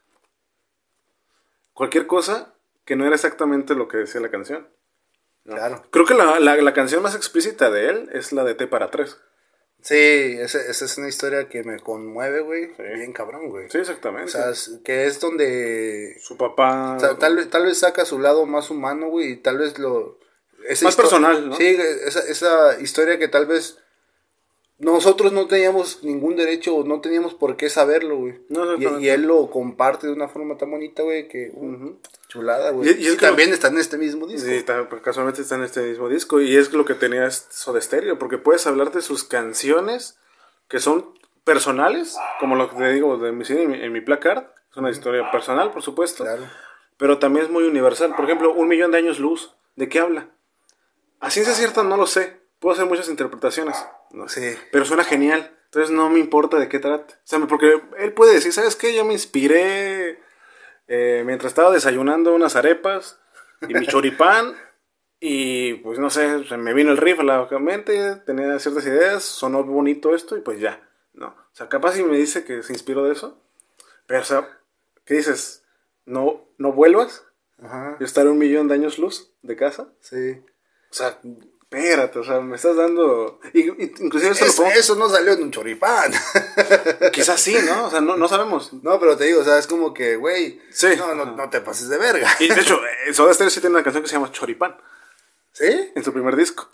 Cualquier 1.75 2.07
cosa 2.07 2.54
que 2.85 2.97
no 2.97 3.05
era 3.07 3.14
exactamente 3.14 3.75
lo 3.75 3.88
que 3.88 3.99
decía 3.99 4.20
la 4.20 4.31
canción. 4.31 4.68
Claro. 5.44 5.85
Creo 5.90 6.07
que 6.07 6.14
la, 6.14 6.40
la- 6.40 6.57
la 6.57 6.73
canción 6.73 7.03
más 7.03 7.14
explícita 7.14 7.70
de 7.70 7.88
él 7.90 8.11
es 8.12 8.33
la 8.33 8.44
de 8.44 8.55
T 8.55 8.66
para 8.66 8.90
tres. 8.90 9.18
Sí, 9.83 9.94
esa, 10.40 10.59
esa 10.62 10.85
es 10.87 10.97
una 10.97 11.09
historia 11.09 11.49
que 11.51 11.62
me 11.62 11.79
conmueve, 11.79 12.40
güey. 12.40 12.70
Bien 12.79 13.12
cabrón, 13.12 13.51
güey. 13.51 13.68
Sí, 13.68 13.77
exactamente. 13.79 14.31
O 14.38 14.55
sea, 14.55 14.81
que 14.83 15.05
es 15.05 15.20
donde... 15.20 16.16
Su 16.23 16.38
papá... 16.38 16.97
tal, 17.20 17.37
vez- 17.37 17.51
tal 17.51 17.66
vez 17.66 17.79
saca 17.79 18.07
su 18.07 18.18
lado 18.18 18.47
más 18.47 18.70
humano, 18.70 19.09
güey, 19.09 19.33
y 19.33 19.37
tal 19.37 19.59
vez 19.59 19.79
lo... 19.79 20.18
esa 20.66 20.87
Más 20.87 20.97
personal, 20.97 21.51
¿no? 21.51 21.57
Sí, 21.57 21.66
esa, 22.07 22.20
esa 22.20 22.81
historia 22.81 23.18
que 23.18 23.29
tal 23.29 23.44
vez 23.44 23.79
nosotros 24.79 25.33
no 25.33 25.47
teníamos 25.47 26.03
ningún 26.03 26.35
derecho, 26.37 26.83
no 26.85 27.01
teníamos 27.01 27.33
por 27.35 27.57
qué 27.57 27.71
saberlo, 27.71 28.17
güey. 28.19 28.41
No, 28.49 28.75
y, 28.75 29.05
y 29.05 29.09
él 29.09 29.23
lo 29.23 29.49
comparte 29.51 30.09
de 30.09 30.13
una 30.13 30.29
forma 30.29 30.57
tan 30.59 30.71
bonita, 30.71 31.03
güey, 31.05 31.29
que... 31.29 31.51
uh, 31.55 31.97
Chulada, 32.29 32.71
güey. 32.71 32.89
Y- 32.91 33.05
y 33.05 33.07
es 33.07 33.15
Y 33.15 33.17
que- 33.17 33.27
también 33.27 33.53
está 33.53 33.69
en 33.69 33.79
este 33.79 33.97
mismo 33.99 34.27
disco. 34.27 34.49
Sí, 34.49 34.55
está- 34.57 34.89
pues, 34.89 35.01
casualmente 35.03 35.43
está 35.43 35.55
en 35.55 35.63
este 35.63 35.81
mismo 35.83 36.09
disco 36.09 36.41
y 36.41 36.57
es 36.57 36.73
lo 36.73 36.85
que 36.85 36.95
tenía 36.95 37.31
Soda 37.31 37.81
Stereo, 37.81 38.19
porque 38.19 38.39
puedes 38.39 38.67
hablar 38.67 38.91
de 38.93 39.01
sus 39.03 39.23
canciones 39.25 40.19
que 40.69 40.81
son 40.81 41.15
personales, 41.45 42.17
como 42.41 42.57
lo 42.57 42.69
que 42.71 42.77
te 42.77 42.93
digo 42.93 43.17
de 43.19 43.31
mi 43.33 43.45
cine 43.45 43.63
en 43.63 43.71
mi, 43.71 43.81
en 43.81 43.93
mi 43.93 44.01
placard, 44.01 44.45
es 44.71 44.77
una 44.77 44.91
historia 44.91 45.31
personal, 45.31 45.71
por 45.73 45.83
supuesto, 45.83 46.25
Claro. 46.25 46.43
pero 46.97 47.19
también 47.19 47.45
es 47.45 47.51
muy 47.53 47.65
universal. 47.65 48.15
Por 48.17 48.25
ejemplo, 48.25 48.53
Un 48.53 48.67
Millón 48.67 48.91
de 48.91 48.99
Años 48.99 49.21
Luz, 49.21 49.55
¿de 49.77 49.89
qué 49.89 50.01
habla? 50.01 50.31
A 51.21 51.31
ciencia 51.31 51.55
cierta 51.55 51.85
no 51.85 51.97
lo 51.97 52.07
sé, 52.09 52.41
puedo 52.59 52.75
hacer 52.75 52.87
muchas 52.87 53.09
interpretaciones, 53.09 53.77
¿no? 54.11 54.29
Sí. 54.29 54.55
pero 54.71 54.85
suena 54.85 55.05
genial, 55.05 55.57
entonces 55.67 55.90
no 55.90 56.09
me 56.09 56.21
importa 56.21 56.59
de 56.59 56.69
qué 56.69 56.79
trate. 56.79 57.14
O 57.14 57.19
sea, 57.25 57.40
porque 57.40 57.81
él 57.99 58.12
puede 58.12 58.35
decir, 58.35 58.53
¿sabes 58.53 58.77
qué? 58.77 58.95
Yo 58.95 59.05
me 59.05 59.12
inspiré 59.12 60.21
eh, 60.87 61.23
mientras 61.27 61.51
estaba 61.51 61.73
desayunando 61.73 62.35
unas 62.35 62.57
arepas 62.57 63.19
y 63.69 63.75
mi 63.75 63.87
choripán 63.87 64.55
y 65.19 65.75
pues 65.75 65.99
no 65.99 66.11
sé, 66.11 66.45
se 66.45 66.57
me 66.59 66.75
vino 66.75 66.90
el 66.90 66.99
riff 66.99 67.21
a 67.21 67.25
la 67.25 67.49
mente, 67.59 68.17
tenía 68.27 68.59
ciertas 68.59 68.87
ideas, 68.87 69.25
sonó 69.25 69.64
bonito 69.64 70.14
esto 70.14 70.37
y 70.37 70.43
pues 70.43 70.61
ya, 70.61 70.87
¿no? 71.14 71.29
O 71.29 71.55
sea, 71.57 71.69
capaz 71.69 71.95
si 71.95 72.05
me 72.05 72.19
dice 72.19 72.45
que 72.45 72.62
se 72.62 72.73
inspiró 72.73 73.05
de 73.05 73.12
eso, 73.12 73.40
pero 74.07 74.21
o 74.21 74.25
sea, 74.25 74.61
¿qué 75.05 75.14
dices? 75.14 75.64
¿No, 76.05 76.45
no 76.59 76.73
vuelvas? 76.73 77.25
Ajá. 77.59 77.97
Yo 77.99 78.05
estaré 78.05 78.29
un 78.29 78.38
millón 78.38 78.69
de 78.69 78.75
años 78.75 78.99
luz 78.99 79.33
de 79.43 79.57
casa. 79.57 79.88
Sí. 80.01 80.43
O 80.90 80.95
sea, 80.95 81.19
espérate, 81.77 82.19
o 82.19 82.25
sea, 82.25 82.41
me 82.41 82.57
estás 82.57 82.77
dando... 82.77 83.41
inclusive 83.53 84.33
eso 84.33 84.45
lo 84.45 84.51
Eso, 84.51 84.63
pongo- 84.63 84.73
eso 84.75 84.95
no 84.97 85.09
salió 85.09 85.33
en 85.33 85.43
un 85.45 85.51
choripán. 85.51 86.13
Quizás 87.13 87.41
sí, 87.41 87.57
¿no? 87.67 87.87
O 87.87 87.91
sea, 87.91 88.01
no, 88.01 88.17
no 88.17 88.29
sabemos. 88.29 88.73
no, 88.83 88.99
pero 89.01 89.17
te 89.17 89.25
digo, 89.25 89.41
o 89.41 89.45
sea, 89.45 89.59
es 89.59 89.67
como 89.67 89.93
que, 89.95 90.17
güey, 90.17 90.61
Sí. 90.71 90.89
no, 90.97 91.15
no, 91.15 91.25
no 91.27 91.51
te 91.51 91.61
pases 91.61 91.89
de 91.89 91.99
verga. 91.99 92.29
Y 92.41 92.49
de 92.49 92.61
hecho, 92.61 92.81
eh, 93.07 93.13
Soda 93.15 93.33
Stereo 93.35 93.51
sí 93.51 93.61
tiene 93.61 93.75
una 93.77 93.85
canción 93.85 94.03
que 94.03 94.09
se 94.09 94.15
llama 94.17 94.31
Choripán 94.33 94.77
¿Sí? 95.53 95.93
en 95.95 96.05
su 96.05 96.13
primer 96.13 96.37
disco. 96.37 96.69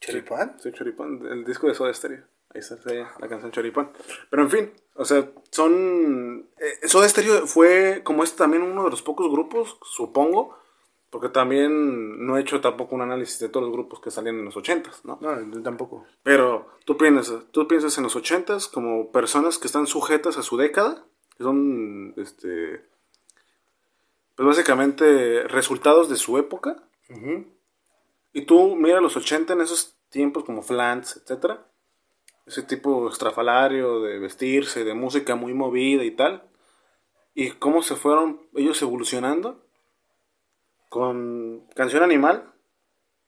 ¿Choripán? 0.00 0.56
Sí, 0.62 0.72
Choripán, 0.72 1.20
el 1.30 1.44
disco 1.44 1.66
de 1.68 1.74
Soda 1.74 1.92
Stereo. 1.92 2.24
Ahí 2.54 2.60
está 2.60 2.76
sí, 2.76 2.94
la 2.96 3.28
canción 3.28 3.52
Choripán. 3.52 3.92
Pero 4.30 4.42
en 4.42 4.50
fin, 4.50 4.72
o 4.94 5.04
sea, 5.04 5.28
son. 5.50 6.48
eh, 6.58 6.88
Soda 6.88 7.08
Stereo 7.08 7.46
fue, 7.46 8.00
como 8.02 8.24
es 8.24 8.34
también 8.34 8.62
uno 8.62 8.84
de 8.84 8.90
los 8.90 9.02
pocos 9.02 9.30
grupos, 9.30 9.78
supongo, 9.84 10.58
porque 11.10 11.28
también 11.28 12.24
no 12.24 12.36
he 12.36 12.40
hecho 12.40 12.60
tampoco 12.60 12.94
un 12.94 13.02
análisis 13.02 13.40
de 13.40 13.48
todos 13.48 13.66
los 13.66 13.72
grupos 13.72 14.00
que 14.00 14.12
salían 14.12 14.38
en 14.38 14.44
los 14.44 14.56
80s, 14.56 15.00
¿no? 15.02 15.18
No, 15.20 15.62
tampoco. 15.62 16.06
Pero 16.22 16.68
tú 16.84 16.96
piensas, 16.96 17.44
tú 17.50 17.66
piensas 17.66 17.98
en 17.98 18.04
los 18.04 18.16
80s 18.16 18.70
como 18.70 19.10
personas 19.10 19.58
que 19.58 19.66
están 19.66 19.88
sujetas 19.88 20.36
a 20.36 20.42
su 20.42 20.56
década, 20.56 21.04
que 21.36 21.42
son, 21.42 22.14
este, 22.16 22.84
pues 24.36 24.46
básicamente 24.46 25.42
resultados 25.48 26.08
de 26.08 26.16
su 26.16 26.38
época. 26.38 26.76
Y 28.32 28.42
tú 28.42 28.76
mira 28.76 29.00
los 29.00 29.16
80 29.16 29.54
en 29.54 29.62
esos 29.62 29.96
tiempos 30.10 30.44
como 30.44 30.62
Flans, 30.62 31.16
etcétera. 31.16 31.66
Ese 32.46 32.62
tipo 32.62 33.08
estrafalario 33.08 34.00
de 34.00 34.20
vestirse, 34.20 34.84
de 34.84 34.94
música 34.94 35.34
muy 35.34 35.54
movida 35.54 36.04
y 36.04 36.12
tal. 36.12 36.44
Y 37.34 37.50
cómo 37.50 37.82
se 37.82 37.96
fueron 37.96 38.42
ellos 38.54 38.80
evolucionando 38.80 39.60
con 40.90 41.66
Canción 41.74 42.02
Animal. 42.02 42.52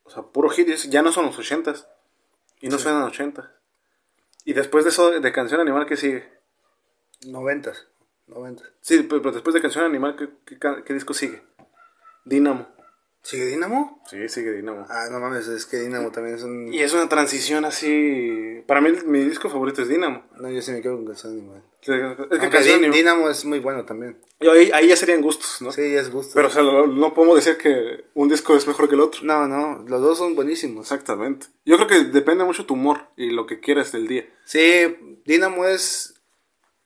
O 0.03 0.11
sea, 0.11 0.25
puro 0.25 0.51
hit. 0.51 0.69
Ya 0.91 1.01
no 1.01 1.13
son 1.13 1.25
los 1.25 1.39
80s. 1.39 1.87
Y 2.61 2.69
no 2.69 2.79
suenan 2.79 3.05
80. 3.05 3.51
Y 4.45 4.53
después 4.53 4.85
de 4.85 4.91
eso, 4.91 5.11
de 5.19 5.33
Canción 5.33 5.61
Animal, 5.61 5.87
¿qué 5.87 5.97
sigue? 5.97 6.29
Noventas. 7.27 7.89
Noventas. 8.27 8.69
Sí, 8.81 9.03
pero, 9.09 9.23
pero 9.23 9.33
después 9.33 9.55
de 9.55 9.63
Canción 9.63 9.85
Animal, 9.85 10.17
¿qué, 10.17 10.29
qué 10.45 10.85
qué 10.85 10.95
disco 10.95 11.15
sigue? 11.15 11.43
Dínamo. 12.25 12.69
¿Sigue 13.23 13.47
Dinamo? 13.47 14.03
Sí, 14.11 14.29
sigue 14.29 14.53
Dínamo. 14.53 14.85
Ah, 14.91 15.07
no 15.11 15.21
mames, 15.21 15.47
es 15.47 15.65
que 15.65 15.79
Dinamo 15.79 16.11
también 16.11 16.37
es 16.37 16.43
un... 16.43 16.73
Y 16.73 16.81
es 16.83 16.93
una 16.93 17.09
transición 17.09 17.65
así. 17.65 18.63
Para 18.67 18.81
mí, 18.81 18.91
mi 19.07 19.21
disco 19.21 19.49
favorito 19.49 19.81
es 19.83 19.89
Dínamo. 19.89 20.25
No, 20.41 20.51
yo 20.51 20.61
sí 20.61 20.73
me 20.73 20.83
quedo 20.83 20.97
con 20.97 21.07
Canción 21.07 21.33
Animal. 21.35 21.63
Es 22.31 22.39
que 22.41 22.49
Canción 22.51 22.91
Dinamo 22.91 23.29
es 23.31 23.45
muy 23.45 23.61
bueno 23.61 23.85
también. 23.85 24.19
y 24.41 24.49
ahí, 24.49 24.71
ahí 24.75 24.89
ya 24.89 24.97
serían 24.97 25.21
gustos, 25.23 25.63
¿no? 25.63 25.71
Sí, 25.71 25.83
es 25.83 26.11
gusto. 26.11 26.33
Pero, 26.35 26.49
o 26.49 26.51
sea, 26.51 26.63
lo- 26.63 26.87
no 26.89 27.15
podemos 27.15 27.37
decir 27.37 27.57
que 27.59 28.05
un 28.15 28.29
disco 28.29 28.57
es 28.57 28.67
mejor 28.67 28.89
que 28.89 28.97
el 28.97 29.01
otro. 29.01 29.21
No, 29.23 29.47
no, 29.47 29.85
los 29.87 30.01
dos 30.01 30.19
son 30.19 30.35
buenísimos. 30.35 30.87
Exactamente. 30.91 31.47
Yo 31.65 31.77
creo 31.77 31.87
que 31.89 32.05
depende 32.11 32.43
mucho 32.45 32.67
tu 32.67 32.75
humor 32.75 33.03
y 33.17 33.31
lo 33.31 33.47
que 33.47 33.61
quieras 33.61 33.93
del 33.93 34.09
día. 34.09 34.29
Sí, 34.45 34.97
Dinamo 35.25 35.65
es... 35.67 36.12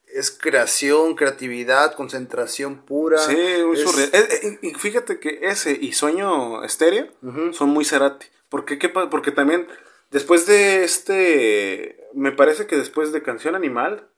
Es 0.07 0.31
creación, 0.31 1.15
creatividad, 1.15 1.95
concentración 1.95 2.85
pura. 2.87 3.19
Sí, 3.19 3.37
muy 3.67 3.77
es- 3.77 3.83
surreal. 3.83 4.11
Eh, 4.13 4.29
eh, 4.43 4.59
y 4.63 4.75
fíjate 4.75 5.19
que 5.21 5.41
ese 5.43 5.73
y 5.73 5.93
Sueño 5.93 6.63
Estéreo 6.65 7.09
son 7.53 7.71
muy 7.71 7.85
Cerati. 7.85 8.27
¿Por 8.49 8.65
qué? 8.65 8.79
¿Qué 8.79 8.89
pa- 8.89 9.11
Porque 9.11 9.33
también, 9.33 9.67
después 10.11 10.47
de 10.47 10.85
este. 10.85 11.99
Me 12.15 12.33
parece 12.33 12.67
que 12.67 12.77
después 12.77 13.13
de 13.13 13.23
Canción 13.23 13.55
Animal, 13.57 14.09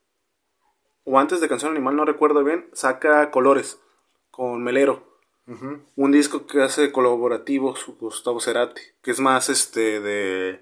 o 1.05 1.19
antes 1.19 1.41
de 1.41 1.49
Canción 1.49 1.73
Animal, 1.73 1.97
no 1.97 2.05
recuerdo 2.05 2.45
bien, 2.45 2.69
saca 2.75 3.31
Colores 3.31 3.79
con 4.31 4.63
Melero. 4.63 5.07
Un 5.97 6.13
disco 6.13 6.47
que 6.47 6.61
hace 6.63 6.93
colaborativo 6.93 7.75
Gustavo 7.99 8.39
Cerati, 8.39 8.83
que 9.01 9.11
es 9.11 9.19
más 9.19 9.49
este 9.49 9.99
de, 10.01 10.61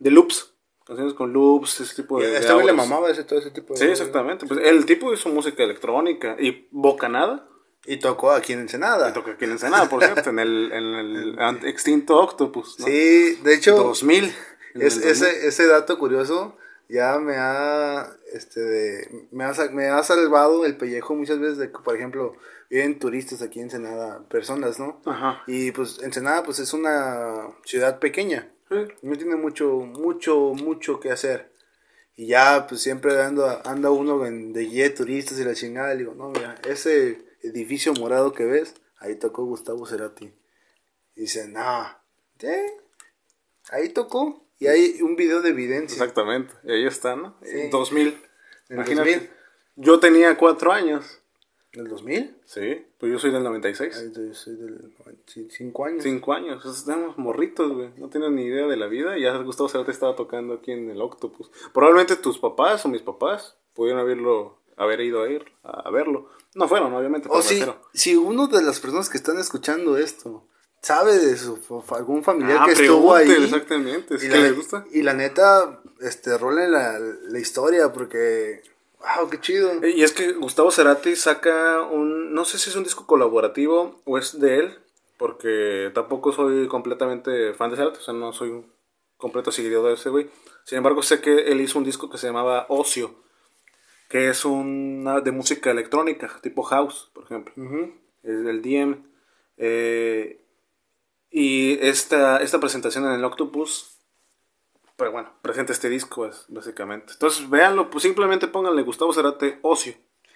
de 0.00 0.10
loops. 0.10 0.52
Canciones 0.86 1.14
con 1.14 1.32
loops, 1.32 1.80
ese 1.80 1.96
tipo 2.02 2.20
de. 2.20 2.36
Este 2.38 2.52
güey 2.52 2.64
le 2.66 2.72
mamaba 2.72 3.10
ese, 3.10 3.24
todo 3.24 3.38
ese 3.40 3.50
tipo 3.50 3.74
de... 3.74 3.80
Sí, 3.80 3.86
exactamente. 3.86 4.46
Pues 4.46 4.60
el 4.64 4.86
tipo 4.86 5.12
hizo 5.12 5.28
música 5.30 5.64
electrónica 5.64 6.36
y 6.38 6.68
Bocanada. 6.70 7.48
Y 7.84 7.98
tocó 7.98 8.30
aquí 8.32 8.52
en 8.52 8.60
Ensenada. 8.60 9.08
Que 9.08 9.12
toca 9.20 9.32
aquí 9.32 9.44
en 9.44 9.52
Ensenada, 9.52 9.88
por 9.88 10.02
cierto, 10.02 10.30
en 10.30 10.38
el, 10.38 10.72
en 10.72 10.84
el 10.94 11.38
extinto 11.64 12.16
Octopus, 12.20 12.78
¿no? 12.80 12.86
Sí, 12.86 13.36
de 13.42 13.54
hecho... 13.54 13.76
2000. 13.76 14.24
en 14.74 14.82
Es, 14.82 14.96
el 14.96 15.02
2000. 15.02 15.10
ese, 15.10 15.46
ese 15.48 15.66
dato 15.66 15.98
curioso 15.98 16.56
ya 16.88 17.18
me 17.18 17.34
ha, 17.36 18.08
este, 18.32 18.60
de- 18.60 19.26
me, 19.32 19.44
ha, 19.44 19.52
me 19.72 19.86
ha 19.88 20.02
salvado 20.04 20.64
el 20.64 20.76
pellejo 20.76 21.14
muchas 21.16 21.38
veces 21.40 21.58
de 21.58 21.70
que, 21.72 21.78
por 21.78 21.96
ejemplo, 21.96 22.34
vienen 22.70 22.98
turistas 23.00 23.42
aquí 23.42 23.58
en 23.58 23.64
Ensenada, 23.64 24.20
personas, 24.28 24.78
¿no? 24.78 25.00
Ajá. 25.04 25.42
Y 25.48 25.72
pues 25.72 26.00
Ensenada 26.02 26.42
pues 26.44 26.58
es 26.60 26.72
una 26.72 27.48
ciudad 27.64 27.98
pequeña. 27.98 28.48
No 29.02 29.16
tiene 29.16 29.36
mucho, 29.36 29.70
mucho, 29.78 30.52
mucho 30.54 31.00
que 31.00 31.10
hacer. 31.10 31.52
Y 32.14 32.28
ya 32.28 32.66
pues 32.68 32.80
siempre 32.80 33.20
anda, 33.22 33.60
anda 33.64 33.90
uno 33.90 34.24
en- 34.26 34.52
de 34.52 34.62
guía 34.62 34.84
de 34.84 34.90
turistas 34.90 35.38
y 35.38 35.44
la 35.44 35.54
chingada, 35.54 35.94
y 35.94 35.98
digo, 35.98 36.14
no, 36.14 36.30
mira, 36.30 36.54
ese 36.66 37.18
edificio 37.42 37.92
morado 37.94 38.32
que 38.32 38.44
ves, 38.44 38.74
ahí 38.98 39.16
tocó 39.16 39.44
Gustavo 39.44 39.86
Cerati. 39.86 40.32
Y 41.14 41.20
dice, 41.22 41.46
no, 41.48 41.86
¿qué? 42.38 42.66
Ahí 43.70 43.90
tocó. 43.90 44.42
Y 44.58 44.68
hay 44.68 45.02
un 45.02 45.16
video 45.16 45.42
de 45.42 45.50
evidencia. 45.50 45.94
Exactamente. 46.02 46.54
Y 46.64 46.72
ahí 46.72 46.86
está, 46.86 47.14
¿no? 47.16 47.36
Sí. 47.42 47.68
2000. 47.70 48.08
¿En 48.70 48.76
Imagínate. 48.76 49.10
2000? 49.10 49.30
Yo 49.76 50.00
tenía 50.00 50.36
cuatro 50.38 50.72
años. 50.72 51.20
¿En 51.76 51.82
el 51.82 51.88
2000? 51.88 52.36
Sí, 52.46 52.86
pues 52.98 53.12
yo 53.12 53.18
soy 53.18 53.30
del 53.32 53.44
96. 53.44 53.96
Ay, 53.98 54.12
yo 54.28 54.34
soy 54.34 54.56
del 54.56 54.92
95 55.04 55.84
años. 55.84 56.02
Cinco 56.02 56.32
años. 56.32 56.56
Entonces, 56.56 56.80
Estábamos 56.80 57.18
morritos, 57.18 57.70
güey. 57.70 57.90
No 57.98 58.08
tienen 58.08 58.34
ni 58.34 58.44
idea 58.44 58.66
de 58.66 58.78
la 58.78 58.86
vida. 58.86 59.18
Y 59.18 59.22
ya 59.24 59.36
Gustavo 59.36 59.68
Cerati 59.68 59.90
estaba 59.90 60.16
tocando 60.16 60.54
aquí 60.54 60.72
en 60.72 60.88
el 60.90 61.02
Octopus. 61.02 61.50
Probablemente 61.74 62.16
tus 62.16 62.38
papás 62.38 62.82
o 62.86 62.88
mis 62.88 63.02
papás 63.02 63.56
pudieron 63.74 64.00
haberlo, 64.00 64.56
haber 64.78 65.02
ido 65.02 65.22
a 65.22 65.28
ir 65.28 65.44
a, 65.64 65.90
verlo. 65.90 66.30
No 66.54 66.66
fueron, 66.66 66.94
obviamente. 66.94 67.28
O 67.30 67.42
si, 67.42 67.62
si 67.92 68.16
uno 68.16 68.46
de 68.46 68.62
las 68.62 68.80
personas 68.80 69.10
que 69.10 69.18
están 69.18 69.38
escuchando 69.38 69.98
esto 69.98 70.44
sabe 70.80 71.18
de 71.18 71.36
su 71.36 71.58
algún 71.90 72.24
familiar 72.24 72.60
Ah, 72.62 72.64
que 72.64 72.72
estuvo 72.72 73.14
ahí. 73.14 73.30
exactamente. 73.30 74.18
Si 74.18 74.26
y, 74.26 74.30
que 74.30 74.36
la, 74.36 74.42
les 74.44 74.56
gusta. 74.56 74.86
y 74.92 75.02
la 75.02 75.12
neta, 75.12 75.82
este, 76.00 76.38
rolen 76.38 76.72
la, 76.72 76.98
la 76.98 77.38
historia 77.38 77.92
porque, 77.92 78.62
wow, 79.00 79.28
qué 79.30 79.40
chido. 79.40 79.72
Eh, 79.82 79.90
Y 79.96 80.02
es 80.02 80.12
que 80.12 80.32
Gustavo 80.32 80.70
Cerati 80.70 81.16
saca 81.16 81.82
un, 81.82 82.32
no 82.34 82.44
sé 82.44 82.58
si 82.58 82.70
es 82.70 82.76
un 82.76 82.84
disco 82.84 83.06
colaborativo 83.06 84.00
o 84.04 84.18
es 84.18 84.38
de 84.40 84.58
él, 84.58 84.78
porque 85.18 85.90
tampoco 85.94 86.32
soy 86.32 86.68
completamente 86.68 87.54
fan 87.54 87.70
de 87.70 87.76
Cerati, 87.76 87.98
o 87.98 88.02
sea, 88.02 88.14
no 88.14 88.32
soy 88.32 88.50
un 88.50 88.66
completo 89.16 89.50
seguidor 89.52 89.86
de 89.88 89.94
ese 89.94 90.10
güey. 90.10 90.28
Sin 90.64 90.78
embargo, 90.78 91.02
sé 91.02 91.20
que 91.20 91.50
él 91.50 91.60
hizo 91.60 91.78
un 91.78 91.84
disco 91.84 92.10
que 92.10 92.18
se 92.18 92.26
llamaba 92.26 92.66
Ocio, 92.68 93.14
que 94.08 94.28
es 94.28 94.44
una 94.44 95.20
de 95.20 95.32
música 95.32 95.70
electrónica, 95.70 96.38
tipo 96.42 96.62
house, 96.62 97.10
por 97.12 97.24
ejemplo. 97.24 97.52
Ujú. 97.56 97.92
Es 98.22 98.44
del 98.44 98.62
DM. 98.62 98.96
eh, 99.56 100.42
y 101.30 101.78
esta, 101.86 102.38
esta 102.38 102.60
presentación 102.60 103.04
en 103.06 103.12
el 103.12 103.24
Octopus, 103.24 103.95
pero 104.96 105.12
bueno, 105.12 105.32
presenta 105.42 105.72
este 105.72 105.88
disco, 105.88 106.26
es, 106.26 106.44
básicamente. 106.48 107.12
Entonces, 107.12 107.48
véanlo, 107.50 107.90
pues 107.90 108.02
simplemente 108.02 108.48
pónganle 108.48 108.82
Gustavo 108.82 109.12
Cerati 109.12 109.54
Ocio. 109.62 109.94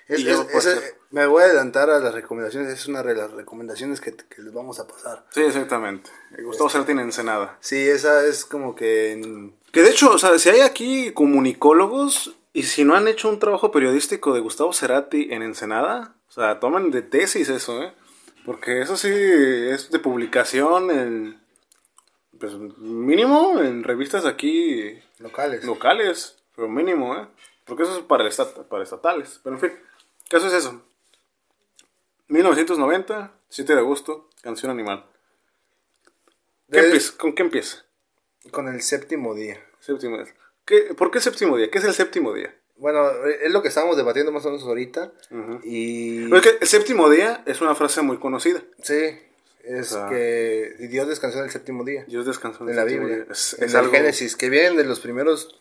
Es- 0.09 0.27
es- 0.27 0.39
hacer. 0.55 0.97
me 1.13 1.25
voy 1.27 1.43
a 1.43 1.47
adelantar 1.47 1.89
a 1.89 2.01
las 2.01 2.13
recomendaciones, 2.13 2.73
es 2.73 2.89
una 2.89 3.03
de 3.05 3.15
las 3.15 3.31
recomendaciones 3.31 4.01
que, 4.01 4.17
que 4.17 4.43
les 4.43 4.53
vamos 4.53 4.81
a 4.81 4.87
pasar. 4.89 5.25
Sí, 5.31 5.41
exactamente. 5.43 6.11
Eh, 6.37 6.43
Gustavo 6.43 6.69
Cerati 6.69 6.91
en 6.93 6.99
Ensenada. 6.99 7.57
Sí, 7.61 7.77
esa 7.89 8.27
es 8.27 8.45
como 8.45 8.75
que... 8.75 9.13
en- 9.13 9.55
Que 9.71 9.83
de 9.83 9.91
hecho, 9.91 10.11
o 10.11 10.19
sea, 10.19 10.37
si 10.41 10.49
hay 10.49 10.61
aquí 10.63 11.13
comunicólogos 11.13 12.35
y 12.53 12.65
si 12.65 12.85
no 12.85 12.97
han 12.97 13.07
hecho 13.07 13.29
un 13.29 13.39
trabajo 13.39 13.71
periodístico 13.71 14.35
de 14.35 14.41
Gustavo 14.41 14.73
Cerati 14.73 15.29
en 15.31 15.43
Ensenada, 15.43 16.17
o 16.29 16.33
sea, 16.33 16.59
toman 16.59 16.91
de 16.91 17.03
tesis 17.03 17.49
eso, 17.49 17.81
¿eh? 17.83 17.93
Porque 18.45 18.81
eso 18.83 18.97
sí 18.97 19.09
es 19.13 19.91
de 19.93 19.99
publicación 20.01 20.91
en, 20.91 21.40
pues 22.41 22.55
mínimo 22.55 23.61
en 23.61 23.85
revistas 23.85 24.25
aquí 24.27 24.99
locales. 25.19 25.63
locales, 25.65 26.37
pero 26.57 26.69
mínimo, 26.69 27.15
¿eh? 27.17 27.27
Porque 27.67 27.83
eso 27.85 27.99
es 27.99 28.03
para, 28.05 28.25
el 28.25 28.31
estat- 28.33 28.65
para 28.69 28.83
estatales. 28.83 29.39
Pero 29.45 29.55
en 29.57 29.61
fin, 29.61 29.71
¿qué 30.25 30.31
caso 30.31 30.49
es 30.49 30.55
eso? 30.55 30.83
1990, 32.29 33.33
7 33.49 33.75
de 33.75 33.79
agosto, 33.81 34.29
canción 34.43 34.71
animal. 34.71 35.05
¿Qué 36.71 36.79
empieza? 36.81 37.17
¿Con 37.19 37.35
qué 37.35 37.43
empieza? 37.43 37.85
Con 38.51 38.69
el 38.69 38.81
séptimo 38.83 39.35
día. 39.35 39.61
Séptimo 39.81 40.17
día. 40.19 40.33
¿Qué, 40.65 40.95
¿Por 40.97 41.11
qué 41.11 41.21
séptimo 41.21 41.57
día? 41.57 41.71
¿Qué 41.71 41.79
es 41.79 41.85
el 41.85 41.95
séptimo 41.95 42.33
día? 42.33 42.55
Bueno, 42.77 43.11
es 43.27 43.53
lo 43.53 43.61
que 43.61 43.69
estábamos 43.69 43.97
debatiendo 43.97 44.33
más 44.33 44.45
o 44.47 44.49
menos 44.51 44.63
ahorita. 44.65 45.13
Y... 45.65 46.25
Pero 46.25 46.37
es 46.37 46.43
que 46.43 46.59
el 46.61 46.67
séptimo 46.69 47.11
día 47.11 47.43
es 47.47 47.61
una 47.61 47.75
frase 47.75 48.01
muy 48.03 48.19
conocida. 48.19 48.63
Sí, 48.83 49.19
es 49.65 49.93
O 49.93 49.95
sea- 49.97 50.09
que 50.09 50.77
Dios 50.91 51.07
descansó 51.09 51.39
en 51.39 51.45
el 51.45 51.51
séptimo 51.51 51.85
día. 51.85 52.05
Dios 52.09 52.27
descansó 52.27 52.65
En 52.65 52.71
el 52.71 52.77
la 52.77 52.85
Biblia. 52.85 53.17
día. 53.17 53.27
Es, 53.31 53.55
en 53.59 53.65
es 53.65 53.75
el 53.75 53.81
algo- 53.81 53.93
Génesis, 53.93 54.37
que 54.37 54.49
vienen 54.51 54.77
de 54.77 54.85
los 54.85 55.01
primeros, 55.01 55.61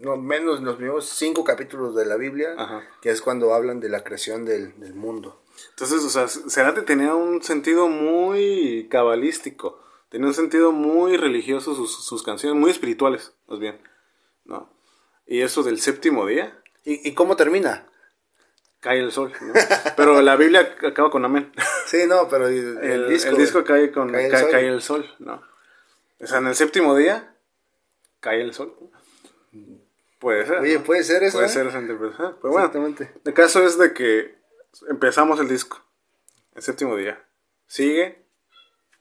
no 0.00 0.16
menos 0.16 0.62
los 0.62 0.76
primeros 0.76 1.06
cinco 1.08 1.44
capítulos 1.44 1.94
de 1.94 2.06
la 2.06 2.16
Biblia, 2.16 2.54
Ajá. 2.56 2.82
que 3.02 3.10
es 3.10 3.20
cuando 3.20 3.54
hablan 3.54 3.80
de 3.80 3.88
la 3.88 4.02
creación 4.04 4.44
del, 4.44 4.78
del 4.80 4.94
mundo. 4.94 5.40
Entonces, 5.70 6.02
o 6.02 6.10
sea, 6.10 6.26
Cerati 6.28 6.82
tenía 6.82 7.14
un 7.14 7.42
sentido 7.42 7.88
muy 7.88 8.88
cabalístico. 8.90 9.80
Tenía 10.08 10.28
un 10.28 10.34
sentido 10.34 10.70
muy 10.72 11.16
religioso 11.16 11.74
sus, 11.74 12.04
sus 12.04 12.22
canciones, 12.22 12.58
muy 12.60 12.70
espirituales, 12.70 13.32
más 13.48 13.58
bien. 13.58 13.78
¿no? 14.44 14.70
Y 15.26 15.40
eso 15.40 15.62
del 15.62 15.80
séptimo 15.80 16.26
día, 16.26 16.60
¿Y, 16.84 17.08
y 17.08 17.14
cómo 17.14 17.34
termina? 17.34 17.86
Cae 18.84 19.00
el 19.00 19.10
sol. 19.12 19.32
¿no? 19.40 19.54
Pero 19.96 20.20
la 20.20 20.36
Biblia 20.36 20.76
acaba 20.86 21.10
con 21.10 21.24
amén. 21.24 21.50
Sí, 21.86 22.06
no, 22.06 22.28
pero 22.28 22.48
el, 22.48 22.76
El, 22.78 22.90
el 23.04 23.08
disco, 23.08 23.30
el 23.30 23.36
disco 23.38 23.64
cae 23.64 23.90
con 23.90 24.12
Cae 24.12 24.28
cae, 24.28 24.44
el 24.44 24.50
cae 24.50 24.62
sol. 24.62 24.72
el 24.74 24.82
sol, 25.08 25.14
¿no? 25.20 25.42
O 26.20 26.26
sea, 26.26 26.38
en 26.38 26.46
el 26.48 26.54
séptimo 26.54 26.94
día 26.94 27.34
cae 28.20 28.42
el 28.42 28.52
sol. 28.52 28.74
Puede 30.18 30.46
ser. 30.46 30.60
Oye, 30.60 30.78
¿no? 30.78 30.84
puede 30.84 31.02
ser 31.02 31.22
eso. 31.22 31.38
Puede 31.38 31.46
¿eh? 31.48 31.50
ser 31.50 31.66
esa 31.66 31.80
interpretación. 31.80 32.36
Pero 32.40 32.52
bueno, 32.52 32.66
Exactamente. 32.66 33.10
el 33.24 33.34
caso 33.34 33.62
es 33.64 33.78
de 33.78 33.94
que 33.94 34.36
empezamos 34.88 35.40
el 35.40 35.48
disco, 35.48 35.82
el 36.54 36.62
séptimo 36.62 36.94
día. 36.96 37.22
Sigue 37.66 38.22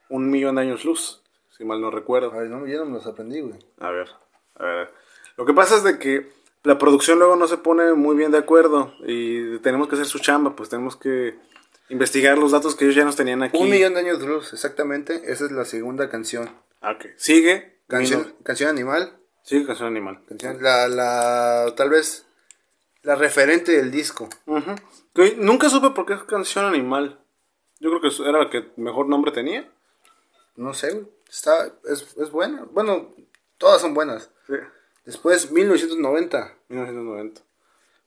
un 0.10 0.30
millón 0.30 0.56
de 0.56 0.62
años 0.62 0.86
luz, 0.86 1.24
si 1.50 1.66
mal 1.66 1.82
no 1.82 1.92
recuerdo. 1.92 2.32
A 2.32 2.38
ver, 2.38 2.50
no, 2.50 2.66
yo 2.68 2.80
no 2.80 2.86
me 2.86 2.94
los 2.94 3.08
aprendí, 3.08 3.42
güey. 3.42 3.60
A 3.80 3.90
ver, 3.92 4.10
a 4.56 4.64
ver. 4.66 4.92
Lo 5.36 5.46
que 5.46 5.54
pasa 5.54 5.76
es 5.76 5.84
de 5.84 6.00
que 6.00 6.32
la 6.64 6.78
producción 6.78 7.20
luego 7.20 7.36
no 7.36 7.48
se 7.48 7.58
pone 7.58 7.94
muy 7.94 8.16
bien 8.16 8.32
de 8.32 8.38
acuerdo 8.38 8.94
y 9.06 9.60
tenemos 9.60 9.88
que 9.88 9.96
hacer 9.96 10.06
su 10.08 10.20
chamba, 10.20 10.56
pues 10.56 10.70
tenemos 10.70 10.96
que 10.96 11.36
investigar 11.90 12.38
los 12.38 12.52
datos 12.52 12.76
que 12.76 12.86
ellos 12.86 12.96
ya 12.96 13.06
nos 13.06 13.16
tenían 13.16 13.44
aquí. 13.44 13.58
Un 13.58 13.70
millón 13.70 13.94
de 13.94 14.00
años 14.00 14.20
de 14.20 14.28
luz, 14.28 14.54
exactamente. 14.54 15.22
Esa 15.32 15.46
es 15.46 15.52
la 15.52 15.66
segunda 15.66 16.10
canción. 16.10 16.50
Ah, 16.82 16.94
Ok. 16.94 17.08
Sigue. 17.18 17.80
Canción, 17.88 18.34
canción 18.44 18.70
animal. 18.70 19.18
Sigue 19.44 19.66
canción 19.66 19.90
animal. 19.90 20.22
Canción, 20.28 20.64
la, 20.64 20.88
la, 20.88 21.74
tal 21.76 21.90
vez, 21.90 22.26
la 23.04 23.16
referente 23.16 23.74
del 23.74 23.92
disco. 23.92 24.30
Que 25.14 25.36
Nunca 25.38 25.70
supe 25.70 25.90
por 25.92 26.06
qué 26.06 26.14
es 26.14 26.24
canción 26.24 26.66
animal. 26.66 27.20
Yo 27.80 27.90
creo 27.90 28.02
que 28.02 28.24
era 28.24 28.44
la 28.44 28.50
que 28.50 28.72
mejor 28.78 29.08
nombre 29.10 29.32
tenía. 29.32 29.70
No 30.56 30.74
sé. 30.74 31.06
Está, 31.30 31.74
es, 31.90 32.16
es 32.18 32.32
buena. 32.32 32.66
Bueno, 32.72 33.14
todas 33.58 33.82
son 33.82 33.94
buenas. 33.94 34.32
Sí. 34.48 34.54
Después, 35.06 35.52
1990. 35.52 36.54
1990. 36.70 37.42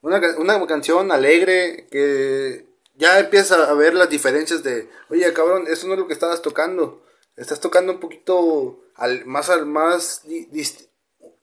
Una, 0.02 0.20
una 0.38 0.66
canción 0.66 1.10
alegre 1.12 1.86
que 1.90 2.66
ya 2.94 3.18
empieza 3.18 3.68
a 3.68 3.74
ver 3.74 3.94
las 3.94 4.08
diferencias 4.08 4.62
de, 4.62 4.88
oye, 5.10 5.30
cabrón, 5.32 5.64
eso 5.68 5.86
no 5.86 5.94
es 5.94 5.98
lo 6.00 6.06
que 6.06 6.12
estabas 6.14 6.42
tocando. 6.42 7.02
Estás 7.36 7.60
tocando 7.60 7.92
un 7.92 8.00
poquito 8.00 8.80
al, 8.94 9.26
más 9.26 9.50
al 9.50 9.66
más 9.66 10.22
di- 10.26 10.46
dist- 10.50 10.86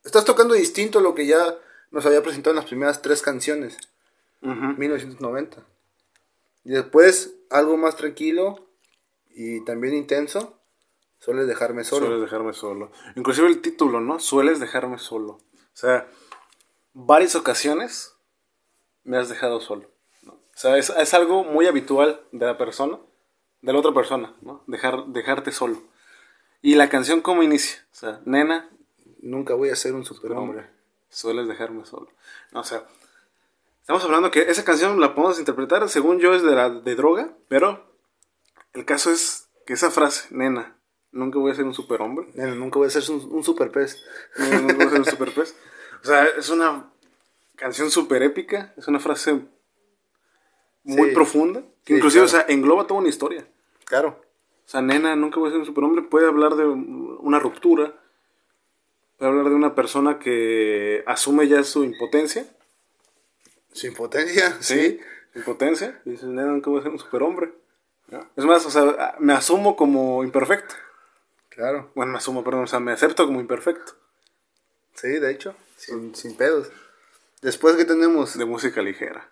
estás 0.04 0.26
tocando 0.26 0.56
distinto 0.56 1.00
a 1.00 1.02
lo 1.04 1.14
que 1.14 1.26
ya 1.28 1.56
nos 1.92 2.06
había 2.06 2.24
presentado 2.24 2.52
en 2.52 2.58
las 2.58 2.66
primeras 2.66 3.02
tres 3.04 3.22
canciones, 3.22 3.78
Ujú. 4.42 4.74
1990. 4.78 5.64
Y 6.64 6.72
después 6.72 7.32
algo 7.52 7.78
más 7.78 7.96
tranquilo 7.98 8.68
y 9.36 9.64
también 9.66 9.94
intenso, 9.94 10.58
suele 11.24 11.46
dejarme 11.46 11.84
solo. 11.84 12.08
Sueles 12.08 12.22
dejarme 12.22 12.54
solo. 12.54 12.92
Inclusive 13.16 13.48
el 13.48 13.62
título, 13.62 14.02
¿no? 14.02 14.20
Sueles 14.20 14.60
dejarme 14.60 14.98
solo. 15.00 15.34
O 15.34 15.76
sea, 15.76 16.08
varias 16.94 17.36
ocasiones 17.36 18.16
me 19.04 19.18
has 19.18 19.30
dejado 19.30 19.62
solo. 19.62 19.90
¿no? 20.24 20.34
O 20.34 20.56
sea, 20.56 20.78
es, 20.78 20.90
es 20.90 21.14
algo 21.14 21.44
muy 21.44 21.68
habitual 21.68 22.22
de 22.32 22.46
la 22.46 22.58
persona, 22.58 23.00
de 23.62 23.74
la 23.74 23.80
otra 23.80 23.94
persona, 23.94 24.36
¿no? 24.42 24.64
Dejar, 24.68 25.06
dejarte 25.08 25.52
solo. 25.52 25.82
Y 26.62 26.76
la 26.76 26.90
canción, 26.90 27.22
¿cómo 27.22 27.44
inicia? 27.44 27.86
O 27.92 27.96
sea, 27.96 28.22
nena, 28.26 28.70
Nunca 29.24 29.54
voy 29.54 29.70
a 29.70 29.76
ser 29.78 29.94
un 29.94 30.04
superhombre. 30.04 30.60
hombre, 30.60 30.70
sueles 31.08 31.48
dejarme 31.48 31.86
solo. 31.86 32.10
No, 32.52 32.60
o 32.60 32.64
sea, 32.66 32.84
estamos 33.80 34.04
hablando 34.04 34.32
que 34.32 34.42
esa 34.42 34.66
canción 34.66 35.00
la 35.00 35.16
podemos 35.16 35.40
interpretar, 35.40 35.88
según 35.88 36.20
yo, 36.20 36.34
es 36.34 36.44
de, 36.44 36.52
la, 36.54 36.70
de 36.70 36.96
droga, 36.96 37.34
pero 37.48 37.86
el 38.74 38.84
caso 38.84 39.12
es 39.12 39.48
que 39.66 39.74
esa 39.74 39.92
frase, 39.92 40.28
nena, 40.32 40.76
nunca 41.14 41.40
voy 41.40 41.52
a 41.52 41.56
ser 41.56 41.66
un 41.66 41.74
superhombre. 41.74 42.28
Nena, 42.34 42.54
nunca 42.56 42.78
voy 42.80 42.88
a 42.88 42.92
ser 42.92 43.04
un, 43.12 43.28
un 43.34 43.44
super 43.44 43.72
pez. 43.72 44.04
No, 44.38 44.62
no 44.62 44.68
puedo 44.76 44.90
ser 44.90 45.00
un 45.00 45.06
super 45.06 45.32
pez. 45.34 45.56
O 46.04 46.06
sea, 46.06 46.26
es 46.26 46.50
una 46.50 46.90
canción 47.56 47.90
súper 47.90 48.24
épica, 48.24 48.74
es 48.76 48.90
una 48.90 49.00
frase 49.00 49.40
muy 50.84 51.08
Sí. 51.10 51.14
profunda, 51.16 51.62
que 51.86 51.94
Sí, 51.94 51.98
inclusive, 51.98 52.26
claro. 52.26 52.26
o 52.26 52.46
sea, 52.46 52.54
engloba 52.54 52.88
toda 52.88 53.00
una 53.00 53.08
historia. 53.08 53.48
Claro. 53.86 54.20
O 54.66 54.70
sea, 54.70 54.82
nena, 54.82 55.16
nunca 55.16 55.40
voy 55.40 55.48
a 55.48 55.52
ser 55.52 55.60
un 55.62 55.66
superhombre, 55.66 56.02
puede 56.02 56.28
hablar 56.28 56.56
de 56.56 56.66
una 56.66 57.40
ruptura, 57.40 57.94
puede 59.18 59.32
hablar 59.32 59.48
de 59.48 59.56
una 59.56 59.76
persona 59.76 60.20
que 60.20 61.04
asume 61.08 61.48
ya 61.48 61.64
su 61.64 61.86
impotencia, 61.86 62.46
Sin 63.72 63.94
potencia, 63.94 64.58
¿sí? 64.60 64.80
sí. 64.80 65.00
Impotencia, 65.36 66.02
dice, 66.04 66.26
nena, 66.26 66.48
nunca 66.48 66.70
voy 66.70 66.80
a 66.82 66.84
ser 66.84 66.92
un 66.92 67.00
superhombre. 67.00 67.54
Es 68.36 68.44
más, 68.44 68.66
o 68.66 68.70
sea, 68.70 69.16
me 69.20 69.32
asumo 69.32 69.78
como 69.78 70.22
imperfecto. 70.26 70.76
Claro. 71.56 71.92
Bueno, 71.96 72.12
me 72.14 72.18
asumo, 72.18 72.44
perdón, 72.44 72.64
o 72.64 72.68
sea, 72.68 72.80
me 72.80 72.92
acepto 72.92 73.26
como 73.26 73.40
imperfecto. 73.40 73.94
Sí, 74.96 75.08
de 75.10 75.32
hecho. 75.32 75.56
Sin, 75.78 76.16
sin 76.16 76.36
pedos. 76.36 76.70
Después 77.42 77.76
que 77.76 77.86
tenemos 77.86 78.38
De 78.38 78.46
música 78.46 78.82
ligera. 78.82 79.30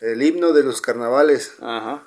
el 0.00 0.22
himno 0.22 0.52
de 0.52 0.62
los 0.62 0.80
carnavales. 0.80 1.54
Ajá. 1.60 2.06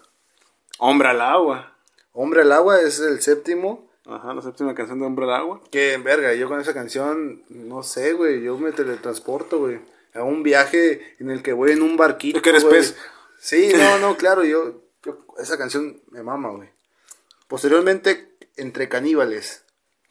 Hombre 0.80 1.10
al 1.10 1.22
agua. 1.22 1.76
Hombre 2.14 2.41
al 2.41 2.51
agua 2.51 2.80
es 2.82 2.99
el 2.99 3.22
séptimo. 3.22 3.89
Ajá, 4.06 4.34
la 4.34 4.41
séptima 4.41 4.74
canción 4.76 4.99
de 4.99 5.06
Hombre 5.06 5.26
al 5.26 5.34
agua. 5.34 5.62
Que, 5.72 5.97
verga, 5.97 6.34
yo 6.34 6.47
con 6.49 6.60
esa 6.60 6.74
canción, 6.74 7.43
no 7.49 7.84
sé, 7.84 8.14
güey, 8.14 8.41
yo 8.41 8.58
me 8.58 8.72
teletransporto, 8.72 9.60
güey. 9.60 9.80
a 10.14 10.24
un 10.24 10.43
viaje 10.43 11.16
en 11.20 11.32
el 11.32 11.41
que 11.41 11.54
voy 11.54 11.72
en 11.72 11.82
un 11.82 11.95
barquito. 11.97 12.41
Que 12.41 12.49
eres 12.49 12.64
güey. 12.64 12.76
pez. 12.78 12.95
Sí, 13.39 13.72
no, 13.76 13.97
no, 13.99 14.16
claro, 14.18 14.43
yo, 14.43 14.82
yo- 15.04 15.26
esa 15.39 15.58
canción 15.58 16.01
me 16.12 16.22
mama, 16.24 16.49
güey. 16.51 16.70
Posteriormente, 17.47 18.32
Entre 18.58 18.89
Caníbales, 18.89 19.64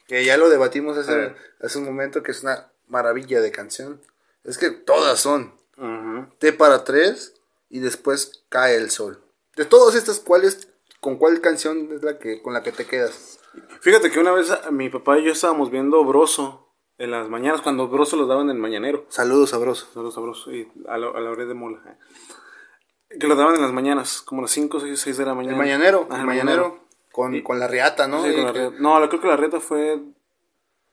que 0.06 0.24
ya 0.24 0.36
lo 0.36 0.48
debatimos 0.50 0.96
hace, 0.98 1.12
Ah. 1.26 1.36
hace 1.60 1.78
un 1.78 1.84
momento, 1.84 2.22
que 2.22 2.32
es 2.32 2.42
una 2.42 2.70
maravilla 2.88 3.40
de 3.40 3.50
canción. 3.52 4.00
Es 4.44 4.58
que 4.58 4.70
todas 4.70 5.20
son. 5.20 5.54
Ujú. 5.76 6.26
T 6.38 6.52
para 6.52 6.84
tres 6.84 7.34
y 7.70 7.78
después 7.80 8.44
Cae 8.48 8.76
el 8.76 8.90
Sol. 8.90 9.22
De 9.56 9.64
todas 9.64 9.94
estas, 9.94 10.18
¿cuáles, 10.20 10.68
con 11.00 11.16
cuál 11.18 11.40
canción 11.40 11.90
es 11.92 12.02
la 12.02 12.18
que, 12.18 12.42
con 12.42 12.52
la 12.52 12.62
que 12.62 12.72
te 12.72 12.86
quedas? 12.86 13.38
Fíjate 13.80 14.10
que 14.10 14.18
una 14.18 14.32
vez 14.32 14.50
a- 14.50 14.70
mi 14.70 14.88
papá 14.88 15.18
y 15.18 15.24
yo 15.24 15.32
estábamos 15.32 15.70
viendo 15.70 16.04
Broso 16.04 16.68
en 16.98 17.10
las 17.10 17.28
mañanas, 17.28 17.60
cuando 17.62 17.88
Broso 17.88 18.16
los 18.16 18.28
daban 18.28 18.46
en 18.50 18.56
el 18.56 18.62
mañanero. 18.62 19.06
Saludos, 19.08 19.50
sabroso. 19.50 19.88
Saludos 19.92 20.16
a 20.16 20.20
Broso 20.20 20.52
y 20.52 20.70
a 20.88 20.98
la, 20.98 21.08
a 21.08 21.20
la 21.20 21.30
orilla 21.30 21.48
de 21.48 21.54
Mola. 21.54 21.80
eh. 21.86 23.18
Que 23.18 23.26
lo 23.26 23.34
daban 23.36 23.54
en 23.56 23.62
las 23.62 23.72
mañanas, 23.72 24.22
como 24.22 24.40
las 24.42 24.50
5, 24.52 24.80
6, 24.80 24.98
6 25.00 25.16
de 25.18 25.26
la 25.26 25.34
mañana. 25.34 25.52
El 25.54 25.58
mañanero, 25.58 26.08
el 26.10 26.24
mañanero. 26.24 26.81
Con, 27.12 27.40
con 27.42 27.58
la 27.60 27.68
riata, 27.68 28.08
¿no? 28.08 28.24
Sí, 28.24 28.32
con 28.34 28.44
la. 28.44 28.70
No, 28.78 29.08
creo 29.08 29.20
que 29.20 29.28
la 29.28 29.36
reta 29.36 29.60
fue, 29.60 30.00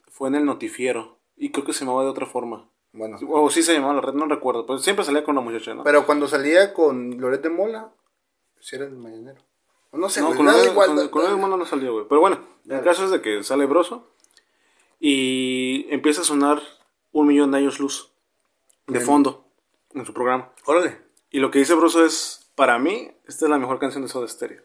fue 0.09 0.27
en 0.27 0.35
el 0.35 0.45
notifiero. 0.45 1.17
Y 1.37 1.51
creo 1.51 1.65
que 1.65 1.73
se 1.73 1.85
llamaba 1.85 2.03
de 2.03 2.09
otra 2.09 2.25
forma. 2.25 2.67
Bueno. 2.91 3.17
O 3.29 3.49
sí 3.49 3.63
se 3.63 3.73
llamaba 3.73 3.93
la 3.93 4.01
red, 4.01 4.13
no 4.13 4.25
recuerdo. 4.27 4.65
Pero 4.65 4.79
siempre 4.79 5.05
salía 5.05 5.23
con 5.23 5.35
la 5.35 5.41
muchacha, 5.41 5.73
¿no? 5.73 5.83
Pero 5.83 6.05
cuando 6.05 6.27
salía 6.27 6.73
con 6.73 7.19
Loret 7.21 7.41
de 7.41 7.49
Mola, 7.49 7.91
si 8.59 8.75
era 8.75 8.85
el 8.85 8.97
mañanero. 8.97 9.41
No 9.93 10.09
sé, 10.09 10.19
no, 10.19 10.27
güey, 10.27 10.37
con 10.37 10.45
la 10.45 10.63
igual, 10.65 10.87
con, 10.87 10.95
da- 10.97 11.09
con 11.09 11.23
la 11.23 11.29
hermano 11.31 11.55
no 11.57 11.65
salió, 11.65 11.93
güey. 11.93 12.05
Pero 12.09 12.19
bueno, 12.21 12.39
el 12.67 12.81
caso 12.81 13.05
es 13.05 13.11
de 13.11 13.21
que 13.21 13.41
sale 13.43 13.65
Broso. 13.65 14.07
Y 14.99 15.85
empieza 15.89 16.21
a 16.21 16.25
sonar 16.25 16.61
un 17.11 17.27
millón 17.27 17.51
de 17.51 17.57
años 17.59 17.79
luz. 17.79 18.11
De 18.87 18.99
fondo. 18.99 19.45
En 19.93 20.05
su 20.05 20.13
programa. 20.13 20.51
Órale. 20.65 20.97
Y 21.31 21.39
lo 21.39 21.51
que 21.51 21.59
dice 21.59 21.73
Broso 21.75 22.03
es, 22.05 22.49
para 22.55 22.77
mí, 22.79 23.11
esta 23.27 23.45
es 23.45 23.49
la 23.51 23.57
mejor 23.59 23.79
canción 23.79 24.03
de 24.03 24.09
Soda 24.09 24.27
Stereo. 24.27 24.61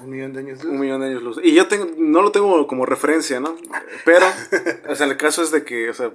Un 0.00 0.10
millón 0.10 0.32
de 0.32 0.40
años. 0.40 0.64
Un 0.64 0.80
millón 0.80 1.00
de 1.00 1.06
años 1.08 1.22
luz. 1.22 1.40
Y 1.42 1.54
yo 1.54 1.68
tengo, 1.68 1.86
no 1.96 2.22
lo 2.22 2.32
tengo 2.32 2.66
como 2.66 2.84
referencia, 2.86 3.40
¿no? 3.40 3.56
Pero, 4.04 4.26
o 4.88 4.94
sea, 4.94 5.06
el 5.06 5.16
caso 5.16 5.42
es 5.42 5.50
de 5.50 5.64
que, 5.64 5.88
o 5.90 5.94
sea, 5.94 6.12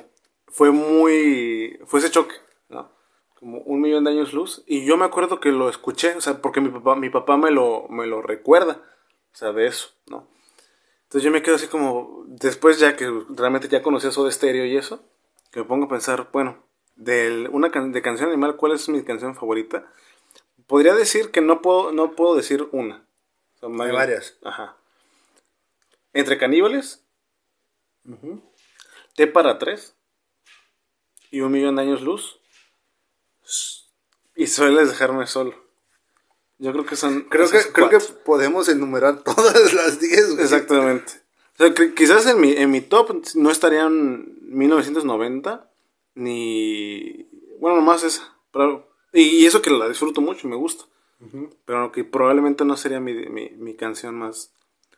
fue 0.48 0.72
muy, 0.72 1.80
fue 1.86 2.00
ese 2.00 2.12
choque, 2.12 2.36
¿no? 2.70 2.92
Como 3.40 3.60
un 3.60 3.80
millón 3.80 4.04
de 4.04 4.12
años 4.12 4.34
luz. 4.34 4.64
Y 4.68 4.86
yo 4.86 4.98
me 4.98 5.06
acuerdo 5.06 5.40
que 5.40 5.52
lo 5.52 5.70
escuché, 5.70 6.16
o 6.16 6.22
sea, 6.22 6.42
porque 6.42 6.60
mi 6.62 6.70
papá, 6.70 6.96
mi 6.96 7.10
papá 7.10 7.38
me 7.38 7.52
lo, 7.52 7.88
me 7.90 8.06
lo 8.06 8.22
recuerda, 8.22 8.82
o 9.34 9.36
sea, 9.38 9.54
de 9.54 9.68
eso, 9.68 9.90
¿no? 10.08 10.28
Entonces 11.04 11.24
yo 11.24 11.32
me 11.32 11.42
quedo 11.42 11.56
así 11.56 11.68
como, 11.68 12.24
después 12.28 12.80
ya 12.80 12.96
que 12.96 13.10
realmente 13.30 13.68
ya 13.68 13.82
conocía 13.82 14.12
Soda 14.12 14.30
Stereo 14.30 14.66
y 14.66 14.78
eso, 14.78 15.04
que 15.52 15.62
me 15.62 15.66
pongo 15.66 15.86
a 15.86 15.90
pensar, 15.90 16.30
bueno, 16.32 16.64
de 16.98 17.48
una 17.52 17.72
can- 17.72 17.92
de 17.94 18.02
canción 18.04 18.30
animal, 18.30 18.58
¿cuál 18.58 18.74
es 18.74 18.88
mi 18.90 19.02
canción 19.04 19.34
favorita? 19.36 19.92
Podría 20.68 20.94
decir 20.94 21.32
que 21.32 21.42
no 21.42 21.62
puedo, 21.64 21.92
no 21.94 22.12
puedo 22.12 22.36
decir 22.36 22.68
una. 22.74 23.08
Más 23.62 23.72
Hay 23.82 23.88
bien- 23.88 23.96
varias. 23.96 24.38
Ajá. 24.44 24.76
Entre 26.14 26.38
caníbales. 26.38 27.04
T 29.16 29.28
para 29.28 29.58
tres. 29.60 29.96
Y 31.32 31.42
un 31.42 31.52
millón 31.52 31.76
de 31.76 31.84
años 31.84 32.02
luz. 32.02 32.40
Y 34.36 34.48
sueles 34.48 34.90
dejarme 34.90 35.28
solo. 35.28 35.54
Yo 36.58 36.72
creo 36.72 36.86
que 36.86 36.96
son. 36.96 37.22
Creo 37.24 37.50
que, 37.50 37.60
creo 37.72 37.90
que 37.90 38.00
podemos 38.26 38.68
enumerar 38.70 39.24
todas 39.24 39.74
las 39.74 40.00
10. 40.00 40.32
güey. 40.32 40.44
Exactamente. 40.44 41.14
O 41.54 41.58
sea, 41.58 41.74
que 41.74 41.94
quizás 41.94 42.26
en 42.26 42.40
mi, 42.40 42.54
en 42.54 42.72
mi 42.72 42.82
top 42.82 43.22
no 43.36 43.52
estarían 43.52 44.26
1990. 44.42 45.70
Ni. 46.16 47.28
Bueno, 47.60 47.78
nomás 47.78 48.04
esa. 48.04 48.34
Pero, 48.52 48.90
y, 49.14 49.22
y 49.22 49.46
eso 49.46 49.62
que 49.62 49.70
la 49.70 49.88
disfruto 49.88 50.22
mucho, 50.22 50.48
me 50.48 50.56
gusta. 50.56 50.86
Pero 51.66 51.92
que 51.92 52.04
probablemente 52.04 52.64
no 52.66 52.78
sería 52.78 53.00
mi, 53.00 53.14
mi, 53.14 53.50
mi 53.50 53.76
canción 53.76 54.16
más. 54.16 54.52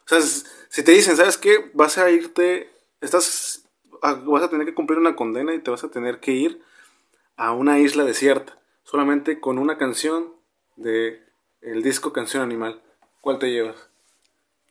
O 0.05 0.07
sea, 0.07 0.21
si 0.21 0.83
te 0.83 0.91
dicen, 0.91 1.17
¿sabes 1.17 1.37
qué? 1.37 1.71
Vas 1.73 1.97
a 1.97 2.09
irte. 2.11 2.69
Estás. 3.01 3.65
a- 4.03 4.13
vas 4.13 4.43
a 4.43 4.49
tener 4.49 4.65
que 4.65 4.73
cumplir 4.75 4.99
una 4.99 5.15
condena 5.15 5.53
y 5.53 5.59
te 5.59 5.71
vas 5.71 5.83
a 5.83 5.89
tener 5.91 6.19
que 6.19 6.31
ir 6.31 6.61
a 7.37 7.51
una 7.53 7.79
isla 7.79 8.03
desierta. 8.03 8.59
Solamente 8.83 9.39
con 9.39 9.57
una 9.57 9.77
canción 9.77 10.33
de 10.75 11.23
el 11.61 11.81
disco 11.83 12.11
Canción 12.13 12.43
Animal. 12.43 12.81
¿Cuál 13.21 13.39
te 13.39 13.51
llevas? 13.51 13.75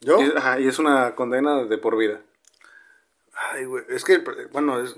¿Yo? 0.01 0.21
Y, 0.21 0.33
ajá, 0.37 0.61
y 0.61 0.67
es 0.69 0.79
una 0.79 1.15
condena 1.15 1.65
de 1.65 1.79
por 1.79 1.97
vida. 1.97 2.21
Ay, 3.33 3.65
güey. 3.65 3.85
Es 3.89 4.05
que, 4.05 4.19
bueno, 4.53 4.81
es. 4.81 4.95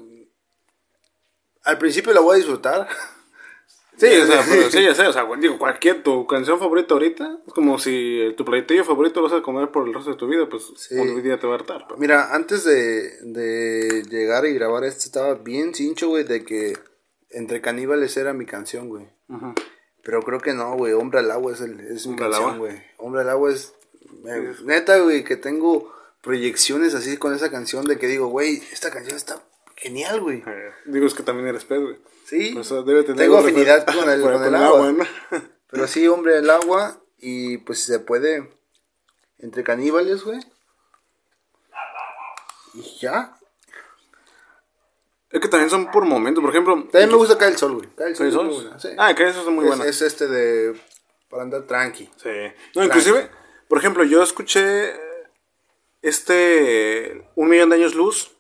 Al 1.65 1.79
principio 1.79 2.13
la 2.13 2.21
voy 2.21 2.35
a 2.35 2.39
disfrutar. 2.39 2.89
Sí, 4.09 4.17
o 4.21 4.27
sea, 4.27 4.45
pero 4.49 4.71
sí, 4.71 4.83
ya 4.85 4.95
sé, 4.95 5.07
o 5.07 5.13
sea, 5.13 5.27
digo, 5.39 5.59
cualquier, 5.59 6.03
tu 6.03 6.27
canción 6.27 6.59
favorita 6.59 6.95
ahorita, 6.95 7.39
es 7.47 7.53
como 7.53 7.79
si 7.79 8.35
tu 8.37 8.45
platillo 8.45 8.85
favorito 8.85 9.21
lo 9.21 9.29
vas 9.29 9.39
a 9.39 9.43
comer 9.43 9.71
por 9.71 9.87
el 9.87 9.95
resto 9.95 10.11
de 10.11 10.17
tu 10.17 10.27
vida, 10.27 10.49
pues 10.49 10.73
Sí. 10.77 10.95
un 10.97 11.23
día 11.23 11.39
te 11.39 11.47
va 11.47 11.55
a 11.55 11.57
hartar. 11.57 11.85
pero- 11.87 11.99
Mira, 12.01 12.35
antes 12.35 12.65
de, 12.65 13.19
de 13.23 14.03
llegar 14.11 14.45
y 14.47 14.55
grabar 14.55 14.85
esto, 14.85 15.05
estaba 15.05 15.35
bien 15.35 15.75
cincho, 15.75 16.09
güey, 16.09 16.25
de 16.25 16.45
que 16.45 16.77
Entre 17.31 17.61
Caníbales 17.63 18.15
era 18.19 18.33
mi 18.35 18.45
canción, 18.45 18.89
güey. 18.91 19.07
Pero 20.03 20.21
creo 20.23 20.41
que 20.41 20.53
no, 20.53 20.77
güey. 20.77 20.93
Hombre 20.93 21.21
al 21.21 21.31
agua 21.31 21.53
es, 21.53 21.61
el, 21.63 21.81
es 21.81 22.07
mi 22.07 22.15
canción, 22.17 22.59
güey. 22.59 22.83
Hombre 22.99 23.23
al 23.23 23.31
agua 23.31 23.51
es. 23.53 23.73
me- 24.23 24.53
neta, 24.65 24.99
güey, 24.99 25.25
que 25.25 25.37
tengo 25.37 25.91
proyecciones 26.23 26.95
así 26.95 27.17
con 27.17 27.35
esa 27.35 27.51
canción 27.51 27.85
de 27.87 27.99
que 27.99 28.07
digo, 28.07 28.27
güey, 28.27 28.63
esta 28.73 28.91
canción 28.91 29.17
está 29.17 29.43
genial, 29.83 30.21
güey. 30.21 30.43
Eh, 30.47 30.71
digo, 30.87 31.07
es 31.07 31.15
que 31.15 31.23
también 31.23 31.49
eres 31.49 31.65
pez, 31.65 31.81
güey. 31.81 31.97
Sí. 32.25 32.53
Pues, 32.55 32.69
debe 32.71 33.03
tener 33.03 33.17
tengo 33.19 33.39
afinidad 33.39 33.85
con 33.85 34.09
el, 34.09 34.21
con- 34.23 34.33
con 34.33 34.43
el 34.45 34.49
con 34.51 34.55
el 34.55 34.55
agua. 34.55 34.89
agua, 34.89 34.93
¿no? 34.93 35.41
Pero 35.69 35.87
sí, 35.87 36.07
hombre 36.09 36.39
al 36.39 36.49
agua. 36.51 36.99
Y 37.19 37.59
pues 37.59 37.81
si 37.81 37.93
se 37.93 37.99
puede. 38.01 38.49
Entre 39.39 39.63
caníbales, 39.65 40.23
güey. 40.25 40.41
Y 42.75 42.83
ya. 43.01 43.37
Es 45.31 45.41
que 45.41 45.49
también 45.49 45.71
son 45.71 45.91
por 45.91 46.05
momentos, 46.05 46.43
por 46.43 46.51
ejemplo. 46.51 46.75
También 46.91 47.09
me 47.11 47.17
gusta 47.17 47.39
Caer 47.39 47.53
el 47.53 47.59
Sol, 47.59 47.75
güey. 47.75 47.89
Caer 47.97 48.11
el 48.11 48.17
Sol. 48.17 48.31
¿Soy 48.33 48.41
es 48.41 48.47
muy 48.47 48.63
buena, 48.63 48.79
sí. 48.79 48.89
Ah, 48.99 49.15
que 49.15 49.29
esos 49.29 49.45
son 49.45 49.55
muy 49.55 49.65
es, 49.65 49.69
buenas. 49.71 49.87
es 49.87 50.03
este 50.03 50.27
de. 50.29 50.81
Para 51.29 51.43
andar 51.45 51.63
tranqui. 51.63 52.11
Sí. 52.23 52.29
No, 52.75 52.85
inclusive, 52.85 53.31
por 53.69 53.79
ejemplo, 53.79 54.05
yo 54.05 54.23
escuché 54.23 54.93
este 56.03 57.27
Un 57.35 57.49
Millón 57.49 57.71
de 57.71 57.77
Años 57.77 57.95
Luz 57.95 58.33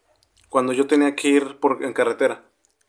cuando 0.53 0.75
yo 0.75 0.87
tenía 0.87 1.17
que 1.17 1.29
ir 1.29 1.59
por, 1.61 1.83
en 1.83 1.95
carretera. 1.95 2.43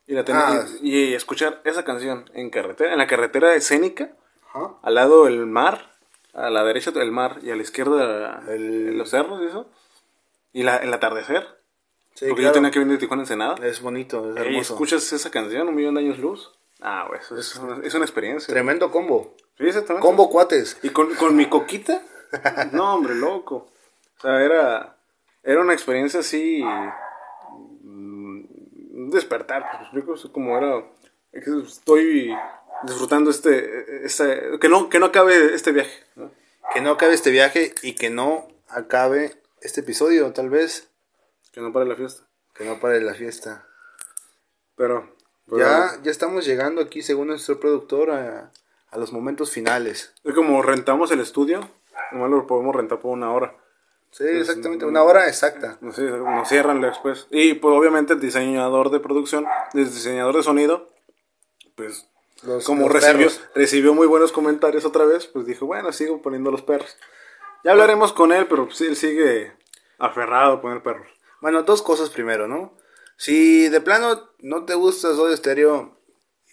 Y, 0.05 0.13
la 0.15 0.25
tenía, 0.25 0.41
Ah. 0.47 0.65
y, 0.81 0.97
y 0.99 1.13
escuchar 1.13 1.61
esa 1.63 1.85
canción 1.85 2.29
en 2.33 2.49
carretera, 2.49 2.91
en 2.91 2.97
la 2.99 3.07
carretera 3.07 3.55
escénica, 3.55 4.11
Ajá. 4.49 4.73
al 4.83 4.95
lado 4.95 5.27
el 5.27 5.45
mar, 5.45 5.93
a 6.33 6.49
la 6.49 6.65
derecha 6.65 6.91
el 6.95 7.11
mar 7.13 7.39
y 7.41 7.51
a 7.51 7.55
la 7.55 7.61
izquierda 7.61 8.43
El- 8.49 8.97
los 8.97 9.09
cerros 9.11 9.41
y 9.41 9.45
eso. 9.45 9.69
Y 10.51 10.63
la, 10.63 10.75
el 10.77 10.93
atardecer. 10.93 11.47
Sí, 12.15 12.25
porque 12.27 12.41
claro. 12.41 12.49
yo 12.49 12.51
tenía 12.59 12.71
que 12.71 12.79
venir 12.79 12.95
de 12.95 12.99
Tijuana 12.99 13.23
Ensenada. 13.23 13.55
Es 13.65 13.81
bonito, 13.81 14.31
es 14.35 14.43
Y 14.43 14.47
hermoso. 14.49 14.73
escuchas 14.73 15.13
esa 15.13 15.31
canción, 15.31 15.69
Un 15.69 15.75
Millón 15.75 15.95
de 15.95 16.01
Años 16.01 16.19
Luz. 16.19 16.51
Ah, 16.81 17.05
güey, 17.07 17.21
eso 17.21 17.37
es, 17.37 17.55
una, 17.55 17.81
es 17.87 17.93
una 17.95 18.03
experiencia. 18.03 18.53
Tremendo 18.53 18.91
combo. 18.91 19.35
Sí, 19.57 19.63
exactamente. 19.67 20.05
Combo 20.05 20.29
cuates. 20.29 20.77
Y 20.83 20.89
con, 20.89 21.15
con 21.15 21.33
mi 21.35 21.45
coquita, 21.47 22.01
no, 22.73 22.95
hombre, 22.95 23.15
loco. 23.15 23.69
O 24.17 24.21
sea, 24.21 24.43
era, 24.43 24.97
era 25.43 25.61
una 25.61 25.71
experiencia 25.73 26.19
así. 26.19 26.61
Despertar, 29.13 29.63
pues, 29.63 29.73
me 29.79 29.83
explico, 29.83 30.11
o 30.13 30.17
sea, 30.17 30.31
como 30.31 30.57
era. 30.57 30.83
es 31.31 31.43
que 31.43 31.51
Estoy 31.61 32.35
disfrutando 32.83 33.29
este. 33.29 34.05
este 34.05 34.59
que, 34.59 34.69
no, 34.69 34.89
que 34.89 34.99
no 34.99 35.07
acabe 35.07 35.53
este 35.53 35.71
viaje. 35.71 36.03
¿no? 36.15 36.31
Que 36.73 36.81
no 36.81 36.91
acabe 36.91 37.13
este 37.13 37.31
viaje 37.31 37.73
y 37.81 37.93
que 37.95 38.09
no 38.09 38.47
acabe 38.67 39.35
este 39.61 39.81
episodio, 39.81 40.31
tal 40.33 40.49
vez. 40.49 40.89
Que 41.51 41.61
no 41.61 41.71
pare 41.71 41.85
la 41.85 41.95
fiesta. 41.95 42.23
Que 42.53 42.65
no 42.65 42.79
pare 42.79 43.01
la 43.01 43.13
fiesta. 43.13 43.67
Pero. 44.75 45.15
pero 45.45 45.59
Ya, 45.59 45.99
ya 46.01 46.11
estamos 46.11 46.45
llegando 46.45 46.81
aquí, 46.81 47.01
según 47.01 47.27
nuestro 47.27 47.59
productor, 47.59 48.11
a, 48.11 48.51
a 48.89 48.97
los 48.97 49.11
momentos 49.13 49.51
finales. 49.51 50.13
Es 50.23 50.33
como 50.33 50.61
rentamos 50.61 51.11
el 51.11 51.19
estudio. 51.19 51.69
Nomás 52.11 52.29
lo 52.29 52.47
podemos 52.47 52.75
rentar 52.75 52.99
por 52.99 53.11
una 53.11 53.31
hora. 53.31 53.55
Sí, 54.13 54.25
exactamente, 54.27 54.85
una 54.85 55.01
hora 55.03 55.27
exacta. 55.27 55.77
No 55.81 55.91
sé, 55.91 56.03
nos 56.03 56.47
cierran 56.47 56.81
después. 56.81 57.25
Y 57.31 57.55
pues 57.55 57.75
obviamente 57.75 58.13
el 58.13 58.19
diseñador 58.19 58.91
de 58.91 58.99
producción, 58.99 59.45
el 59.73 59.85
diseñador 59.85 60.35
de 60.35 60.43
sonido, 60.43 60.89
pues 61.75 62.07
Los- 62.43 62.63
como 62.65 62.81
los 62.83 62.91
recibió, 62.91 63.27
perros. 63.27 63.41
recibió 63.55 63.93
muy 63.95 64.05
buenos 64.05 64.31
comentarios 64.31 64.85
otra 64.85 65.05
vez, 65.05 65.25
pues 65.25 65.47
dijo, 65.47 65.65
bueno, 65.65 65.91
sigo 65.91 66.21
poniendo 66.21 66.51
los 66.51 66.61
perros. 66.61 66.95
Ya 67.63 67.71
hablaremos 67.71 68.13
con 68.13 68.31
él, 68.31 68.45
pero 68.47 68.65
pues, 68.67 68.81
él 68.81 68.95
sigue 68.95 69.51
aferrado 69.97 70.53
a 70.53 70.61
poner 70.61 70.83
perros. 70.83 71.07
Bueno, 71.41 71.63
dos 71.63 71.81
cosas 71.81 72.09
primero, 72.11 72.47
¿no? 72.47 72.77
Si 73.17 73.67
de 73.69 73.81
plano 73.81 74.29
no 74.39 74.65
te 74.65 74.75
gusta 74.75 75.15
Soda 75.15 75.35
Stereo 75.35 75.97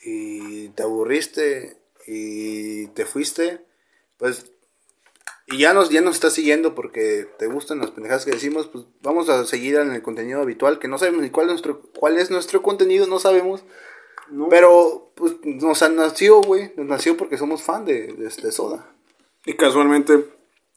y 0.03 0.69
te 0.71 0.83
aburriste 0.83 1.77
y 2.07 2.87
te 2.89 3.05
fuiste, 3.05 3.67
pues 4.17 4.51
y 5.51 5.59
ya 5.59 5.72
nos 5.72 5.90
ya 5.90 6.01
nos 6.01 6.14
estás 6.14 6.32
siguiendo 6.32 6.74
porque 6.74 7.28
te 7.38 7.46
gustan 7.46 7.78
las 7.78 7.90
pendejadas 7.90 8.24
que 8.24 8.30
decimos, 8.30 8.68
pues 8.68 8.84
vamos 9.03 9.28
a 9.28 9.44
seguir 9.44 9.76
en 9.76 9.92
el 9.92 10.03
contenido 10.03 10.40
habitual, 10.40 10.78
que 10.78 10.88
no 10.88 10.98
sabemos 10.98 11.22
ni 11.22 11.30
cuál 11.30 11.46
es 11.46 11.51
nuestro 11.51 11.80
cuál 11.98 12.18
es 12.18 12.30
nuestro 12.30 12.62
contenido, 12.62 13.07
no 13.07 13.18
sabemos. 13.18 13.64
No. 14.30 14.48
Pero, 14.48 15.11
pues, 15.16 15.34
nos 15.42 15.90
nació, 15.90 16.40
güey. 16.40 16.72
Nos 16.76 16.86
nació 16.86 17.16
porque 17.16 17.36
somos 17.36 17.62
fan 17.62 17.84
de, 17.84 18.12
de, 18.12 18.28
de 18.28 18.53
Soda. 18.53 18.86
Y 19.44 19.55
casualmente 19.55 20.24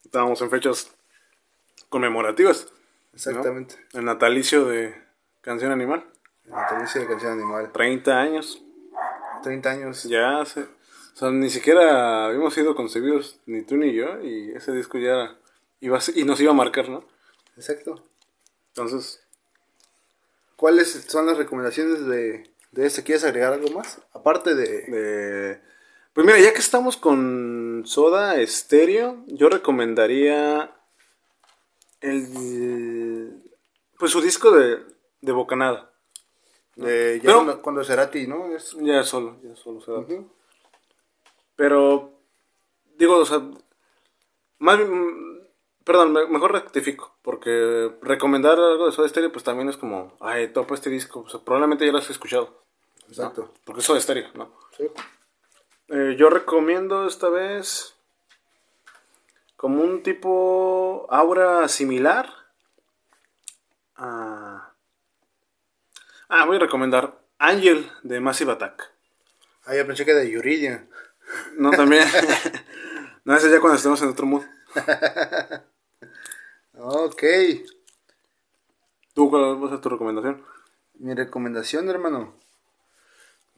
estábamos 0.04 0.40
en 0.42 0.50
fechas 0.50 0.90
conmemorativas. 1.88 2.66
Exactamente. 3.12 3.76
¿no? 3.92 4.00
El 4.00 4.06
natalicio 4.06 4.64
de 4.64 4.94
Canción 5.40 5.70
Animal. 5.70 6.04
Natalicio 6.46 7.02
de 7.02 7.06
Canción 7.06 7.32
Animal. 7.32 7.70
30 7.72 8.20
años. 8.20 8.62
30 9.44 9.70
años. 9.70 10.02
Ya 10.04 10.40
hace. 10.40 10.66
O 11.14 11.16
sea, 11.16 11.30
ni 11.30 11.48
siquiera 11.48 12.26
habíamos 12.26 12.54
sido 12.54 12.74
concebidos, 12.74 13.38
ni 13.46 13.62
tú 13.62 13.76
ni 13.76 13.92
yo, 13.94 14.20
y 14.20 14.50
ese 14.52 14.72
disco 14.72 14.98
ya 14.98 15.36
iba 15.80 15.96
a 15.96 16.00
ser- 16.00 16.18
y 16.18 16.24
nos 16.24 16.40
iba 16.40 16.50
a 16.50 16.54
marcar, 16.54 16.88
¿no? 16.88 17.04
Exacto. 17.56 18.02
Entonces, 18.68 19.20
¿Cuáles 20.56 20.88
son 21.08 21.26
las 21.26 21.36
recomendaciones 21.36 22.06
de, 22.06 22.48
de 22.70 22.86
este? 22.86 23.02
¿Quieres 23.02 23.24
agregar 23.24 23.52
algo 23.52 23.68
más? 23.76 24.00
Aparte 24.14 24.54
de... 24.54 24.82
de- 24.82 25.60
pues 26.14 26.24
mira, 26.24 26.38
ya 26.38 26.52
que 26.52 26.60
estamos 26.60 26.96
con 26.96 27.82
Soda 27.86 28.34
Stereo, 28.46 29.24
yo 29.26 29.48
recomendaría 29.48 30.70
el. 32.00 33.42
Pues 33.98 34.12
su 34.12 34.20
disco 34.20 34.52
de, 34.52 34.78
de 35.20 35.32
Bocanada. 35.32 35.90
de 36.76 37.20
ya 37.22 37.24
Pero- 37.40 37.60
cuando, 37.62 37.84
Cerati, 37.84 38.26
¿no? 38.26 38.54
Es- 38.54 38.76
Ya 38.80 39.02
solo, 39.02 39.38
ya 39.42 39.56
solo 39.56 39.80
se 39.80 39.90
da. 39.90 39.98
Ujú. 39.98 40.30
Pero, 41.56 42.12
digo, 42.96 43.16
o 43.18 43.24
sea, 43.24 43.40
más 44.58 44.78
perdón, 45.84 46.12
me- 46.12 46.26
mejor 46.26 46.52
rectifico, 46.52 47.16
porque 47.22 47.94
recomendar 48.02 48.58
algo 48.58 48.86
de 48.86 48.92
Soda 48.92 49.08
Stereo, 49.08 49.30
pues 49.32 49.44
también 49.44 49.68
es 49.68 49.76
como, 49.76 50.16
ay, 50.20 50.48
topa 50.48 50.74
este 50.74 50.90
disco, 50.90 51.20
o 51.20 51.28
sea, 51.28 51.40
probablemente 51.40 51.84
ya 51.84 51.92
lo 51.92 51.98
has 51.98 52.08
escuchado, 52.10 52.58
Exacto. 53.08 53.52
porque 53.64 53.80
es 53.80 53.86
Soda 53.86 54.00
Stereo, 54.00 54.30
¿no? 54.34 54.50
Sí. 54.76 54.84
Eh, 55.88 56.16
yo 56.18 56.30
recomiendo 56.30 57.06
esta 57.06 57.28
vez 57.28 57.94
como 59.56 59.82
un 59.82 60.02
tipo 60.02 61.06
aura 61.10 61.68
similar 61.68 62.32
a... 63.96 64.72
Ah, 66.28 66.44
voy 66.46 66.56
a 66.56 66.60
recomendar 66.60 67.20
Angel 67.38 67.90
de 68.02 68.20
Massive 68.20 68.52
Attack. 68.52 68.90
Ah, 69.66 69.74
yo 69.76 69.86
pensé 69.86 70.04
que 70.04 70.14
de 70.14 70.30
Yuridia. 70.30 70.88
No, 71.56 71.70
también. 71.70 72.04
no, 73.24 73.36
ese 73.36 73.50
ya 73.50 73.60
cuando 73.60 73.76
estemos 73.76 74.00
en 74.02 74.08
otro 74.08 74.26
mood. 74.26 74.44
Ok. 76.76 77.22
¿Tú 79.14 79.30
cuál 79.30 79.62
va 79.62 79.66
a 79.68 79.70
ser 79.70 79.80
tu 79.80 79.88
recomendación? 79.88 80.44
Mi 80.94 81.14
recomendación, 81.14 81.88
hermano. 81.88 82.34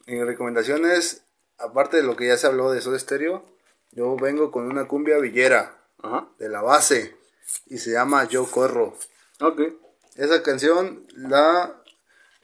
Mi 0.06 0.22
recomendación 0.22 0.84
es, 0.84 1.22
aparte 1.58 1.96
de 1.96 2.02
lo 2.02 2.14
que 2.14 2.26
ya 2.28 2.36
se 2.36 2.46
habló 2.46 2.70
de 2.70 2.80
Soda 2.80 2.98
Stereo, 2.98 3.44
yo 3.92 4.16
vengo 4.16 4.50
con 4.50 4.70
una 4.70 4.86
cumbia 4.86 5.18
villera 5.18 5.78
Ajá. 6.02 6.28
de 6.38 6.48
la 6.48 6.60
base 6.60 7.16
y 7.66 7.78
se 7.78 7.92
llama 7.92 8.24
Yo 8.24 8.48
Corro. 8.50 8.96
Ok. 9.40 9.62
Esa 10.16 10.42
canción 10.42 11.06
la 11.14 11.82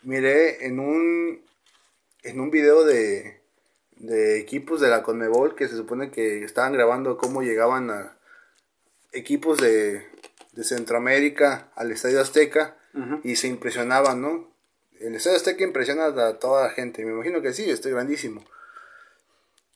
miré 0.03 0.67
en 0.67 0.81
un 0.81 1.45
en 2.23 2.41
un 2.41 2.51
video 2.51 2.85
de, 2.85 3.42
de 3.97 4.39
equipos 4.39 4.81
de 4.81 4.89
la 4.89 5.03
Conmebol 5.03 5.55
que 5.55 5.69
se 5.69 5.77
supone 5.77 6.11
que 6.11 6.45
estaban 6.45 6.73
grabando 6.73 7.17
cómo 7.17 7.43
llegaban 7.43 7.91
a 7.91 8.17
equipos 9.13 9.59
de, 9.59 10.07
de 10.53 10.65
Centroamérica 10.65 11.71
al 11.75 11.91
Estadio 11.91 12.21
Azteca 12.21 12.77
y 13.25 13.37
se 13.37 13.49
impresionaban, 13.49 14.21
¿no? 14.21 14.53
El 15.01 15.15
Estadio 15.15 15.39
Azteca 15.39 15.65
impresiona 15.65 16.07
a 16.07 16.39
toda 16.39 16.65
la 16.65 16.71
gente, 16.71 17.05
me 17.05 17.13
imagino 17.13 17.41
que 17.41 17.53
sí, 17.53 17.69
este 17.71 17.91
grandísimo. 17.91 18.45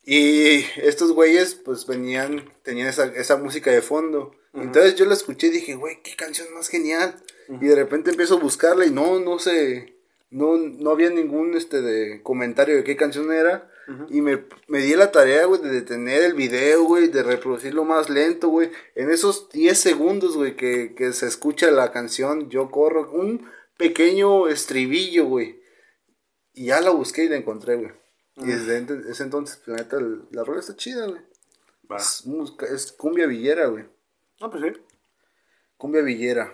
Y 0.05 0.65
estos 0.77 1.11
güeyes 1.11 1.55
pues 1.55 1.85
venían, 1.85 2.49
tenían 2.63 2.87
esa, 2.87 3.07
esa 3.07 3.35
música 3.37 3.71
de 3.71 3.81
fondo. 3.81 4.31
Entonces 4.53 4.95
yo 4.95 5.05
la 5.05 5.13
escuché 5.13 5.47
y 5.47 5.51
dije, 5.51 5.75
güey, 5.75 6.01
qué 6.01 6.15
canción 6.15 6.47
más 6.53 6.69
genial. 6.69 7.15
Y 7.49 7.67
de 7.67 7.75
repente 7.75 8.11
empiezo 8.11 8.37
a 8.37 8.39
buscarla 8.39 8.85
y 8.85 8.91
no, 8.91 9.19
no 9.19 9.37
sé, 9.39 9.97
no, 10.29 10.57
no 10.57 10.91
había 10.91 11.09
ningún 11.09 11.55
este 11.55 11.81
de 11.81 12.21
comentario 12.23 12.77
de 12.77 12.83
qué 12.83 12.95
canción 12.95 13.33
era. 13.33 13.66
Y 14.09 14.19
me, 14.19 14.43
me 14.67 14.79
di 14.79 14.95
la 14.95 15.13
tarea, 15.13 15.45
güey, 15.45 15.61
de 15.61 15.69
detener 15.69 16.23
el 16.23 16.33
video, 16.33 16.83
güey, 16.83 17.07
de 17.07 17.23
reproducirlo 17.23 17.85
más 17.85 18.09
lento, 18.09 18.49
güey. 18.49 18.69
En 18.95 19.09
esos 19.09 19.49
10 19.49 19.79
segundos, 19.79 20.35
güey, 20.35 20.57
que, 20.57 20.93
que 20.93 21.13
se 21.13 21.25
escucha 21.25 21.71
la 21.71 21.93
canción 21.93 22.49
Yo 22.49 22.69
Corro, 22.69 23.09
un 23.11 23.49
pequeño 23.77 24.49
estribillo, 24.49 25.25
güey. 25.27 25.61
Y 26.53 26.65
ya 26.65 26.81
la 26.81 26.89
busqué 26.89 27.23
y 27.23 27.29
la 27.29 27.37
encontré, 27.37 27.77
güey. 27.77 27.91
Y 28.35 28.47
desde 28.47 29.09
ese 29.09 29.23
entonces, 29.23 29.61
la 29.65 29.77
neta, 29.77 29.97
la 30.31 30.43
rola 30.43 30.59
está 30.59 30.75
chida, 30.75 31.07
güey. 31.07 31.21
Es, 31.95 32.25
es 32.69 32.91
cumbia 32.91 33.25
villera, 33.25 33.67
güey. 33.67 33.85
Ah, 34.41 34.49
pues 34.51 34.63
sí. 34.63 34.81
Cumbia 35.77 36.01
villera. 36.01 36.53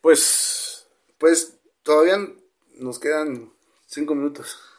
Pues. 0.00 0.86
Pues 1.18 1.56
todavía 1.84 2.16
nos 2.74 2.98
quedan 2.98 3.52
cinco 3.86 4.16
minutos. 4.16 4.71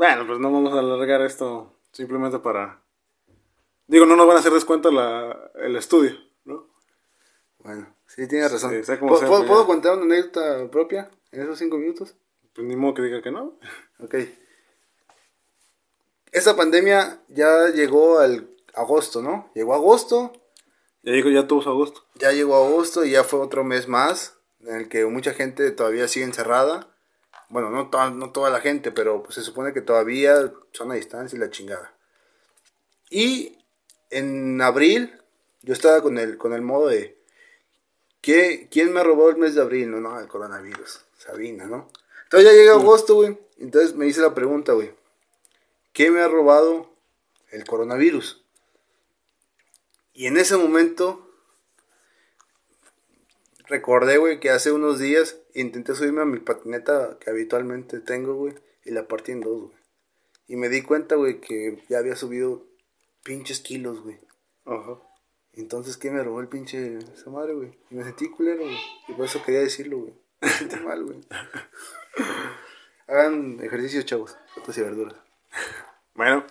Bueno, 0.00 0.26
pues 0.26 0.38
no 0.38 0.50
vamos 0.50 0.72
a 0.72 0.78
alargar 0.78 1.20
esto 1.20 1.76
simplemente 1.92 2.38
para. 2.38 2.80
Digo, 3.86 4.06
no 4.06 4.16
nos 4.16 4.26
van 4.26 4.38
a 4.38 4.40
hacer 4.40 4.50
descuento 4.54 4.90
la, 4.90 5.50
el 5.56 5.76
estudio, 5.76 6.16
¿no? 6.46 6.66
Bueno, 7.58 7.86
sí, 8.06 8.26
tienes 8.26 8.50
razón. 8.50 8.70
Sí, 8.70 8.82
sea 8.82 8.98
como 8.98 9.10
¿Puedo, 9.10 9.20
sea, 9.20 9.28
puedo- 9.28 9.40
pues, 9.42 9.50
puedo 9.50 9.66
contar 9.66 9.98
una 9.98 10.04
anécdota 10.14 10.70
propia 10.70 11.10
en 11.32 11.42
esos 11.42 11.58
cinco 11.58 11.76
minutos? 11.76 12.14
Pues 12.54 12.66
ni 12.66 12.76
modo 12.76 12.94
que 12.94 13.02
diga 13.02 13.20
que 13.20 13.30
no. 13.30 13.58
Ok. 13.98 14.14
Esta 16.32 16.56
pandemia 16.56 17.20
ya 17.28 17.68
llegó 17.68 18.20
al 18.20 18.48
agosto, 18.74 19.20
¿no? 19.20 19.50
Llegó 19.54 19.74
agosto, 19.74 20.32
Ya 21.02 21.12
digo, 21.12 21.28
ya 21.28 21.46
tuvo 21.46 21.60
agosto. 21.68 22.06
ya 22.14 22.32
llegó 22.32 22.56
agosto 22.56 23.04
y 23.04 23.10
ya 23.10 23.22
fue 23.24 23.40
otro 23.40 23.64
mes 23.64 23.86
más 23.86 24.38
en 24.60 24.76
el 24.76 24.88
que 24.88 25.04
mucha 25.04 25.34
gente 25.34 25.70
todavía 25.72 26.08
sigue 26.08 26.24
encerrada. 26.24 26.88
Bueno, 27.50 27.70
no, 27.70 27.90
to- 27.90 28.10
no 28.10 28.30
toda 28.30 28.48
la 28.50 28.60
gente, 28.60 28.92
pero 28.92 29.22
pues, 29.22 29.34
se 29.34 29.42
supone 29.42 29.72
que 29.72 29.80
todavía 29.82 30.52
son 30.72 30.90
a 30.90 30.94
distancia 30.94 31.36
y 31.36 31.40
la 31.40 31.50
chingada. 31.50 31.92
Y 33.10 33.58
en 34.10 34.60
abril 34.62 35.20
yo 35.62 35.72
estaba 35.74 36.00
con 36.00 36.16
el, 36.18 36.36
con 36.38 36.52
el 36.52 36.62
modo 36.62 36.88
de, 36.88 37.18
¿qué, 38.20 38.68
¿quién 38.70 38.92
me 38.92 39.02
robó 39.02 39.30
el 39.30 39.36
mes 39.36 39.54
de 39.54 39.62
abril? 39.62 39.90
No, 39.90 40.00
no, 40.00 40.18
el 40.20 40.28
coronavirus, 40.28 41.00
Sabina, 41.18 41.66
¿no? 41.66 41.90
Entonces 42.24 42.50
ya 42.50 42.56
llega 42.56 42.72
agosto, 42.74 43.16
güey. 43.16 43.36
Entonces 43.58 43.94
me 43.94 44.06
hice 44.06 44.20
la 44.20 44.32
pregunta, 44.34 44.72
güey. 44.72 44.92
¿Qué 45.92 46.10
me 46.10 46.20
ha 46.20 46.28
robado 46.28 46.88
el 47.50 47.64
coronavirus? 47.66 48.42
Y 50.14 50.26
en 50.26 50.36
ese 50.36 50.56
momento 50.56 51.28
recordé, 53.70 54.18
güey, 54.18 54.38
que 54.40 54.50
hace 54.50 54.72
unos 54.72 54.98
días 54.98 55.38
intenté 55.54 55.94
subirme 55.94 56.20
a 56.22 56.26
mi 56.26 56.38
patineta 56.40 57.16
que 57.20 57.30
habitualmente 57.30 58.00
tengo, 58.00 58.34
güey, 58.34 58.54
y 58.84 58.90
la 58.90 59.08
partí 59.08 59.32
en 59.32 59.40
dos, 59.40 59.62
güey. 59.62 59.74
Y 60.46 60.56
me 60.56 60.68
di 60.68 60.82
cuenta, 60.82 61.14
güey, 61.14 61.40
que 61.40 61.82
ya 61.88 61.98
había 61.98 62.16
subido 62.16 62.66
pinches 63.22 63.60
kilos, 63.60 64.02
güey. 64.02 64.18
Ajá. 64.66 64.98
Entonces, 65.52 65.96
¿qué 65.96 66.10
me 66.10 66.22
robó 66.22 66.40
el 66.40 66.48
pinche 66.48 66.98
esa 66.98 67.30
madre, 67.30 67.54
güey? 67.54 67.70
Y 67.90 67.94
me 67.94 68.04
sentí 68.04 68.28
culero, 68.30 68.62
güey. 68.62 68.78
Y 69.08 69.12
por 69.12 69.24
eso 69.26 69.42
quería 69.44 69.60
decirlo, 69.60 69.98
güey. 69.98 70.14
Me 70.40 70.48
sentí 70.48 70.76
mal, 70.84 71.02
güey. 71.04 71.20
Hagan 73.06 73.58
ejercicios, 73.62 74.04
chavos. 74.04 74.36
Frutas 74.54 74.78
y 74.78 74.82
verduras. 74.82 75.14
Bueno, 76.14 76.44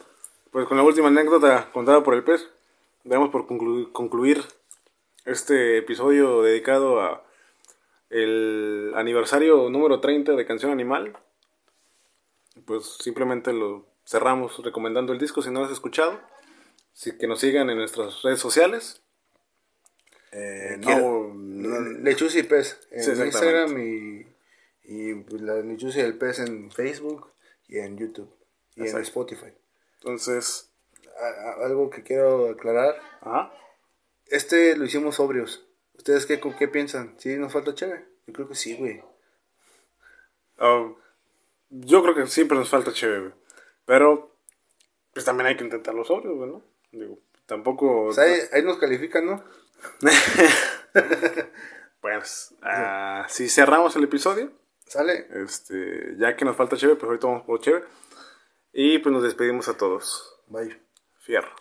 pues 0.51 0.67
con 0.67 0.78
la 0.78 0.84
última 0.84 1.07
anécdota 1.07 1.70
contada 1.72 2.03
por 2.03 2.13
el 2.13 2.24
pez, 2.24 2.47
damos 3.03 3.30
por 3.30 3.47
conclu- 3.47 3.91
concluir 3.91 4.43
este 5.30 5.77
episodio 5.77 6.41
dedicado 6.41 7.01
a 7.01 7.23
el 8.09 8.91
aniversario 8.95 9.69
número 9.69 9.99
30 9.99 10.36
de 10.36 10.45
Canción 10.45 10.71
Animal. 10.71 11.17
Pues 12.65 12.97
simplemente 12.99 13.53
lo 13.53 13.86
cerramos 14.05 14.57
recomendando 14.63 15.13
el 15.13 15.19
disco 15.19 15.41
si 15.41 15.51
no 15.51 15.59
lo 15.59 15.65
has 15.67 15.71
escuchado. 15.71 16.19
Que 17.19 17.27
nos 17.27 17.39
sigan 17.39 17.69
en 17.69 17.77
nuestras 17.77 18.23
redes 18.23 18.39
sociales. 18.39 19.01
Eh, 20.32 20.77
no, 20.80 21.34
Lechuza 22.01 22.39
y 22.39 22.43
pez. 22.43 22.80
En. 22.91 23.25
Instagram 23.25 23.80
y, 23.80 24.27
y 24.84 25.13
pues, 25.13 25.41
la 25.41 25.61
lechuza 25.61 25.99
y 25.99 26.01
el 26.01 26.17
pez 26.17 26.39
en 26.39 26.71
Facebook 26.71 27.32
y 27.67 27.77
en 27.77 27.97
YouTube. 27.97 28.30
Y 28.75 28.82
en. 28.82 28.97
Spotify. 28.97 29.53
entonces, 29.99 30.71
algo 31.63 31.89
que 31.89 32.03
quiero 32.03 32.49
aclarar. 32.49 32.99
ajá. 33.21 33.53
Este 34.30 34.75
lo 34.75 34.86
hicimos 34.86 35.15
sobrios. 35.15 35.65
¿Ustedes 35.93 36.25
qué, 36.25 36.39
qué 36.39 36.67
piensan? 36.67 37.15
¿Sí 37.19 37.36
nos 37.38 37.53
falta 37.53 37.75
chévere? 37.75 38.05
Yo 38.27 38.34
creo 38.34 38.47
que 38.47 38.55
sí, 38.55 38.75
güey. 38.75 39.01
Ah, 40.57 40.91
yo 41.69 42.03
creo 42.03 42.15
que 42.15 42.27
siempre 42.27 42.57
nos 42.57 42.69
falta 42.69 42.93
chévere, 42.93 43.19
güey. 43.21 43.34
Pero, 43.86 44.36
pues 45.13 45.25
también 45.25 45.47
hay 45.47 45.57
que 45.57 45.63
intentarlo 45.63 46.03
sobrio, 46.03 46.36
güey, 46.36 46.49
¿no? 46.51 46.63
Digo, 46.91 47.19
tampoco... 47.45 48.05
O 48.05 48.13
sea, 48.13 48.25
ahí, 48.25 48.39
ahí 48.53 48.63
nos 48.63 48.77
califican, 48.77 49.25
¿no? 49.25 49.43
Pues, 52.01 52.55
ah, 52.61 53.25
si 53.27 53.49
cerramos 53.49 53.93
el 53.97 54.05
episodio, 54.05 54.53
¿Sale? 54.89 55.27
Este, 55.43 56.15
ya 56.17 56.36
que 56.36 56.45
nos 56.45 56.55
falta 56.55 56.75
cheve, 56.75 56.95
pues 56.95 57.07
ahorita 57.07 57.27
vamos 57.27 57.43
por 57.43 57.61
cheve. 57.61 57.84
Y 58.73 58.97
pues 58.97 59.13
nos 59.13 59.21
despedimos 59.21 59.67
a 59.69 59.77
todos. 59.77 60.36
Bye. 60.47 60.82
Fierro. 61.19 61.51